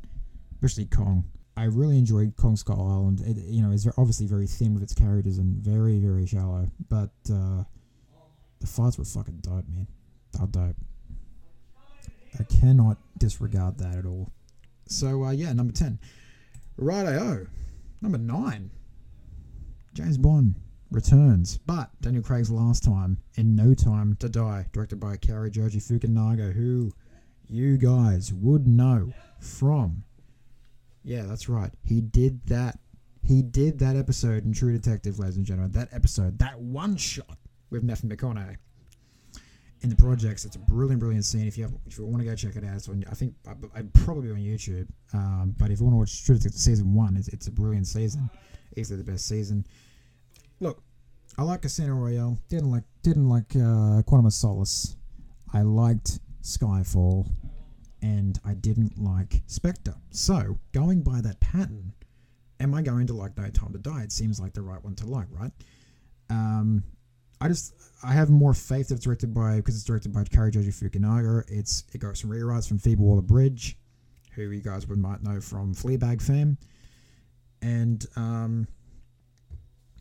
especially 0.56 0.86
Kong. 0.86 1.24
I 1.56 1.66
really 1.66 1.98
enjoyed 1.98 2.34
Kong 2.36 2.56
Skull 2.56 2.80
Island. 2.80 3.20
It, 3.20 3.44
you 3.46 3.62
know, 3.62 3.70
it's 3.70 3.86
obviously 3.96 4.26
very 4.26 4.48
thin 4.48 4.74
with 4.74 4.82
its 4.82 4.92
characters 4.92 5.38
and 5.38 5.58
very, 5.58 6.00
very 6.00 6.26
shallow, 6.26 6.66
but 6.88 7.10
uh, 7.32 7.62
the 8.58 8.66
fights 8.66 8.98
were 8.98 9.04
fucking 9.04 9.38
dope, 9.40 9.68
man. 9.68 9.86
They're 10.32 10.48
dope. 10.48 10.76
I 12.40 12.42
cannot 12.42 12.96
disregard 13.18 13.78
that 13.78 13.98
at 13.98 14.04
all. 14.04 14.32
So, 14.88 15.22
uh, 15.22 15.30
yeah, 15.30 15.52
number 15.52 15.72
10. 15.72 16.00
Righto. 16.76 17.46
Number 18.02 18.18
9. 18.18 18.70
James 19.94 20.18
Bond 20.18 20.56
returns, 20.90 21.58
but 21.66 21.90
Daniel 22.00 22.22
Craig's 22.22 22.50
last 22.50 22.84
time 22.84 23.18
in 23.36 23.56
No 23.56 23.74
Time 23.74 24.16
to 24.20 24.28
Die, 24.28 24.66
directed 24.72 25.00
by 25.00 25.16
Cary 25.16 25.50
Joji 25.50 25.78
Fukunaga, 25.78 26.52
who 26.52 26.92
you 27.48 27.78
guys 27.78 28.32
would 28.32 28.66
know 28.66 29.12
from 29.40 30.04
yeah, 31.04 31.22
that's 31.22 31.48
right. 31.48 31.70
He 31.84 32.00
did 32.00 32.46
that. 32.46 32.78
He 33.22 33.42
did 33.42 33.78
that 33.78 33.96
episode 33.96 34.44
in 34.44 34.52
True 34.52 34.72
Detective, 34.72 35.18
ladies 35.18 35.36
and 35.36 35.46
gentlemen. 35.46 35.72
That 35.72 35.88
episode, 35.92 36.38
that 36.38 36.58
one 36.58 36.96
shot 36.96 37.38
with 37.70 37.82
Matthew 37.82 38.10
McConaughey 38.10 38.56
in 39.82 39.88
the 39.88 39.96
projects. 39.96 40.44
It's 40.44 40.56
a 40.56 40.58
brilliant, 40.58 41.00
brilliant 41.00 41.24
scene. 41.24 41.46
If 41.46 41.56
you 41.56 41.64
have, 41.64 41.72
if 41.86 41.98
you 41.98 42.04
want 42.06 42.22
to 42.22 42.28
go 42.28 42.34
check 42.34 42.56
it 42.56 42.64
out, 42.64 42.74
it's 42.74 42.88
on. 42.88 43.04
I 43.10 43.14
think 43.14 43.34
I, 43.46 43.52
would 43.76 43.92
probably 43.94 44.30
on 44.30 44.38
YouTube. 44.38 44.88
Um, 45.12 45.54
but 45.58 45.70
if 45.70 45.78
you 45.78 45.86
want 45.86 45.94
to 45.94 45.98
watch 45.98 46.24
True 46.24 46.36
Detective 46.36 46.60
season 46.60 46.94
one, 46.94 47.16
it's, 47.16 47.28
it's 47.28 47.46
a 47.46 47.52
brilliant 47.52 47.86
season. 47.86 48.28
Easily 48.76 48.98
the 49.02 49.10
best 49.10 49.28
season. 49.28 49.66
Look, 50.60 50.82
I 51.36 51.42
like 51.42 51.62
Casino 51.62 51.94
Royale. 51.94 52.38
Didn't 52.48 52.70
like 52.70 52.84
didn't 53.02 53.28
like 53.28 53.54
uh, 53.56 54.02
Quantum 54.02 54.26
of 54.26 54.32
Solace. 54.32 54.96
I 55.52 55.62
liked 55.62 56.20
Skyfall 56.42 57.28
and 58.02 58.38
I 58.44 58.54
didn't 58.54 58.98
like 58.98 59.42
Spectre. 59.46 59.94
So, 60.10 60.58
going 60.72 61.02
by 61.02 61.20
that 61.22 61.40
pattern, 61.40 61.92
am 62.60 62.74
I 62.74 62.82
going 62.82 63.06
to 63.06 63.14
like 63.14 63.36
No 63.36 63.48
Time 63.50 63.72
to 63.72 63.78
Die? 63.78 64.02
It 64.02 64.12
seems 64.12 64.38
like 64.40 64.52
the 64.52 64.62
right 64.62 64.82
one 64.84 64.94
to 64.96 65.06
like, 65.06 65.26
right? 65.30 65.52
Um, 66.30 66.84
I 67.40 67.48
just 67.48 67.74
I 68.02 68.12
have 68.12 68.30
more 68.30 68.54
faith 68.54 68.88
that 68.88 68.96
it's 68.96 69.04
directed 69.04 69.34
by 69.34 69.56
because 69.56 69.74
it's 69.74 69.84
directed 69.84 70.12
by 70.12 70.24
Cary 70.24 70.50
Joji 70.50 70.68
Fukunaga. 70.68 71.44
It's 71.48 71.84
it 71.92 71.98
got 71.98 72.16
some 72.16 72.30
rewrites 72.30 72.68
from 72.68 72.78
Phoebe 72.78 73.02
Waller 73.02 73.22
Bridge, 73.22 73.76
who 74.34 74.50
you 74.50 74.60
guys 74.60 74.86
would 74.86 74.98
might 74.98 75.22
know 75.22 75.40
from 75.40 75.74
Fleabag 75.74 76.22
fame, 76.22 76.58
and 77.62 78.04
um, 78.16 78.68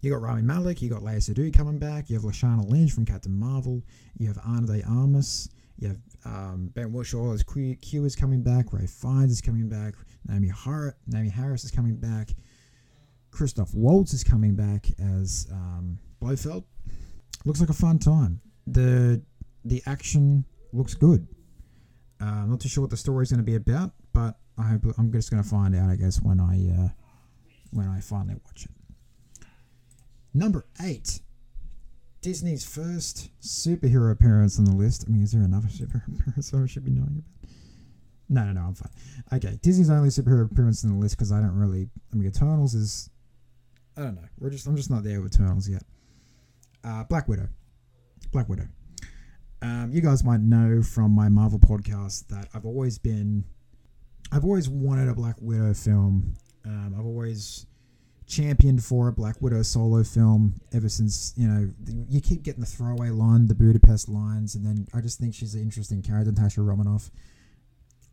you 0.04 0.12
got 0.12 0.22
Rami 0.22 0.41
Malek, 0.41 0.82
you 0.82 0.89
got 0.89 1.01
Léa 1.01 1.18
Seydoux 1.18 1.54
coming 1.54 1.80
back, 1.80 2.10
you 2.10 2.16
have 2.16 2.24
Lashana 2.24 2.70
Lynch 2.70 2.91
from 2.91 3.06
Captain 3.06 3.38
Marvel, 3.38 3.82
you 4.18 4.28
have 4.28 4.38
Ana 4.45 4.68
de 4.68 4.84
Armas, 4.84 5.49
you 5.80 5.88
have 5.88 5.97
um, 6.26 6.72
Ben 6.74 6.91
Whishaw 6.91 7.34
as 7.34 7.43
Q, 7.43 8.06
is 8.06 8.16
coming 8.16 8.41
back. 8.41 8.72
Ralph 8.72 8.89
Fiennes 8.89 9.32
is 9.32 9.41
coming 9.41 9.68
back. 9.68 9.95
Naomi, 10.28 10.47
Har- 10.49 10.95
Naomie 11.10 11.32
Harris 11.32 11.64
is 11.64 11.72
coming 11.72 11.95
back. 11.95 12.30
Christoph 13.32 13.74
Waltz 13.74 14.14
is 14.14 14.24
coming 14.24 14.56
back 14.56 14.88
as 14.99 15.47
um, 15.51 15.97
Blofeld. 16.22 16.64
Looks 17.45 17.60
like 17.60 17.70
a 17.70 17.74
fun 17.74 17.99
time. 17.99 18.39
The 18.68 19.22
the 19.66 19.82
action 19.86 20.45
looks 20.72 20.93
good. 20.93 21.28
Uh, 22.22 22.26
I'm 22.26 22.49
not 22.51 22.60
too 22.60 22.70
sure 22.70 22.82
what 22.82 22.91
the 22.91 22.97
story 22.97 23.24
is 23.24 23.32
going 23.32 23.39
to 23.39 23.43
be 23.43 23.56
about, 23.56 23.91
but 24.14 24.38
I 24.58 24.64
hope 24.64 24.82
I'm 24.97 25.12
just 25.12 25.32
going 25.32 25.41
to 25.41 25.49
find 25.49 25.76
out. 25.76 25.89
I 25.89 25.95
guess 25.95 26.22
when 26.22 26.39
I 26.39 26.84
uh, 26.84 26.89
when 27.72 27.88
I 27.88 27.99
finally 27.99 28.36
watch 28.45 28.66
it. 28.66 28.72
Number 30.34 30.65
eight 30.84 31.21
Disney's 32.23 32.63
first 32.63 33.29
superhero 33.41 34.09
appearance 34.09 34.57
on 34.57 34.63
the 34.63 34.71
list. 34.71 35.03
I 35.05 35.11
mean, 35.11 35.23
is 35.23 35.34
there 35.34 35.41
another 35.41 35.67
superhero 35.67 36.07
appearance 36.19 36.53
I 36.53 36.65
should 36.65 36.86
be 36.86 36.91
knowing 36.91 37.21
about? 37.21 37.49
No, 38.29 38.45
no, 38.45 38.53
no, 38.53 38.61
I'm 38.67 38.73
fine. 38.73 38.91
Okay, 39.34 39.59
Disney's 39.61 39.89
only 39.89 40.07
superhero 40.07 40.49
appearance 40.49 40.86
on 40.86 40.93
the 40.93 40.97
list 40.97 41.17
because 41.17 41.34
I 41.34 41.41
don't 41.41 41.53
really. 41.53 41.89
I 42.11 42.15
mean, 42.15 42.27
Eternals 42.27 42.75
is. 42.75 43.09
I 43.97 44.03
don't 44.03 44.15
know. 44.15 44.27
We're 44.39 44.51
just. 44.51 44.65
I'm 44.65 44.77
just 44.77 44.89
not 44.89 45.03
there 45.03 45.21
with 45.21 45.36
Eternals 45.36 45.67
yet. 45.67 45.84
Uh, 46.81 47.03
Black 47.03 47.27
Widow. 47.27 47.49
Black 48.31 48.47
Widow. 48.47 48.69
Um, 49.61 49.91
you 49.91 49.99
guys 50.01 50.23
might 50.23 50.39
know 50.39 50.81
from 50.81 51.11
my 51.11 51.27
Marvel 51.27 51.59
podcast 51.59 52.27
that 52.29 52.47
I've 52.53 52.65
always 52.65 52.97
been. 52.97 53.43
I've 54.31 54.45
always 54.45 54.69
wanted 54.69 55.09
a 55.09 55.13
Black 55.13 55.36
Widow 55.41 55.73
film. 55.73 56.36
Um, 56.65 56.95
I've 56.97 57.05
always 57.05 57.65
championed 58.34 58.84
for 58.84 59.07
a 59.07 59.13
Black 59.13 59.41
Widow 59.41 59.61
solo 59.61 60.03
film 60.03 60.55
ever 60.73 60.89
since 60.89 61.34
you 61.38 61.47
know 61.47 61.69
you 62.09 62.19
keep 62.19 62.43
getting 62.43 62.61
the 62.61 62.67
throwaway 62.67 63.09
line, 63.09 63.47
the 63.47 63.55
Budapest 63.55 64.09
lines, 64.09 64.55
and 64.55 64.65
then 64.65 64.88
I 64.93 65.01
just 65.01 65.19
think 65.19 65.36
she's 65.36 65.53
an 65.53 65.61
interesting 65.61 66.01
character, 66.01 66.31
Natasha 66.31 66.61
Romanoff. 66.61 67.11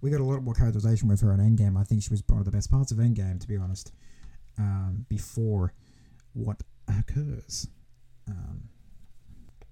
We 0.03 0.11
got 0.11 0.21
a 0.21 0.25
lot 0.25 0.43
more 0.43 0.55
characterization 0.55 1.09
with 1.09 1.21
her 1.21 1.33
in 1.33 1.41
Endgame. 1.41 1.79
I 1.79 1.85
think 1.85 2.03
she 2.03 2.11
was 2.11 2.23
one 2.27 2.39
of 2.39 2.45
the 2.45 2.51
best 2.51 2.71
parts 2.71 2.91
of 2.93 2.99
Endgame, 2.99 3.41
to 3.41 3.49
be 3.49 3.57
honest. 3.57 3.93
Um, 4.59 5.07
before 5.09 5.73
what 6.35 6.63
occurs, 6.87 7.69
um, 8.29 8.63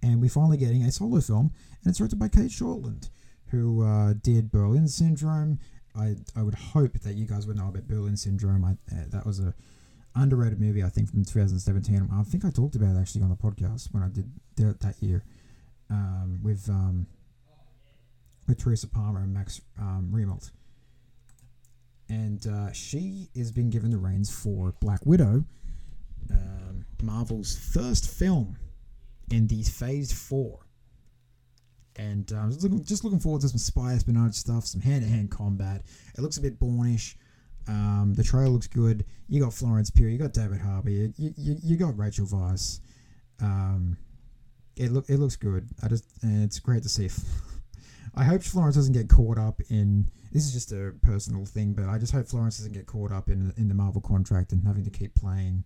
and 0.03 0.21
we're 0.21 0.31
finally 0.31 0.57
getting 0.57 0.83
a 0.83 0.91
solo 0.91 1.21
film, 1.21 1.53
and 1.83 1.91
it's 1.91 1.99
directed 1.99 2.19
by 2.19 2.29
Cate 2.29 2.51
Shortland, 2.51 3.11
who 3.51 3.85
uh, 3.85 4.15
did 4.23 4.51
Berlin 4.51 4.89
Syndrome. 4.89 5.59
I 5.95 6.17
I 6.35 6.43
would 6.43 6.55
hope 6.55 7.01
that 7.01 7.17
you 7.17 7.27
guys 7.27 7.47
would 7.47 7.57
know 7.57 7.69
about 7.69 7.87
Berlin 7.87 8.17
Syndrome. 8.17 8.65
I, 8.65 8.73
uh, 8.95 9.05
that 9.11 9.27
was 9.27 9.41
a 9.41 9.55
underrated 10.23 10.61
movie, 10.61 10.83
I 10.83 10.89
think, 10.89 11.11
from 11.11 11.25
2017. 11.25 12.09
I 12.13 12.23
think 12.23 12.45
I 12.45 12.51
talked 12.51 12.75
about 12.75 12.97
it 12.97 12.99
actually 12.99 13.23
on 13.23 13.31
the 13.31 13.37
podcast 13.37 13.93
when 13.93 14.03
I 14.03 14.09
did 14.09 14.31
that, 14.57 14.97
year 15.01 15.25
um, 15.91 16.41
with 16.43 16.69
um, 16.69 17.07
with 18.47 18.59
Teresa 18.59 18.89
Palmer 18.89 19.21
and 19.21 19.33
Max 19.33 19.61
um, 19.79 20.11
Reinfeldt. 20.13 20.51
And 22.09 22.47
uh, 22.47 22.73
she 22.73 23.29
is 23.35 23.53
being 23.53 23.71
given 23.71 23.91
the 23.91 23.99
reins 23.99 24.31
for 24.31 24.73
Black 24.81 25.05
Widow, 25.05 25.45
um, 26.31 26.87
Marvel's 27.03 27.55
first 27.57 28.09
film 28.09 28.57
in 29.31 29.47
the 29.47 29.63
Phase 29.63 30.11
4. 30.13 30.59
And 31.97 32.33
uh, 32.33 32.47
just, 32.47 32.63
looking, 32.63 32.85
just 32.85 33.05
looking 33.05 33.21
forward 33.21 33.43
to 33.43 33.49
some 33.49 33.59
spy 33.59 33.93
espionage 33.93 34.35
stuff, 34.35 34.65
some 34.65 34.81
hand 34.81 35.03
to 35.03 35.09
hand 35.09 35.31
combat. 35.31 35.83
It 36.17 36.21
looks 36.21 36.39
a 36.39 36.41
bit 36.41 36.59
Bournish. 36.59 37.17
Um, 37.69 38.15
the 38.17 38.25
trailer 38.25 38.49
looks 38.49 38.67
good. 38.67 39.05
You 39.29 39.43
got 39.43 39.53
Florence 39.53 39.91
Pugh, 39.91 40.07
you 40.07 40.19
got 40.19 40.33
David 40.33 40.61
Harbour, 40.61 40.91
you, 40.91 41.13
you, 41.17 41.33
you 41.63 41.77
got 41.77 41.99
Rachel 41.99 42.27
Weisz. 42.27 42.81
Um, 43.41 43.97
it 44.77 44.91
look 44.91 45.09
it 45.09 45.19
looks 45.19 45.37
good. 45.37 45.69
I 45.83 45.89
just 45.89 46.05
and 46.23 46.43
it's 46.45 46.59
great 46.59 46.83
to 46.85 46.89
see. 46.89 47.11
I 48.15 48.25
hope 48.25 48.43
Florence 48.43 48.77
doesn't 48.77 48.95
get 48.95 49.09
caught 49.09 49.39
up 49.39 49.61
in. 49.69 50.09
This 50.33 50.47
is 50.47 50.53
just 50.53 50.73
a 50.73 50.93
personal 51.03 51.45
thing, 51.45 51.73
but 51.73 51.89
I 51.89 51.99
just 51.99 52.13
hope 52.13 52.27
Florence 52.27 52.59
doesn't 52.59 52.73
get 52.73 52.87
caught 52.87 53.13
up 53.13 53.29
in 53.29 53.53
in 53.57 53.69
the 53.69 53.75
Marvel 53.75 54.01
contract 54.01 54.53
and 54.53 54.65
having 54.67 54.85
to 54.85 54.91
keep 54.91 55.15
playing. 55.15 55.65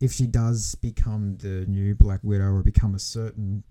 If 0.00 0.12
she 0.12 0.26
does 0.26 0.74
become 0.76 1.38
the 1.38 1.64
new 1.66 1.94
Black 1.94 2.20
Widow 2.22 2.52
or 2.52 2.62
become 2.62 2.94
a 2.94 2.98
certain 2.98 3.62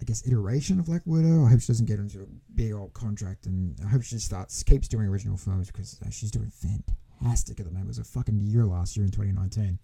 I 0.00 0.04
guess 0.04 0.26
iteration 0.26 0.78
of 0.78 0.86
Black 0.86 1.02
Widow. 1.06 1.44
I 1.44 1.50
hope 1.50 1.60
she 1.60 1.68
doesn't 1.68 1.86
get 1.86 1.98
into 1.98 2.22
a 2.22 2.26
big 2.54 2.72
old 2.72 2.92
contract, 2.92 3.46
and 3.46 3.74
I 3.84 3.88
hope 3.88 4.02
she 4.02 4.18
starts 4.18 4.62
keeps 4.62 4.88
doing 4.88 5.06
original 5.06 5.36
films 5.36 5.68
because 5.68 6.00
uh, 6.04 6.10
she's 6.10 6.30
doing 6.30 6.50
fantastic 6.50 7.58
at 7.60 7.66
the 7.66 7.72
moment. 7.72 7.86
It 7.86 7.88
was 7.88 7.98
a 7.98 8.04
fucking 8.04 8.40
year 8.40 8.66
last 8.66 8.96
year 8.96 9.06
in 9.06 9.10
2019. 9.10 9.78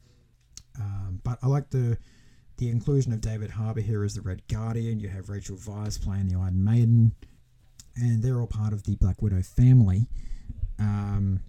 Um, 0.78 1.20
but 1.24 1.38
I 1.42 1.46
like 1.46 1.70
the 1.70 1.96
the 2.58 2.68
inclusion 2.68 3.12
of 3.12 3.20
David 3.20 3.50
Harbour 3.50 3.80
here 3.80 4.04
as 4.04 4.14
the 4.14 4.20
Red 4.20 4.46
Guardian. 4.48 5.00
You 5.00 5.08
have 5.08 5.30
Rachel 5.30 5.56
Weisz 5.56 6.02
playing 6.02 6.28
the 6.28 6.38
Iron 6.38 6.62
Maiden, 6.62 7.14
and 7.96 8.22
they're 8.22 8.40
all 8.40 8.46
part 8.46 8.72
of 8.72 8.84
the 8.84 8.96
Black 8.96 9.22
Widow 9.22 9.42
family. 9.42 10.06
Um, 10.78 11.40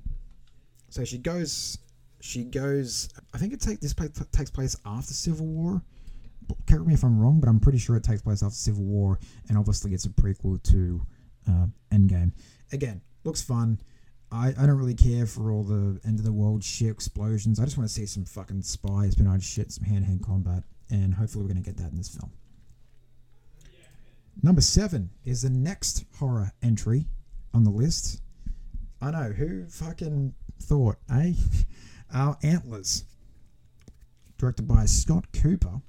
so 0.89 1.03
she 1.03 1.18
goes, 1.18 1.78
she 2.22 2.45
goes. 2.45 3.09
I 3.34 3.38
think 3.38 3.51
it 3.51 3.59
take 3.59 3.82
this 3.82 3.93
takes 4.32 4.51
place 4.51 4.76
after 4.86 5.14
Civil 5.14 5.47
War 5.47 5.82
correct 6.67 6.85
me 6.85 6.93
if 6.93 7.03
I'm 7.03 7.19
wrong, 7.19 7.39
but 7.39 7.49
I'm 7.49 7.59
pretty 7.59 7.77
sure 7.77 7.95
it 7.95 8.03
takes 8.03 8.21
place 8.21 8.43
after 8.43 8.55
Civil 8.55 8.83
War, 8.83 9.19
and 9.49 9.57
obviously 9.57 9.93
it's 9.93 10.05
a 10.05 10.09
prequel 10.09 10.61
to 10.63 11.01
uh, 11.47 11.65
Endgame. 11.91 12.31
Again, 12.71 13.01
looks 13.23 13.41
fun. 13.41 13.79
I, 14.31 14.53
I 14.57 14.65
don't 14.65 14.77
really 14.77 14.95
care 14.95 15.27
for 15.27 15.51
all 15.51 15.63
the 15.63 15.99
end 16.05 16.17
of 16.17 16.25
the 16.25 16.33
world 16.33 16.63
shit 16.63 16.89
explosions. 16.89 17.59
I 17.59 17.65
just 17.65 17.77
want 17.77 17.87
to 17.87 17.93
see 17.93 18.05
some 18.05 18.25
fucking 18.25 18.63
spy 18.63 19.05
espionage 19.05 19.43
shit, 19.43 19.71
some 19.71 19.85
hand 19.85 20.03
to 20.03 20.07
hand 20.07 20.23
combat, 20.23 20.63
and 20.89 21.13
hopefully 21.13 21.43
we're 21.43 21.53
going 21.53 21.63
to 21.63 21.69
get 21.69 21.77
that 21.77 21.91
in 21.91 21.97
this 21.97 22.09
film. 22.09 22.31
Number 24.41 24.61
seven 24.61 25.11
is 25.23 25.43
the 25.43 25.49
next 25.51 26.05
horror 26.17 26.51
entry 26.63 27.05
on 27.53 27.63
the 27.63 27.69
list. 27.69 28.21
I 28.99 29.11
know, 29.11 29.31
who 29.31 29.67
fucking 29.67 30.33
thought, 30.61 30.95
eh? 31.11 31.33
Our 32.13 32.37
Antlers. 32.41 33.05
Directed 34.37 34.67
by 34.67 34.85
Scott 34.85 35.25
Cooper 35.33 35.81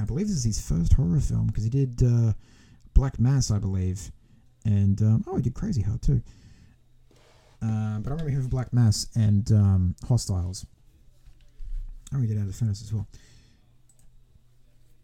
I 0.00 0.04
believe 0.04 0.26
this 0.26 0.36
is 0.36 0.44
his 0.44 0.60
first 0.60 0.94
horror 0.94 1.20
film 1.20 1.46
because 1.46 1.64
he 1.64 1.70
did 1.70 2.02
uh, 2.02 2.32
Black 2.94 3.18
Mass, 3.18 3.50
I 3.50 3.58
believe, 3.58 4.10
and 4.64 5.00
um, 5.02 5.24
oh, 5.26 5.36
he 5.36 5.42
did 5.42 5.54
Crazy 5.54 5.82
Heart 5.82 6.02
too. 6.02 6.22
Uh, 7.62 7.98
but 8.00 8.08
I 8.08 8.12
remember 8.12 8.30
him 8.30 8.42
for 8.42 8.48
Black 8.48 8.72
Mass 8.72 9.06
and 9.14 9.50
um, 9.52 9.94
Hostiles. 10.08 10.66
Oh, 12.14 12.18
we 12.20 12.26
get 12.26 12.36
out 12.36 12.42
of 12.42 12.46
the 12.48 12.52
furnace 12.52 12.82
as 12.82 12.92
well. 12.92 13.06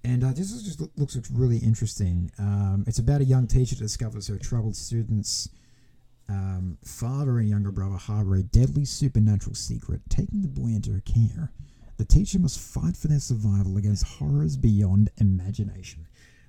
And 0.05 0.25
uh, 0.25 0.33
this 0.33 0.51
is 0.53 0.63
just 0.63 0.81
looks, 0.99 1.19
really 1.31 1.59
interesting. 1.59 2.31
Um, 2.39 2.85
it's 2.87 2.99
about 2.99 3.21
a 3.21 3.25
young 3.25 3.47
teacher 3.47 3.77
discovers 3.77 4.29
her 4.29 4.39
troubled 4.39 4.77
students' 4.77 5.49
um, 6.29 6.79
father 6.85 7.39
and 7.39 7.49
younger 7.49 7.71
brother 7.71 7.97
harbor 7.97 8.37
a 8.37 8.43
deadly 8.43 8.85
supernatural 8.85 9.55
secret, 9.55 10.01
taking 10.09 10.43
the 10.43 10.49
boy 10.49 10.69
into 10.69 10.93
her 10.93 11.03
care. 11.03 11.53
The 11.99 12.05
teacher 12.05 12.39
must 12.39 12.61
fight 12.61 12.97
for 12.97 13.09
their 13.09 13.19
survival 13.19 13.77
against 13.77 14.07
horrors 14.07 14.57
beyond 14.57 15.11
imagination. 15.19 16.07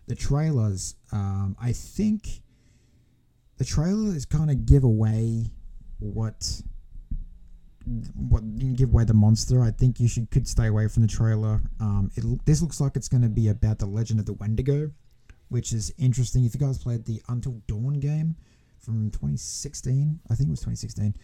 The 0.07 0.15
trailers, 0.15 0.95
um, 1.11 1.57
I 1.59 1.73
think, 1.73 2.41
the 3.57 3.65
trailers 3.65 4.25
kind 4.25 4.49
of 4.49 4.65
give 4.65 4.83
away 4.83 5.51
what 5.99 6.61
what 8.15 8.41
didn't 8.57 8.75
give 8.75 8.89
away 8.89 9.03
the 9.03 9.13
monster. 9.15 9.63
I 9.63 9.71
think 9.71 9.99
you 9.99 10.07
should 10.07 10.29
could 10.29 10.47
stay 10.47 10.67
away 10.67 10.87
from 10.87 11.01
the 11.01 11.07
trailer. 11.07 11.61
Um, 11.79 12.11
it, 12.15 12.23
this 12.45 12.61
looks 12.61 12.79
like 12.79 12.95
it's 12.95 13.07
going 13.07 13.23
to 13.23 13.29
be 13.29 13.47
about 13.47 13.79
the 13.79 13.87
Legend 13.87 14.19
of 14.19 14.27
the 14.27 14.33
Wendigo, 14.33 14.91
which 15.49 15.73
is 15.73 15.91
interesting. 15.97 16.45
If 16.45 16.53
you 16.53 16.59
guys 16.59 16.77
played 16.77 17.05
the 17.05 17.21
Until 17.27 17.61
Dawn 17.67 17.93
game 17.99 18.35
from 18.77 19.09
2016, 19.11 20.19
I 20.29 20.35
think 20.35 20.47
it 20.47 20.51
was 20.51 20.59
2016. 20.59 21.15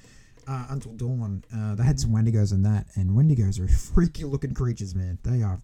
Uh, 0.48 0.68
Until 0.70 0.93
Dawn, 0.93 1.43
uh, 1.56 1.76
they 1.76 1.84
had 1.84 2.00
some 2.00 2.12
Wendigos 2.12 2.52
in 2.52 2.62
that, 2.64 2.86
and 2.96 3.12
Wendigos 3.12 3.60
are 3.60 3.68
freaky 3.93 4.24
looking 4.26 4.54
creatures, 4.54 4.93
man. 4.93 5.18
They 5.24 5.41
are 5.41 5.62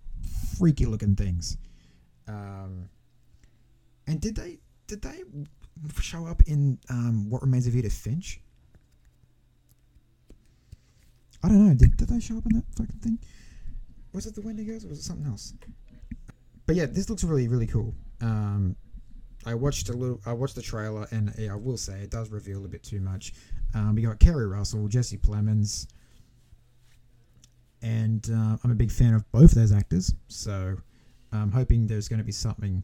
freaky 0.57 0.86
looking 0.86 1.15
things. 1.15 1.57
Um, 2.27 2.89
and 4.07 4.19
did 4.19 4.36
they 4.36 4.59
did 4.88 5.01
they 5.01 5.23
show 6.01 6.25
up 6.25 6.41
in 6.47 6.79
um, 6.89 7.29
What 7.29 7.41
Remains 7.41 7.67
of 7.67 7.75
Edith 7.75 7.93
Finch? 7.93 8.41
I 11.43 11.47
don't 11.47 11.67
know. 11.67 11.73
Did, 11.73 11.97
did 11.97 12.07
they 12.09 12.19
show 12.19 12.38
up 12.38 12.45
in 12.45 12.57
that 12.57 12.65
fucking 12.75 12.99
thing? 12.99 13.19
Was 14.13 14.25
it 14.25 14.36
the 14.36 14.41
Wendigos 14.41 14.86
or 14.86 14.89
was 14.89 14.99
it 14.99 15.03
something 15.03 15.25
else? 15.25 15.53
But 16.65 16.75
yeah, 16.75 16.86
this 16.86 17.09
looks 17.09 17.23
really 17.23 17.47
really 17.47 17.67
cool. 17.67 17.93
Um, 18.21 18.75
I 19.45 19.55
watched 19.55 19.89
a 19.89 19.93
little. 19.93 20.19
I 20.25 20.34
watched 20.34 20.55
the 20.55 20.61
trailer, 20.61 21.07
and 21.11 21.34
yeah, 21.38 21.53
I 21.53 21.55
will 21.55 21.77
say 21.77 22.01
it 22.01 22.11
does 22.11 22.29
reveal 22.29 22.63
a 22.65 22.67
bit 22.67 22.84
too 22.84 22.99
much. 22.99 23.34
Um, 23.74 23.95
we 23.95 24.01
got 24.01 24.19
Keri 24.19 24.47
Russell, 24.47 24.88
Jesse 24.88 25.17
Plemons, 25.17 25.88
and 27.82 28.28
uh, 28.32 28.57
I'm 28.63 28.72
a 28.72 28.76
big 28.76 28.91
fan 28.91 29.13
of 29.13 29.30
both 29.32 29.51
those 29.51 29.72
actors. 29.72 30.13
So 30.28 30.78
I'm 31.32 31.51
hoping 31.51 31.88
there's 31.88 32.07
going 32.07 32.19
to 32.19 32.26
be 32.26 32.32
something, 32.32 32.84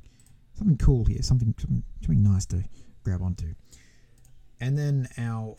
something 0.54 0.78
cool 0.78 1.06
here, 1.06 1.22
something, 1.22 1.54
something, 1.60 2.24
nice 2.24 2.46
to 2.48 2.64
grab 3.04 3.22
onto. 3.22 3.54
And 4.60 4.78
then 4.78 5.08
our 5.18 5.56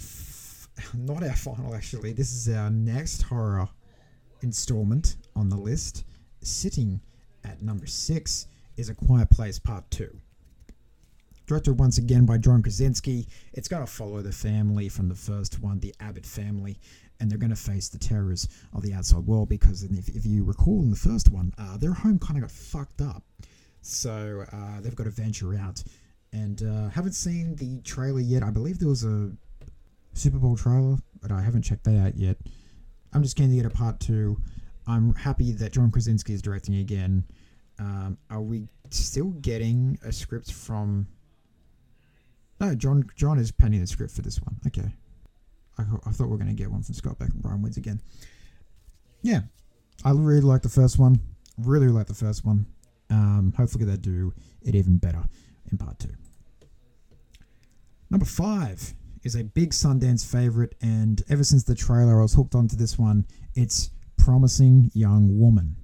not 0.94 1.22
our 1.22 1.36
final 1.36 1.74
actually. 1.74 2.12
This 2.12 2.32
is 2.32 2.54
our 2.54 2.70
next 2.70 3.22
horror 3.22 3.68
installment 4.42 5.16
on 5.36 5.48
the 5.48 5.56
list. 5.56 6.04
Sitting 6.40 7.00
at 7.44 7.62
number 7.62 7.86
six 7.86 8.46
is 8.76 8.88
A 8.88 8.94
Quiet 8.94 9.30
Place 9.30 9.58
Part 9.58 9.90
2. 9.90 10.08
Directed 11.48 11.78
once 11.78 11.96
again 11.96 12.26
by 12.26 12.36
John 12.36 12.60
Krasinski, 12.60 13.26
it's 13.54 13.68
going 13.68 13.82
to 13.82 13.90
follow 13.90 14.20
the 14.20 14.30
family 14.30 14.90
from 14.90 15.08
the 15.08 15.14
first 15.14 15.62
one, 15.62 15.80
the 15.80 15.94
Abbott 15.98 16.26
family, 16.26 16.78
and 17.18 17.30
they're 17.30 17.38
going 17.38 17.48
to 17.48 17.56
face 17.56 17.88
the 17.88 17.96
terrors 17.96 18.48
of 18.74 18.82
the 18.82 18.92
outside 18.92 19.20
world 19.20 19.48
because 19.48 19.82
if, 19.82 20.10
if 20.10 20.26
you 20.26 20.44
recall 20.44 20.82
in 20.82 20.90
the 20.90 20.96
first 20.96 21.32
one, 21.32 21.54
uh, 21.56 21.78
their 21.78 21.94
home 21.94 22.18
kind 22.18 22.36
of 22.36 22.42
got 22.42 22.50
fucked 22.50 23.00
up. 23.00 23.22
So 23.80 24.44
uh, 24.52 24.82
they've 24.82 24.94
got 24.94 25.04
to 25.04 25.10
venture 25.10 25.54
out. 25.54 25.82
And 26.34 26.62
uh, 26.62 26.90
haven't 26.90 27.12
seen 27.12 27.56
the 27.56 27.80
trailer 27.80 28.20
yet. 28.20 28.42
I 28.42 28.50
believe 28.50 28.78
there 28.78 28.86
was 28.90 29.04
a 29.04 29.32
Super 30.12 30.36
Bowl 30.36 30.54
trailer, 30.54 30.98
but 31.22 31.32
I 31.32 31.40
haven't 31.40 31.62
checked 31.62 31.84
that 31.84 31.96
out 31.96 32.14
yet. 32.14 32.36
I'm 33.14 33.22
just 33.22 33.36
keen 33.36 33.48
to 33.48 33.56
get 33.56 33.64
a 33.64 33.70
part 33.70 34.00
two. 34.00 34.36
I'm 34.86 35.14
happy 35.14 35.52
that 35.52 35.72
John 35.72 35.90
Krasinski 35.90 36.34
is 36.34 36.42
directing 36.42 36.74
again. 36.74 37.24
Um, 37.78 38.18
are 38.28 38.42
we 38.42 38.68
still 38.90 39.30
getting 39.40 39.98
a 40.04 40.12
script 40.12 40.52
from? 40.52 41.06
No, 42.60 42.74
John. 42.74 43.04
John 43.16 43.38
is 43.38 43.52
penning 43.52 43.80
the 43.80 43.86
script 43.86 44.12
for 44.12 44.22
this 44.22 44.40
one. 44.40 44.56
Okay, 44.66 44.92
I, 45.78 45.82
I 46.06 46.10
thought 46.10 46.26
we 46.26 46.32
were 46.32 46.38
going 46.38 46.48
to 46.48 46.54
get 46.54 46.70
one 46.70 46.82
from 46.82 46.94
Scott 46.94 47.18
Beck 47.18 47.30
and 47.30 47.42
Bryan 47.42 47.62
Woods 47.62 47.76
again. 47.76 48.00
Yeah, 49.22 49.40
I 50.04 50.10
really 50.10 50.40
like 50.40 50.62
the 50.62 50.68
first 50.68 50.98
one. 50.98 51.20
Really 51.56 51.88
like 51.88 52.06
the 52.06 52.14
first 52.14 52.44
one. 52.44 52.66
Um, 53.10 53.52
hopefully 53.56 53.84
they 53.84 53.96
do 53.96 54.32
it 54.62 54.74
even 54.74 54.98
better 54.98 55.24
in 55.70 55.78
part 55.78 55.98
two. 55.98 56.14
Number 58.10 58.26
five 58.26 58.94
is 59.22 59.34
a 59.34 59.44
big 59.44 59.70
Sundance 59.70 60.24
favorite, 60.30 60.74
and 60.80 61.22
ever 61.28 61.44
since 61.44 61.64
the 61.64 61.74
trailer, 61.74 62.20
I 62.20 62.22
was 62.22 62.34
hooked 62.34 62.54
onto 62.54 62.76
this 62.76 62.98
one. 62.98 63.26
It's 63.54 63.90
Promising 64.16 64.90
Young 64.94 65.38
Woman, 65.38 65.76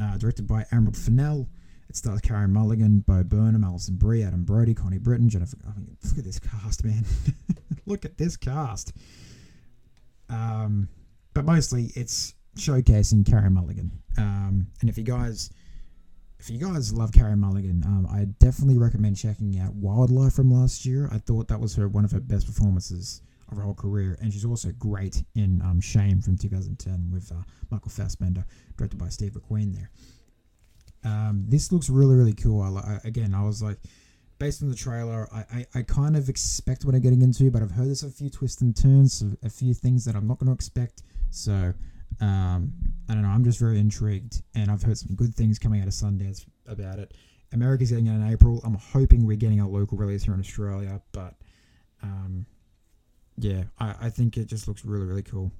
uh, 0.00 0.16
directed 0.16 0.46
by 0.46 0.64
Emerald 0.72 0.96
Fennell. 0.96 1.48
It 1.94 1.98
stars 1.98 2.20
Carey 2.20 2.48
Mulligan, 2.48 3.04
Bo 3.06 3.22
Burnham, 3.22 3.62
Alison 3.62 3.94
Brie, 3.94 4.24
Adam 4.24 4.42
Brody, 4.42 4.74
Connie 4.74 4.98
Britton, 4.98 5.28
Jennifer. 5.28 5.56
I 5.64 5.78
mean, 5.78 5.96
look 6.02 6.18
at 6.18 6.24
this 6.24 6.40
cast, 6.40 6.84
man! 6.84 7.04
look 7.86 8.04
at 8.04 8.18
this 8.18 8.36
cast. 8.36 8.92
Um, 10.28 10.88
but 11.34 11.44
mostly 11.44 11.92
it's 11.94 12.34
showcasing 12.56 13.24
Carey 13.24 13.48
Mulligan. 13.48 13.92
Um, 14.18 14.66
and 14.80 14.90
if 14.90 14.98
you 14.98 15.04
guys 15.04 15.50
if 16.40 16.50
you 16.50 16.58
guys 16.58 16.92
love 16.92 17.12
Carey 17.12 17.36
Mulligan, 17.36 17.84
um, 17.86 18.08
I 18.10 18.24
definitely 18.40 18.76
recommend 18.76 19.16
checking 19.16 19.56
out 19.60 19.72
Wildlife 19.74 20.32
from 20.32 20.50
last 20.50 20.84
year. 20.84 21.08
I 21.12 21.18
thought 21.18 21.46
that 21.46 21.60
was 21.60 21.76
her 21.76 21.86
one 21.86 22.04
of 22.04 22.10
her 22.10 22.20
best 22.20 22.48
performances 22.48 23.22
of 23.52 23.56
her 23.58 23.62
whole 23.62 23.72
career, 23.72 24.18
and 24.20 24.32
she's 24.32 24.44
also 24.44 24.72
great 24.80 25.22
in 25.36 25.62
um, 25.62 25.80
Shame 25.80 26.20
from 26.20 26.36
2010 26.36 27.12
with 27.12 27.30
uh, 27.30 27.36
Michael 27.70 27.90
Fassbender, 27.90 28.44
directed 28.76 28.98
by 28.98 29.10
Steve 29.10 29.34
McQueen. 29.34 29.72
There, 29.72 29.90
um, 31.04 31.44
this 31.48 31.72
looks 31.72 31.88
really 31.88 32.16
really 32.16 32.34
cool. 32.34 32.62
I, 32.62 33.00
again, 33.04 33.34
I 33.34 33.42
was 33.42 33.62
like, 33.62 33.78
based 34.38 34.62
on 34.62 34.68
the 34.68 34.76
trailer, 34.76 35.28
I, 35.32 35.38
I, 35.38 35.66
I, 35.76 35.82
kind 35.82 36.16
of 36.16 36.28
expect 36.28 36.84
what 36.84 36.94
I'm 36.94 37.00
getting 37.00 37.22
into, 37.22 37.50
but 37.50 37.62
I've 37.62 37.70
heard 37.70 37.86
there's 37.86 38.02
a 38.02 38.10
few 38.10 38.30
twists 38.30 38.60
and 38.62 38.76
turns, 38.76 39.24
a 39.42 39.50
few 39.50 39.74
things 39.74 40.04
that 40.04 40.16
I'm 40.16 40.26
not 40.26 40.38
going 40.38 40.48
to 40.48 40.52
expect. 40.52 41.02
So 41.30 41.72
um, 42.20 42.72
I 43.08 43.14
don't 43.14 43.22
know. 43.22 43.28
I'm 43.28 43.44
just 43.44 43.58
very 43.58 43.78
intrigued, 43.78 44.42
and 44.54 44.70
I've 44.70 44.82
heard 44.82 44.98
some 44.98 45.14
good 45.14 45.34
things 45.34 45.58
coming 45.58 45.80
out 45.80 45.86
of 45.86 45.92
Sundance 45.92 46.46
about 46.66 46.98
it. 46.98 47.14
America's 47.52 47.90
getting 47.90 48.06
it 48.06 48.14
in 48.14 48.28
April. 48.28 48.60
I'm 48.64 48.74
hoping 48.74 49.26
we're 49.26 49.36
getting 49.36 49.60
a 49.60 49.68
local 49.68 49.96
release 49.96 50.24
here 50.24 50.34
in 50.34 50.40
Australia, 50.40 51.00
but 51.12 51.34
um, 52.02 52.46
yeah, 53.38 53.64
I, 53.78 53.94
I 54.02 54.10
think 54.10 54.36
it 54.36 54.46
just 54.46 54.68
looks 54.68 54.84
really, 54.84 55.06
really 55.06 55.22
cool. 55.22 55.52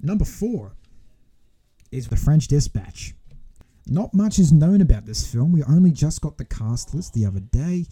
Number 0.00 0.24
four 0.24 0.72
is 1.90 2.08
The 2.08 2.16
French 2.16 2.48
Dispatch. 2.48 3.14
Not 3.86 4.14
much 4.14 4.38
is 4.38 4.52
known 4.52 4.80
about 4.80 5.04
this 5.04 5.26
film. 5.26 5.52
We 5.52 5.62
only 5.64 5.90
just 5.90 6.20
got 6.20 6.38
the 6.38 6.44
cast 6.44 6.94
list 6.94 7.12
the 7.12 7.26
other 7.26 7.40
day. 7.40 7.86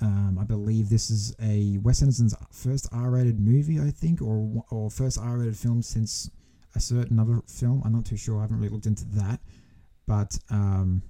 Um, 0.00 0.38
I 0.40 0.44
believe 0.44 0.88
this 0.88 1.10
is 1.10 1.34
a 1.40 1.78
Wes 1.82 2.02
Anderson's 2.02 2.34
first 2.50 2.88
R-rated 2.92 3.38
movie, 3.38 3.78
I 3.78 3.90
think, 3.90 4.20
or 4.22 4.64
or 4.70 4.90
first 4.90 5.18
R-rated 5.18 5.56
film 5.56 5.82
since 5.82 6.30
a 6.74 6.80
certain 6.80 7.18
other 7.18 7.40
film. 7.46 7.82
I'm 7.84 7.92
not 7.92 8.06
too 8.06 8.16
sure. 8.16 8.38
I 8.38 8.42
haven't 8.42 8.56
really 8.56 8.70
looked 8.70 8.86
into 8.86 9.04
that, 9.12 9.40
but 10.06 10.36
um, 10.50 11.02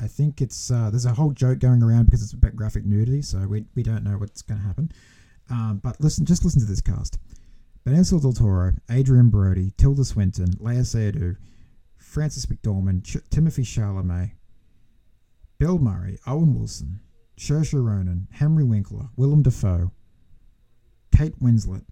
I 0.00 0.06
think 0.06 0.40
it's 0.40 0.70
uh, 0.70 0.90
there's 0.90 1.06
a 1.06 1.12
whole 1.14 1.32
joke 1.32 1.58
going 1.58 1.82
around 1.82 2.04
because 2.04 2.22
it's 2.22 2.32
about 2.32 2.56
graphic 2.56 2.84
nudity, 2.84 3.22
so 3.22 3.38
we, 3.48 3.64
we 3.74 3.82
don't 3.82 4.04
know 4.04 4.18
what's 4.18 4.42
going 4.42 4.60
to 4.60 4.66
happen. 4.66 4.92
Um, 5.50 5.80
but 5.82 6.00
listen, 6.00 6.24
just 6.24 6.44
listen 6.44 6.60
to 6.60 6.66
this 6.66 6.80
cast: 6.80 7.18
Benicio 7.84 8.20
del 8.20 8.32
Toro, 8.32 8.74
Adrien 8.90 9.30
Brody, 9.30 9.72
Tilda 9.76 10.04
Swinton, 10.04 10.52
Léa 10.54 10.84
Seydoux, 10.84 11.36
Frances 12.14 12.46
McDormand, 12.46 13.02
Ch- 13.02 13.28
Timothée 13.28 13.64
Chalamet, 13.64 14.30
Bill 15.58 15.80
Murray, 15.80 16.16
Owen 16.28 16.54
Wilson, 16.54 17.00
Saoirse 17.36 17.74
Ronan, 17.74 18.28
Henry 18.30 18.62
Winkler, 18.62 19.08
Willem 19.16 19.42
Dafoe, 19.42 19.90
Kate 21.10 21.36
Winslet. 21.42 21.84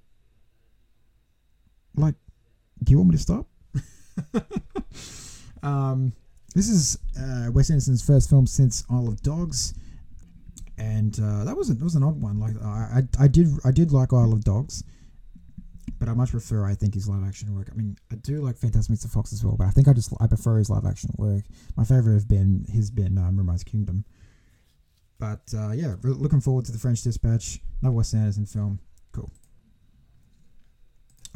Like, 1.97 2.15
do 2.85 2.93
you 2.93 2.99
want 2.99 3.11
me 3.11 3.17
to 3.17 3.23
stop? 3.23 3.49
um, 5.65 6.13
this 6.55 6.69
is 6.69 6.99
uh, 7.21 7.51
Wes 7.51 7.71
Anderson's 7.71 8.07
first 8.07 8.31
film 8.31 8.47
since 8.47 8.85
Isle 8.89 9.09
of 9.09 9.23
Dogs, 9.23 9.75
and 10.79 11.19
uh, 11.21 11.43
that 11.43 11.57
was 11.57 11.69
a, 11.69 11.75
that 11.75 11.83
was 11.83 11.97
an 11.97 12.05
odd 12.05 12.21
one. 12.21 12.39
Like 12.39 12.55
I, 12.63 13.03
I 13.19 13.27
did 13.27 13.49
I 13.65 13.73
did 13.73 13.91
like 13.91 14.13
Isle 14.13 14.33
of 14.33 14.45
Dogs, 14.45 14.85
but 16.03 16.11
I 16.11 16.15
much 16.15 16.33
prefer 16.33 16.67
I 16.67 16.75
think 16.75 16.95
his 16.95 17.09
live 17.09 17.23
action 17.23 17.55
work. 17.55 17.69
I 17.71 17.77
mean 17.77 17.97
I 18.11 18.17
do 18.17 18.41
like 18.41 18.57
Fantastic 18.57 18.97
Mr. 18.97 19.09
Fox 19.09 19.33
as 19.33 19.45
well, 19.45 19.55
but 19.57 19.69
I 19.69 19.71
think 19.71 19.87
I 19.87 19.93
just 19.93 20.13
I 20.21 20.27
prefer 20.27 20.59
his 20.59 20.69
live 20.69 20.85
action 20.85 21.11
work. 21.17 21.45
My 21.77 21.85
favorite 21.85 22.15
have 22.15 22.27
been 22.27 22.67
has 22.75 22.91
been 22.91 23.17
um, 23.19 23.37
Moonrise 23.37 23.63
Kingdom. 23.63 24.05
But 25.21 25.55
uh, 25.57 25.71
yeah, 25.71 25.95
looking 26.03 26.41
forward 26.41 26.65
to 26.65 26.73
the 26.73 26.79
French 26.79 27.03
Dispatch, 27.03 27.61
another 27.81 27.95
Wes 27.95 28.15
Anderson 28.15 28.47
film. 28.47 28.81
Cool. 29.13 29.31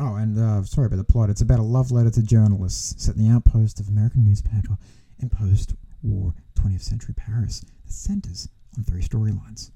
Oh, 0.00 0.16
and 0.16 0.36
uh, 0.36 0.64
sorry 0.64 0.88
about 0.88 0.96
the 0.96 1.04
plot. 1.04 1.30
It's 1.30 1.42
about 1.42 1.60
a 1.60 1.62
love 1.62 1.92
letter 1.92 2.10
to 2.10 2.22
journalists 2.24 3.04
set 3.04 3.14
in 3.14 3.24
the 3.24 3.32
outpost 3.32 3.78
of 3.78 3.86
American 3.86 4.24
newspaper 4.24 4.76
in 5.20 5.30
post-war 5.30 6.34
20th 6.56 6.82
century 6.82 7.14
Paris 7.16 7.60
that 7.60 7.92
centers 7.92 8.48
on 8.76 8.82
three 8.82 9.02
storylines. 9.02 9.70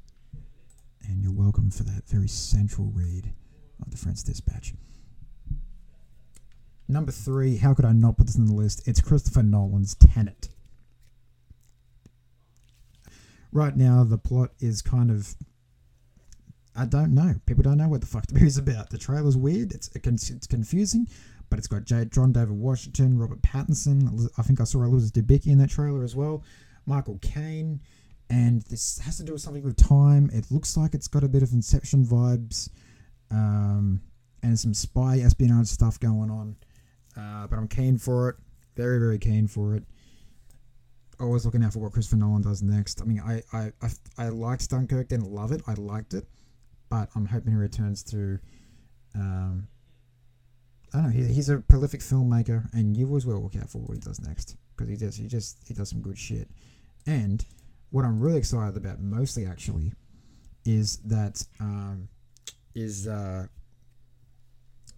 And 1.06 1.22
you're 1.22 1.32
welcome 1.32 1.70
for 1.70 1.84
that 1.84 2.08
very 2.08 2.26
central 2.26 2.90
read 2.92 3.32
of 3.82 3.90
the 3.90 3.96
French 3.96 4.22
Dispatch. 4.22 4.74
Number 6.88 7.12
three, 7.12 7.56
how 7.58 7.72
could 7.72 7.84
I 7.84 7.92
not 7.92 8.16
put 8.16 8.26
this 8.26 8.36
on 8.36 8.46
the 8.46 8.54
list? 8.54 8.86
It's 8.88 9.00
Christopher 9.00 9.44
Nolan's 9.44 9.94
Tenet. 9.94 10.48
Right 13.52 13.76
now, 13.76 14.02
the 14.04 14.18
plot 14.18 14.50
is 14.58 14.82
kind 14.82 15.10
of. 15.10 15.34
I 16.74 16.86
don't 16.86 17.14
know. 17.14 17.34
People 17.46 17.62
don't 17.62 17.78
know 17.78 17.88
what 17.88 18.00
the 18.00 18.06
fuck 18.06 18.26
the 18.26 18.34
movie's 18.38 18.58
about. 18.58 18.90
The 18.90 18.98
trailer's 18.98 19.36
weird. 19.36 19.72
It's 19.72 19.88
it's 19.94 20.46
confusing, 20.46 21.06
but 21.48 21.58
it's 21.58 21.68
got 21.68 21.84
J- 21.84 22.06
John 22.06 22.32
David 22.32 22.52
Washington, 22.52 23.18
Robert 23.18 23.42
Pattinson. 23.42 24.28
I 24.36 24.42
think 24.42 24.60
I 24.60 24.64
saw 24.64 24.82
Elizabeth 24.82 25.26
Debicki 25.26 25.48
in 25.48 25.58
that 25.58 25.70
trailer 25.70 26.02
as 26.02 26.16
well. 26.16 26.42
Michael 26.86 27.18
Caine, 27.22 27.80
and 28.30 28.62
this 28.62 28.98
has 29.00 29.16
to 29.18 29.24
do 29.24 29.32
with 29.32 29.42
something 29.42 29.62
with 29.62 29.76
time. 29.76 30.30
It 30.32 30.50
looks 30.50 30.76
like 30.76 30.94
it's 30.94 31.08
got 31.08 31.24
a 31.24 31.28
bit 31.28 31.42
of 31.42 31.52
Inception 31.52 32.04
vibes, 32.04 32.68
um, 33.30 34.00
and 34.42 34.58
some 34.58 34.74
spy 34.74 35.18
espionage 35.18 35.66
stuff 35.66 35.98
going 36.00 36.30
on. 36.30 36.56
Uh, 37.16 37.46
but 37.46 37.58
I'm 37.58 37.68
keen 37.68 37.98
for 37.98 38.28
it. 38.30 38.36
Very, 38.76 38.98
very 38.98 39.18
keen 39.18 39.46
for 39.46 39.74
it. 39.74 39.84
Always 41.18 41.44
looking 41.44 41.62
out 41.62 41.72
for 41.72 41.80
what 41.80 41.92
Christopher 41.92 42.16
Nolan 42.16 42.42
does 42.42 42.62
next. 42.62 43.02
I 43.02 43.04
mean, 43.04 43.20
I 43.20 43.42
I 43.52 43.72
I, 43.82 43.88
I 44.16 44.28
liked 44.28 44.70
Dunkirk, 44.70 45.08
didn't 45.08 45.30
love 45.30 45.52
it. 45.52 45.60
I 45.66 45.74
liked 45.74 46.14
it, 46.14 46.26
but 46.88 47.10
I'm 47.14 47.26
hoping 47.26 47.52
he 47.52 47.58
returns 47.58 48.02
to. 48.04 48.38
Um, 49.14 49.68
I 50.94 50.96
don't 50.98 51.06
know. 51.06 51.10
He, 51.10 51.24
he's 51.32 51.48
a 51.50 51.58
prolific 51.58 52.00
filmmaker, 52.00 52.72
and 52.72 52.96
you 52.96 53.06
always 53.06 53.26
will 53.26 53.40
look 53.42 53.56
out 53.56 53.68
for 53.68 53.78
what 53.78 53.94
he 53.94 54.00
does 54.00 54.20
next 54.20 54.56
because 54.74 54.88
he 54.88 54.96
does. 54.96 55.16
He 55.16 55.26
just 55.26 55.58
he 55.66 55.74
does 55.74 55.90
some 55.90 56.00
good 56.00 56.16
shit. 56.16 56.48
And 57.06 57.44
what 57.90 58.04
I'm 58.04 58.18
really 58.18 58.38
excited 58.38 58.76
about, 58.76 59.00
mostly 59.00 59.46
actually, 59.46 59.92
is 60.64 60.98
that 60.98 61.44
um, 61.60 62.08
is 62.74 63.06
uh, 63.06 63.46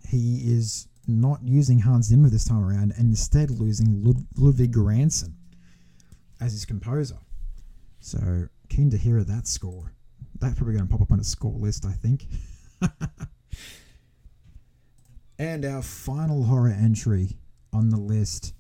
he 0.08 0.52
is 0.52 0.88
not 1.06 1.40
using 1.42 1.80
Hans 1.80 2.06
Zimmer 2.06 2.28
this 2.28 2.44
time 2.44 2.64
around, 2.64 2.92
and 2.96 3.10
instead 3.10 3.50
losing 3.50 4.04
Lud- 4.04 4.26
Ludwig 4.36 4.72
Göransson 4.72 5.34
as 6.40 6.52
his 6.52 6.64
composer. 6.64 7.18
So 8.00 8.48
keen 8.68 8.90
to 8.90 8.96
hear 8.96 9.22
that 9.24 9.46
score. 9.46 9.94
That's 10.40 10.54
probably 10.54 10.74
going 10.74 10.86
to 10.86 10.90
pop 10.90 11.02
up 11.02 11.12
on 11.12 11.20
a 11.20 11.24
score 11.24 11.56
list, 11.58 11.86
I 11.86 11.92
think. 11.92 12.26
and 15.38 15.64
our 15.64 15.82
final 15.82 16.44
horror 16.44 16.70
entry 16.76 17.38
on 17.72 17.90
the 17.90 17.98
list, 17.98 18.54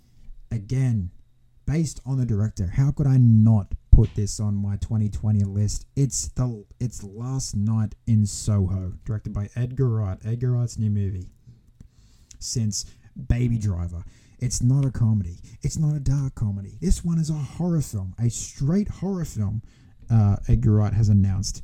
again, 0.50 1.10
based 1.66 2.00
on 2.06 2.18
the 2.18 2.26
director. 2.26 2.68
How 2.68 2.92
could 2.92 3.06
I 3.06 3.16
not 3.18 3.74
put 3.92 4.14
this 4.14 4.40
on 4.40 4.56
my 4.56 4.76
2020 4.76 5.44
list? 5.44 5.86
It's 5.94 6.28
the 6.28 6.64
it's 6.80 7.04
Last 7.04 7.54
Night 7.54 7.94
in 8.06 8.26
Soho, 8.26 8.94
directed 9.04 9.32
by 9.32 9.48
Edgar 9.54 9.88
Wright. 9.88 10.18
Edgar 10.24 10.52
Wright's 10.52 10.78
new 10.78 10.90
movie. 10.90 11.28
Since 12.40 12.86
Baby 13.28 13.58
Driver. 13.58 14.02
It's 14.40 14.62
not 14.62 14.84
a 14.84 14.90
comedy. 14.90 15.36
It's 15.60 15.78
not 15.78 15.94
a 15.94 16.00
dark 16.00 16.34
comedy. 16.34 16.76
This 16.80 17.04
one 17.04 17.18
is 17.18 17.30
a 17.30 17.34
horror 17.34 17.80
film, 17.80 18.14
a 18.18 18.28
straight 18.28 18.88
horror 18.88 19.24
film. 19.24 19.62
Uh, 20.10 20.36
Edgar 20.48 20.72
Wright 20.72 20.92
has 20.92 21.08
announced. 21.08 21.62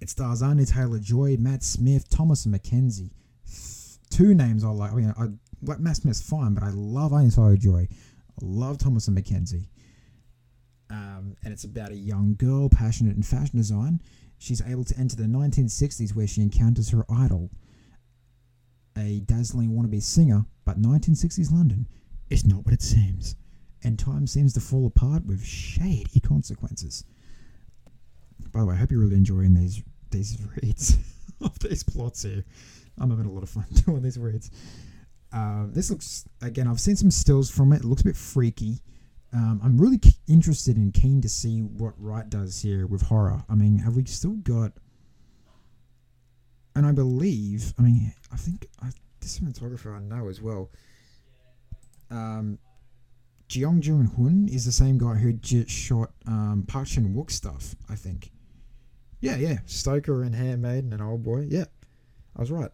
It 0.00 0.10
stars 0.10 0.42
Anya 0.42 0.66
Taylor 0.66 0.98
Joy, 0.98 1.36
Matt 1.38 1.62
Smith, 1.62 2.08
Thomas 2.08 2.44
McKenzie. 2.46 3.10
Two 4.10 4.34
names 4.34 4.64
I 4.64 4.70
like. 4.70 4.92
I 4.92 4.94
mean, 4.94 5.14
I 5.16 5.76
Matt 5.78 5.96
Smith's 5.96 6.28
fine, 6.28 6.54
but 6.54 6.64
I 6.64 6.70
love 6.70 7.12
Anya 7.12 7.30
Taylor 7.30 7.56
Joy. 7.56 7.86
I 7.90 8.44
love 8.44 8.78
Thomasin 8.78 9.16
McKenzie. 9.16 9.66
Um, 10.90 11.36
and 11.42 11.52
it's 11.52 11.64
about 11.64 11.90
a 11.90 11.96
young 11.96 12.34
girl 12.36 12.68
passionate 12.68 13.16
in 13.16 13.22
fashion 13.22 13.56
design. 13.56 14.00
She's 14.38 14.62
able 14.62 14.84
to 14.84 14.98
enter 14.98 15.16
the 15.16 15.24
1960s 15.24 16.14
where 16.14 16.26
she 16.26 16.42
encounters 16.42 16.90
her 16.90 17.04
idol, 17.10 17.50
a 18.96 19.20
dazzling 19.20 19.70
wannabe 19.70 20.02
singer, 20.02 20.44
but 20.64 20.80
1960s 20.80 21.50
London 21.50 21.88
is 22.30 22.44
not 22.44 22.64
what 22.64 22.74
it 22.74 22.82
seems, 22.82 23.36
and 23.82 23.98
time 23.98 24.26
seems 24.26 24.52
to 24.54 24.60
fall 24.60 24.86
apart 24.86 25.24
with 25.24 25.44
shady 25.44 26.20
consequences. 26.20 27.04
By 28.52 28.60
the 28.60 28.66
way, 28.66 28.74
I 28.74 28.78
hope 28.78 28.90
you're 28.90 29.00
really 29.00 29.16
enjoying 29.16 29.54
these 29.54 29.82
these 30.10 30.38
reads 30.62 30.96
of 31.40 31.58
these 31.58 31.82
plots 31.82 32.22
here. 32.22 32.44
I'm 32.98 33.10
having 33.10 33.26
a 33.26 33.32
lot 33.32 33.42
of 33.42 33.50
fun 33.50 33.66
doing 33.86 34.02
these 34.02 34.18
reads. 34.18 34.50
Uh, 35.32 35.66
this 35.68 35.90
looks 35.90 36.24
again. 36.40 36.68
I've 36.68 36.80
seen 36.80 36.96
some 36.96 37.10
stills 37.10 37.50
from 37.50 37.72
it. 37.72 37.78
It 37.78 37.84
looks 37.84 38.02
a 38.02 38.06
bit 38.06 38.16
freaky. 38.16 38.80
Um, 39.34 39.60
I'm 39.64 39.76
really 39.76 40.00
interested 40.28 40.76
and 40.76 40.94
keen 40.94 41.20
to 41.22 41.28
see 41.28 41.60
what 41.60 41.94
Wright 41.98 42.30
does 42.30 42.62
here 42.62 42.86
with 42.86 43.02
horror. 43.02 43.42
I 43.48 43.56
mean, 43.56 43.78
have 43.78 43.96
we 43.96 44.04
still 44.04 44.36
got? 44.36 44.72
And 46.76 46.86
I 46.86 46.92
believe, 46.92 47.74
I 47.78 47.82
mean, 47.82 48.14
I 48.32 48.36
think 48.36 48.68
I, 48.80 48.90
this 49.20 49.38
cinematographer 49.38 49.96
I 49.96 50.00
know 50.00 50.28
as 50.28 50.40
well. 50.40 50.70
Um, 52.10 52.58
Jeong 53.48 53.80
Joon 53.80 54.06
Hun 54.16 54.48
is 54.50 54.64
the 54.64 54.72
same 54.72 54.98
guy 54.98 55.14
who 55.14 55.32
just 55.32 55.70
shot 55.70 56.12
um, 56.26 56.64
Park 56.68 56.86
Chan 56.86 57.12
Wook 57.14 57.30
stuff. 57.30 57.74
I 57.88 57.96
think. 57.96 58.30
Yeah, 59.20 59.36
yeah, 59.36 59.58
Stoker 59.66 60.22
and 60.22 60.34
Handmaiden 60.34 60.92
and 60.92 61.02
Old 61.02 61.22
Boy. 61.22 61.46
Yeah, 61.48 61.64
I 62.36 62.40
was 62.40 62.52
right. 62.52 62.70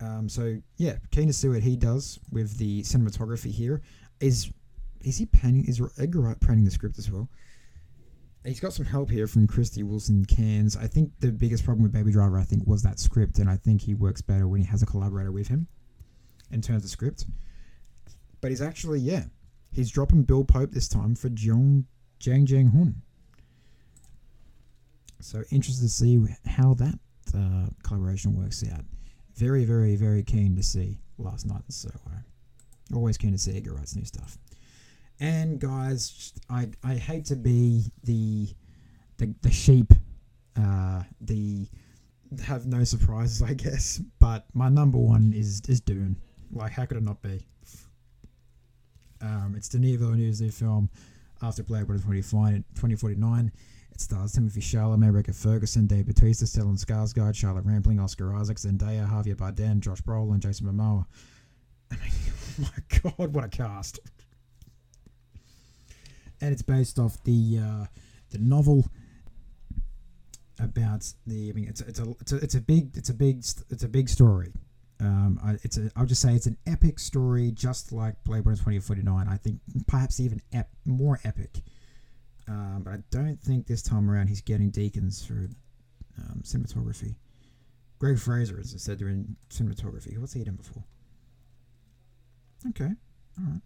Um, 0.00 0.28
so 0.28 0.60
yeah, 0.76 0.96
keen 1.10 1.26
to 1.26 1.32
see 1.32 1.48
what 1.48 1.62
he 1.62 1.74
does 1.74 2.20
with 2.30 2.58
the 2.58 2.82
cinematography 2.82 3.50
here. 3.50 3.82
Is 4.20 4.50
is 5.02 5.18
he 5.18 5.26
painting? 5.26 5.64
Is 5.66 5.80
Edgar 5.98 6.20
Wright 6.20 6.40
painting 6.40 6.64
the 6.64 6.70
script 6.70 6.98
as 6.98 7.10
well? 7.10 7.28
He's 8.44 8.60
got 8.60 8.72
some 8.72 8.86
help 8.86 9.10
here 9.10 9.26
from 9.26 9.46
Krysty 9.46 9.84
Wilson 9.84 10.24
Cairns. 10.24 10.76
I 10.76 10.86
think 10.86 11.12
the 11.20 11.30
biggest 11.30 11.64
problem 11.64 11.82
with 11.82 11.92
Baby 11.92 12.12
Driver, 12.12 12.38
I 12.38 12.44
think, 12.44 12.66
was 12.66 12.82
that 12.82 12.98
script, 12.98 13.38
and 13.38 13.50
I 13.50 13.56
think 13.56 13.82
he 13.82 13.94
works 13.94 14.22
better 14.22 14.48
when 14.48 14.62
he 14.62 14.66
has 14.66 14.82
a 14.82 14.86
collaborator 14.86 15.30
with 15.30 15.48
him 15.48 15.66
in 16.50 16.62
terms 16.62 16.84
of 16.84 16.90
script. 16.90 17.26
But 18.40 18.50
he's 18.50 18.62
actually, 18.62 19.00
yeah, 19.00 19.24
he's 19.72 19.90
dropping 19.90 20.22
Bill 20.22 20.44
Pope 20.44 20.70
this 20.70 20.88
time 20.88 21.14
for 21.14 21.28
Jong 21.28 21.86
Jang 22.18 22.46
Jang 22.46 22.68
Hun. 22.68 23.02
So 25.20 25.42
interested 25.50 25.82
to 25.82 25.90
see 25.90 26.18
how 26.46 26.72
that 26.74 26.98
uh, 27.36 27.66
collaboration 27.82 28.34
works 28.34 28.64
out. 28.72 28.84
Very, 29.34 29.64
very, 29.64 29.96
very 29.96 30.22
keen 30.22 30.56
to 30.56 30.62
see 30.62 30.98
last 31.18 31.46
night 31.46 31.62
So 31.68 31.90
Soho. 31.90 32.16
Always 32.94 33.18
keen 33.18 33.32
to 33.32 33.38
see 33.38 33.56
Edgar 33.56 33.74
Wright's 33.74 33.94
new 33.94 34.04
stuff. 34.04 34.38
And 35.20 35.60
guys, 35.60 36.32
I 36.48 36.68
I 36.82 36.94
hate 36.94 37.26
to 37.26 37.36
be 37.36 37.92
the 38.04 38.48
the, 39.18 39.34
the 39.42 39.50
sheep, 39.50 39.92
uh, 40.56 41.02
the 41.20 41.68
have 42.42 42.66
no 42.66 42.84
surprises, 42.84 43.42
I 43.42 43.52
guess. 43.52 44.00
But 44.18 44.46
my 44.54 44.70
number 44.70 44.98
one 44.98 45.34
is 45.36 45.60
is 45.68 45.80
Dune. 45.80 46.16
Like, 46.52 46.72
how 46.72 46.86
could 46.86 46.96
it 46.96 47.02
not 47.02 47.20
be? 47.22 47.46
Um, 49.20 49.54
it's 49.56 49.68
Denis 49.68 49.96
Villeneuve's 49.96 50.40
new 50.40 50.50
film 50.50 50.88
after 51.42 51.62
Blade 51.62 51.88
Runner 51.88 52.00
2049. 52.00 53.52
It 53.92 54.00
stars 54.00 54.32
Timothée 54.32 54.62
Chalamet, 54.62 55.12
Rebecca 55.12 55.34
Ferguson, 55.34 55.86
Dave 55.86 56.06
Bautista, 56.06 56.46
Stellan 56.46 56.82
Skarsgård, 56.82 57.34
Charlotte 57.34 57.66
Rampling, 57.66 58.00
Oscar 58.00 58.34
Isaac, 58.34 58.56
Zendaya, 58.56 59.06
Javier 59.06 59.36
Bardem, 59.36 59.80
Josh 59.80 60.00
Brolin, 60.00 60.38
Jason 60.38 60.66
Momoa. 60.66 61.04
I 61.92 61.96
mean, 61.96 62.12
oh 62.60 62.62
my 62.62 63.10
god, 63.18 63.34
what 63.34 63.44
a 63.44 63.48
cast! 63.48 64.00
And 66.40 66.52
it's 66.52 66.62
based 66.62 66.98
off 66.98 67.22
the 67.24 67.58
uh, 67.58 67.86
the 68.30 68.38
novel 68.38 68.88
about 70.58 71.12
the. 71.26 71.50
I 71.50 71.52
mean, 71.52 71.68
it's 71.68 71.80
it's 71.82 71.98
a 71.98 72.14
it's 72.20 72.32
a 72.32 72.36
it's 72.36 72.54
a 72.54 72.60
big 72.60 72.96
it's 72.96 73.10
a 73.10 73.14
big 73.14 73.38
it's 73.38 73.82
a 73.82 73.88
big 73.88 74.08
story. 74.08 74.52
Um, 75.00 75.40
I, 75.42 75.52
it's 75.62 75.78
a, 75.78 75.90
I'll 75.96 76.06
just 76.06 76.20
say 76.20 76.34
it's 76.34 76.46
an 76.46 76.58
epic 76.66 76.98
story, 76.98 77.50
just 77.52 77.90
like 77.90 78.22
Blade 78.24 78.44
Runner 78.44 78.56
2049. 78.56 79.28
I 79.28 79.36
think 79.36 79.60
perhaps 79.86 80.20
even 80.20 80.42
ep- 80.52 80.68
more 80.84 81.18
epic. 81.24 81.62
Um, 82.48 82.82
but 82.84 82.94
I 82.94 82.98
don't 83.10 83.40
think 83.40 83.66
this 83.66 83.82
time 83.82 84.10
around 84.10 84.26
he's 84.26 84.42
getting 84.42 84.70
Deakins 84.70 85.26
for 85.26 85.48
um, 86.18 86.42
cinematography. 86.42 87.14
Greig 87.98 88.18
Fraser, 88.18 88.58
as 88.58 88.74
I 88.74 88.78
said, 88.78 88.98
doing 88.98 89.36
cinematography. 89.50 90.18
What's 90.18 90.32
he 90.32 90.42
done 90.44 90.56
before? 90.56 90.84
Okay, 92.68 92.90
all 93.38 93.44
right, 93.44 93.60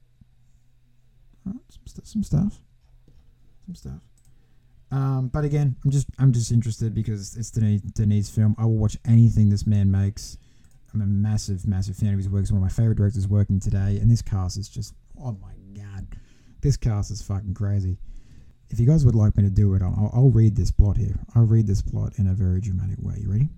right, 1.44 1.56
some, 1.68 1.86
st- 1.86 2.06
some 2.06 2.22
stuff, 2.22 2.60
some 3.66 3.74
stuff. 3.74 4.02
Um, 4.90 5.28
but 5.28 5.44
again, 5.44 5.76
I'm 5.84 5.90
just 5.90 6.06
I'm 6.18 6.32
just 6.32 6.52
interested 6.52 6.94
because 6.94 7.36
it's 7.36 7.50
Denis, 7.50 7.80
Denis' 7.80 8.30
film. 8.30 8.54
I 8.58 8.64
will 8.64 8.76
watch 8.76 8.96
anything 9.06 9.48
this 9.48 9.66
man 9.66 9.90
makes. 9.90 10.38
I'm 10.92 11.02
a 11.02 11.06
massive, 11.06 11.66
massive 11.66 11.96
fan 11.96 12.12
of 12.12 12.18
his 12.18 12.28
work. 12.28 12.42
He's 12.42 12.52
one 12.52 12.58
of 12.58 12.62
my 12.62 12.68
favorite 12.68 12.96
directors 12.96 13.26
working 13.26 13.58
today, 13.58 13.98
and 14.00 14.08
this 14.10 14.22
cast 14.22 14.56
is 14.56 14.68
just 14.68 14.94
oh 15.20 15.36
my 15.42 15.54
god, 15.74 16.06
this 16.60 16.76
cast 16.76 17.10
is 17.10 17.22
fucking 17.22 17.54
crazy. 17.54 17.98
If 18.70 18.78
you 18.78 18.86
guys 18.86 19.04
would 19.04 19.14
like 19.14 19.36
me 19.36 19.42
to 19.42 19.50
do 19.50 19.74
it, 19.74 19.82
I'll, 19.82 20.10
I'll 20.12 20.30
read 20.30 20.56
this 20.56 20.70
plot 20.70 20.96
here. 20.96 21.18
I'll 21.34 21.44
read 21.44 21.66
this 21.66 21.82
plot 21.82 22.12
in 22.18 22.28
a 22.28 22.34
very 22.34 22.60
dramatic 22.60 22.98
way. 23.00 23.16
You 23.18 23.30
ready? 23.30 23.48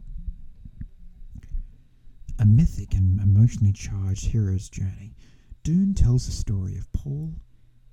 A 2.39 2.45
mythic 2.45 2.95
and 2.95 3.20
emotionally 3.20 3.72
charged 3.72 4.26
hero's 4.26 4.68
journey, 4.68 5.14
Dune 5.62 5.95
tells 5.95 6.26
the 6.26 6.32
story 6.32 6.76
of 6.76 6.93
Paul 6.93 7.34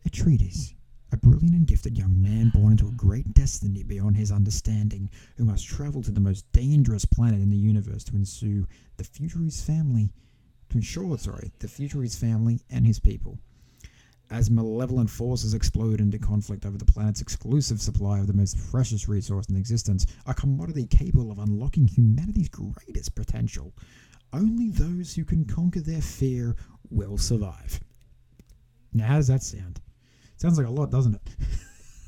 Atreides, 0.05 0.73
a 1.11 1.17
brilliant 1.17 1.55
and 1.55 1.67
gifted 1.67 1.97
young 1.97 2.21
man 2.21 2.49
born 2.49 2.73
into 2.73 2.87
a 2.87 2.91
great 2.91 3.33
destiny 3.33 3.83
beyond 3.83 4.17
his 4.17 4.31
understanding, 4.31 5.09
who 5.37 5.45
must 5.45 5.67
travel 5.67 6.01
to 6.03 6.11
the 6.11 6.19
most 6.19 6.51
dangerous 6.51 7.05
planet 7.05 7.41
in 7.41 7.49
the 7.49 7.57
universe 7.57 8.03
to 8.03 8.15
ensue 8.15 8.67
the 8.97 9.03
future 9.03 9.39
of 9.39 9.45
his 9.45 9.61
family 9.61 10.11
to 10.69 10.77
ensure, 10.77 11.17
sorry, 11.17 11.51
the 11.59 11.67
future 11.67 11.99
of 11.99 12.03
his 12.03 12.15
family 12.15 12.59
and 12.69 12.85
his 12.87 12.99
people. 12.99 13.37
As 14.31 14.49
malevolent 14.49 15.09
forces 15.09 15.53
explode 15.53 16.01
into 16.01 16.17
conflict 16.17 16.65
over 16.65 16.77
the 16.77 16.85
planet's 16.85 17.21
exclusive 17.21 17.79
supply 17.79 18.19
of 18.19 18.27
the 18.27 18.33
most 18.33 18.57
precious 18.71 19.07
resource 19.07 19.45
in 19.49 19.55
existence, 19.55 20.07
a 20.25 20.33
commodity 20.33 20.87
capable 20.87 21.31
of 21.31 21.37
unlocking 21.37 21.87
humanity's 21.87 22.49
greatest 22.49 23.13
potential, 23.13 23.73
only 24.33 24.69
those 24.69 25.13
who 25.13 25.23
can 25.23 25.45
conquer 25.45 25.81
their 25.81 26.01
fear 26.01 26.55
will 26.89 27.17
survive. 27.17 27.79
Now, 28.93 29.05
how 29.05 29.15
does 29.17 29.27
that 29.27 29.43
sound? 29.43 29.79
Sounds 30.43 30.57
like 30.57 30.67
a 30.67 30.71
lot, 30.71 30.91
doesn't 30.91 31.15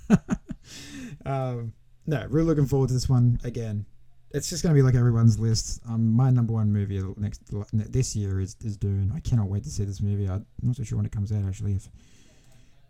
it? 0.09 0.19
um, 1.25 1.71
no, 2.05 2.27
really 2.29 2.47
looking 2.47 2.65
forward 2.65 2.89
to 2.89 2.93
this 2.93 3.07
one 3.07 3.39
again. 3.45 3.85
It's 4.31 4.49
just 4.49 4.61
going 4.61 4.75
to 4.75 4.77
be 4.77 4.81
like 4.81 4.93
everyone's 4.93 5.39
list. 5.39 5.79
Um, 5.87 6.11
my 6.11 6.31
number 6.31 6.51
one 6.51 6.69
movie 6.69 7.01
next 7.15 7.39
this 7.71 8.13
year 8.13 8.41
is, 8.41 8.57
is 8.61 8.75
Dune. 8.75 9.13
I 9.15 9.21
cannot 9.21 9.47
wait 9.47 9.63
to 9.63 9.69
see 9.69 9.85
this 9.85 10.01
movie. 10.01 10.27
I'm 10.27 10.45
not 10.61 10.75
so 10.75 10.83
sure 10.83 10.97
when 10.97 11.05
it 11.05 11.13
comes 11.13 11.31
out 11.31 11.45
actually. 11.47 11.75
If 11.75 11.87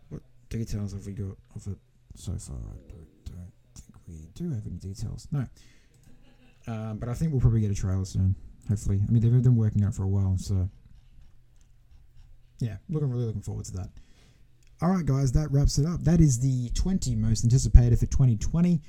what 0.08 0.22
details 0.48 0.94
have 0.94 1.06
we 1.06 1.12
got 1.12 1.36
of 1.54 1.64
it 1.68 1.78
so 2.16 2.32
far? 2.32 2.56
I 2.56 2.90
don't, 2.90 3.06
don't 3.26 3.52
think 3.76 3.98
we 4.08 4.14
do 4.34 4.50
have 4.50 4.66
any 4.66 4.78
details. 4.78 5.28
No. 5.30 5.46
Um, 6.66 6.98
but 6.98 7.08
I 7.08 7.14
think 7.14 7.30
we'll 7.30 7.40
probably 7.40 7.60
get 7.60 7.70
a 7.70 7.74
trailer 7.76 8.04
soon. 8.04 8.34
Hopefully. 8.68 9.00
I 9.08 9.12
mean, 9.12 9.22
they've 9.22 9.44
been 9.44 9.54
working 9.54 9.84
on 9.84 9.90
it 9.90 9.94
for 9.94 10.02
a 10.02 10.08
while, 10.08 10.38
so 10.38 10.68
yeah, 12.58 12.78
looking 12.88 13.12
really 13.12 13.26
looking 13.26 13.42
forward 13.42 13.66
to 13.66 13.72
that. 13.74 13.90
All 14.82 14.90
right, 14.90 15.06
guys, 15.06 15.32
that 15.32 15.50
wraps 15.50 15.78
it 15.78 15.86
up. 15.86 16.02
That 16.02 16.20
is 16.20 16.38
the 16.38 16.68
20 16.74 17.14
most 17.14 17.44
anticipated 17.44 17.98
for 17.98 18.04
2020. 18.06 18.82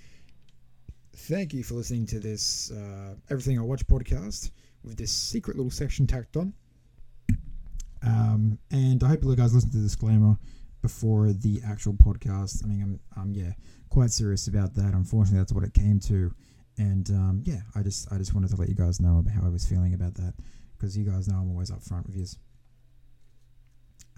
Thank 1.15 1.53
you 1.53 1.63
for 1.63 1.75
listening 1.75 2.05
to 2.07 2.19
this 2.19 2.71
uh, 2.71 3.15
Everything 3.29 3.57
I 3.57 3.61
Watch 3.61 3.87
podcast 3.87 4.51
with 4.83 4.97
this 4.97 5.13
secret 5.13 5.55
little 5.55 5.71
section 5.71 6.05
tacked 6.05 6.35
on. 6.35 6.53
Um, 8.05 8.59
and 8.69 9.01
I 9.01 9.07
hope 9.07 9.23
you 9.23 9.33
guys 9.37 9.53
listen 9.55 9.71
to 9.71 9.77
the 9.77 9.83
disclaimer 9.83 10.37
before 10.81 11.31
the 11.31 11.61
actual 11.65 11.93
podcast. 11.93 12.65
I 12.65 12.67
mean, 12.67 12.81
I'm, 12.81 12.99
I'm 13.15 13.33
yeah, 13.33 13.53
quite 13.89 14.11
serious 14.11 14.47
about 14.47 14.73
that. 14.75 14.93
Unfortunately, 14.93 15.39
that's 15.39 15.53
what 15.53 15.63
it 15.63 15.73
came 15.73 16.01
to. 16.01 16.33
And 16.77 17.09
um, 17.11 17.43
yeah, 17.45 17.61
I 17.75 17.81
just 17.81 18.11
I 18.11 18.17
just 18.17 18.33
wanted 18.35 18.49
to 18.49 18.57
let 18.57 18.67
you 18.67 18.75
guys 18.75 18.99
know 18.99 19.19
about 19.19 19.33
how 19.33 19.45
I 19.45 19.49
was 19.49 19.65
feeling 19.65 19.93
about 19.93 20.15
that 20.15 20.33
because 20.77 20.97
you 20.97 21.05
guys 21.05 21.29
know 21.29 21.37
I'm 21.37 21.49
always 21.49 21.71
upfront 21.71 22.05
with 22.07 22.17
you. 22.17 22.25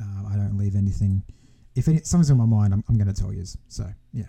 Uh, 0.01 0.29
I 0.33 0.35
don't 0.35 0.57
leave 0.57 0.75
anything. 0.75 1.23
If 1.79 1.87
any, 1.87 2.01
something's 2.03 2.29
on 2.29 2.37
my 2.37 2.45
mind, 2.45 2.73
I'm, 2.73 2.83
I'm 2.89 2.97
going 2.97 3.13
to 3.13 3.19
tell 3.19 3.33
you. 3.33 3.45
So 3.69 3.85
yeah. 4.13 4.25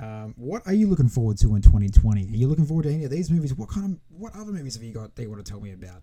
Um, 0.00 0.34
what 0.36 0.66
are 0.66 0.72
you 0.72 0.88
looking 0.88 1.08
forward 1.08 1.38
to 1.38 1.54
in 1.54 1.62
2020? 1.62 2.22
Are 2.22 2.26
you 2.26 2.48
looking 2.48 2.66
forward 2.66 2.82
to 2.82 2.92
any 2.92 3.04
of 3.04 3.10
these 3.10 3.30
movies? 3.30 3.54
What 3.54 3.68
kind 3.68 3.92
of 3.92 4.00
what 4.08 4.34
other 4.34 4.50
movies 4.50 4.74
have 4.74 4.82
you 4.82 4.92
got 4.92 5.14
that 5.14 5.22
you 5.22 5.30
want 5.30 5.44
to 5.44 5.48
tell 5.48 5.60
me 5.60 5.72
about? 5.72 6.02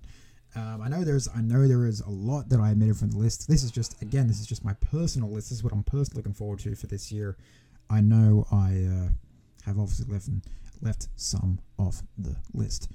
Um, 0.56 0.82
I 0.82 0.88
know 0.88 1.04
there's 1.04 1.28
I 1.36 1.42
know 1.42 1.68
there 1.68 1.86
is 1.86 2.00
a 2.00 2.10
lot 2.10 2.48
that 2.50 2.60
I 2.62 2.72
omitted 2.72 2.96
from 2.96 3.12
the 3.12 3.18
list. 3.18 3.50
This 3.50 3.64
is 3.64 3.72
just 3.72 4.02
again 4.02 4.28
this 4.28 4.40
is 4.40 4.48
just 4.48 4.64
my 4.64 4.74
personal 4.76 5.30
list. 5.30 5.50
This 5.50 5.58
is 5.58 5.64
what 5.64 5.74
I'm 5.74 5.84
personally 5.84 6.20
looking 6.20 6.34
forward 6.34 6.60
to 6.60 6.74
for 6.76 6.88
this 6.88 7.12
year. 7.12 7.36
I 7.90 8.00
know 8.00 8.48
I 8.50 8.86
uh, 8.90 9.10
have 9.66 9.78
obviously 9.78 10.06
left 10.12 10.30
left 10.82 11.10
some 11.18 11.60
off 11.78 12.02
the 12.18 12.38
list. 12.54 12.90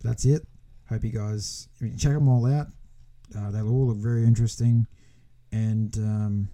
But 0.00 0.10
that's 0.10 0.24
it. 0.24 0.46
Hope 0.88 1.02
you 1.02 1.10
guys 1.10 1.68
check 1.98 2.12
them 2.12 2.28
all 2.28 2.46
out. 2.46 2.68
Uh, 3.36 3.50
they 3.50 3.60
all 3.60 3.88
look 3.88 3.96
very 3.96 4.24
interesting. 4.24 4.86
And 5.52 5.96
um, 5.98 6.48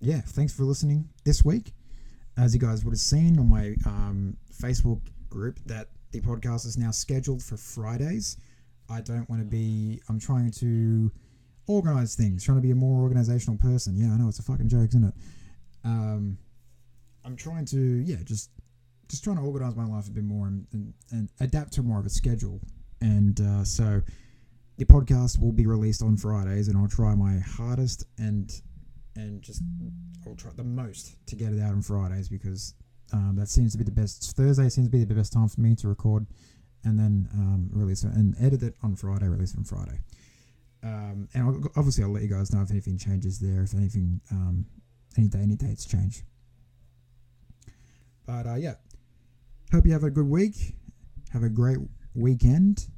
yeah, 0.00 0.20
thanks 0.20 0.52
for 0.52 0.64
listening 0.64 1.08
this 1.24 1.44
week. 1.44 1.72
As 2.36 2.54
you 2.54 2.60
guys 2.60 2.84
would 2.84 2.92
have 2.92 2.98
seen 3.00 3.38
on 3.38 3.48
my 3.48 3.74
um, 3.86 4.36
Facebook 4.52 5.00
group, 5.30 5.58
that 5.66 5.88
the 6.12 6.20
podcast 6.20 6.66
is 6.66 6.76
now 6.76 6.90
scheduled 6.90 7.42
for 7.42 7.56
Fridays. 7.56 8.36
I 8.88 9.00
don't 9.00 9.28
want 9.28 9.40
to 9.42 9.46
be, 9.46 10.00
I'm 10.08 10.20
trying 10.20 10.50
to 10.52 11.10
organize 11.66 12.14
things, 12.14 12.44
trying 12.44 12.58
to 12.58 12.62
be 12.62 12.70
a 12.70 12.76
more 12.76 13.02
organizational 13.02 13.58
person. 13.58 13.96
Yeah, 13.96 14.12
I 14.12 14.16
know 14.18 14.28
it's 14.28 14.38
a 14.38 14.42
fucking 14.42 14.68
joke, 14.68 14.88
isn't 14.90 15.04
it? 15.04 15.14
Um, 15.84 16.38
I'm 17.24 17.36
trying 17.36 17.64
to, 17.66 17.78
yeah, 17.78 18.22
just 18.24 18.50
just 19.08 19.22
trying 19.22 19.36
to 19.36 19.42
organize 19.42 19.76
my 19.76 19.86
life 19.86 20.08
a 20.08 20.10
bit 20.10 20.24
more 20.24 20.48
and, 20.48 20.66
and, 20.72 20.92
and 21.12 21.28
adapt 21.40 21.72
to 21.74 21.82
more 21.82 22.00
of 22.00 22.06
a 22.06 22.10
schedule. 22.10 22.60
And 23.00 23.40
uh, 23.40 23.64
so 23.64 24.02
the 24.76 24.84
podcast 24.84 25.40
will 25.40 25.52
be 25.52 25.66
released 25.66 26.02
on 26.02 26.16
Fridays, 26.16 26.68
and 26.68 26.76
I'll 26.76 26.88
try 26.88 27.14
my 27.14 27.38
hardest 27.38 28.04
and 28.18 28.50
and 29.14 29.40
just 29.42 29.62
I'll 30.26 30.34
try 30.34 30.50
the 30.54 30.64
most 30.64 31.16
to 31.26 31.36
get 31.36 31.52
it 31.52 31.60
out 31.60 31.72
on 31.72 31.82
Fridays 31.82 32.28
because 32.28 32.74
um, 33.12 33.36
that 33.36 33.48
seems 33.48 33.72
to 33.72 33.78
be 33.78 33.84
the 33.84 33.90
best. 33.90 34.36
Thursday 34.36 34.68
seems 34.68 34.88
to 34.88 34.90
be 34.90 35.04
the 35.04 35.14
best 35.14 35.32
time 35.32 35.48
for 35.48 35.60
me 35.60 35.74
to 35.76 35.88
record, 35.88 36.26
and 36.84 36.98
then 36.98 37.28
um, 37.32 37.70
release 37.72 38.04
it 38.04 38.12
and 38.12 38.34
edit 38.40 38.62
it 38.62 38.74
on 38.82 38.96
Friday, 38.96 39.28
release 39.28 39.54
it 39.54 39.58
on 39.58 39.64
Friday. 39.64 39.98
Um, 40.82 41.28
and 41.34 41.42
I'll, 41.42 41.70
obviously, 41.76 42.04
I'll 42.04 42.12
let 42.12 42.22
you 42.22 42.28
guys 42.28 42.52
know 42.52 42.62
if 42.62 42.70
anything 42.70 42.98
changes 42.98 43.38
there, 43.38 43.62
if 43.62 43.74
anything, 43.74 44.20
um, 44.30 44.66
any 45.16 45.28
day, 45.28 45.40
any 45.40 45.56
dates 45.56 45.86
change. 45.86 46.22
But 48.26 48.46
uh, 48.46 48.54
yeah, 48.56 48.74
hope 49.72 49.86
you 49.86 49.92
have 49.92 50.04
a 50.04 50.10
good 50.10 50.26
week. 50.26 50.76
Have 51.32 51.42
a 51.42 51.48
great 51.48 51.78
weekend 52.14 52.88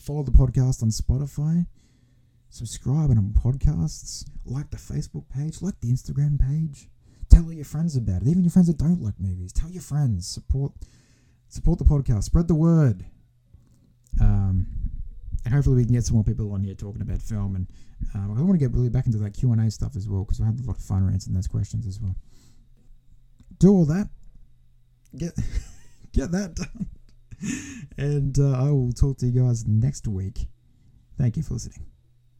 follow 0.00 0.22
the 0.22 0.30
podcast 0.30 0.82
on 0.82 0.88
Spotify, 0.88 1.66
subscribe 2.48 3.10
on 3.10 3.34
podcasts, 3.34 4.24
like 4.44 4.70
the 4.70 4.76
Facebook 4.76 5.28
page, 5.28 5.62
like 5.62 5.78
the 5.80 5.92
Instagram 5.92 6.40
page. 6.40 6.88
Tell 7.28 7.44
all 7.44 7.52
your 7.52 7.64
friends 7.64 7.96
about 7.96 8.22
it. 8.22 8.28
Even 8.28 8.42
your 8.42 8.50
friends 8.50 8.66
that 8.68 8.78
don't 8.78 9.02
like 9.02 9.14
movies, 9.20 9.52
tell 9.52 9.70
your 9.70 9.82
friends. 9.82 10.26
Support, 10.26 10.72
support 11.48 11.78
the 11.78 11.84
podcast. 11.84 12.24
Spread 12.24 12.48
the 12.48 12.54
word. 12.54 13.04
Um, 14.20 14.66
and 15.44 15.54
hopefully 15.54 15.76
we 15.76 15.84
can 15.84 15.94
get 15.94 16.04
some 16.04 16.14
more 16.14 16.24
people 16.24 16.52
on 16.52 16.64
here 16.64 16.74
talking 16.74 17.02
about 17.02 17.22
film. 17.22 17.54
And 17.54 17.66
um, 18.14 18.36
I 18.36 18.42
want 18.42 18.58
to 18.58 18.66
get 18.66 18.74
really 18.74 18.88
back 18.88 19.06
into 19.06 19.18
that 19.18 19.34
Q 19.34 19.52
and 19.52 19.60
A 19.60 19.70
stuff 19.70 19.94
as 19.96 20.08
well 20.08 20.24
because 20.24 20.40
I 20.40 20.46
had 20.46 20.58
a 20.58 20.66
lot 20.66 20.76
of 20.76 20.82
fun 20.82 21.08
answering 21.12 21.34
those 21.34 21.46
questions 21.46 21.86
as 21.86 22.00
well. 22.00 22.16
Do 23.58 23.70
all 23.70 23.84
that. 23.86 24.08
Get 25.16 25.34
get 26.12 26.32
that 26.32 26.54
done 26.56 26.88
and 27.98 28.38
uh, 28.38 28.52
I 28.52 28.70
will 28.70 28.92
talk 28.92 29.18
to 29.18 29.26
you 29.26 29.42
guys 29.42 29.66
next 29.66 30.06
week. 30.08 30.48
Thank 31.18 31.36
you 31.36 31.42
for 31.42 31.54
listening. 31.54 31.89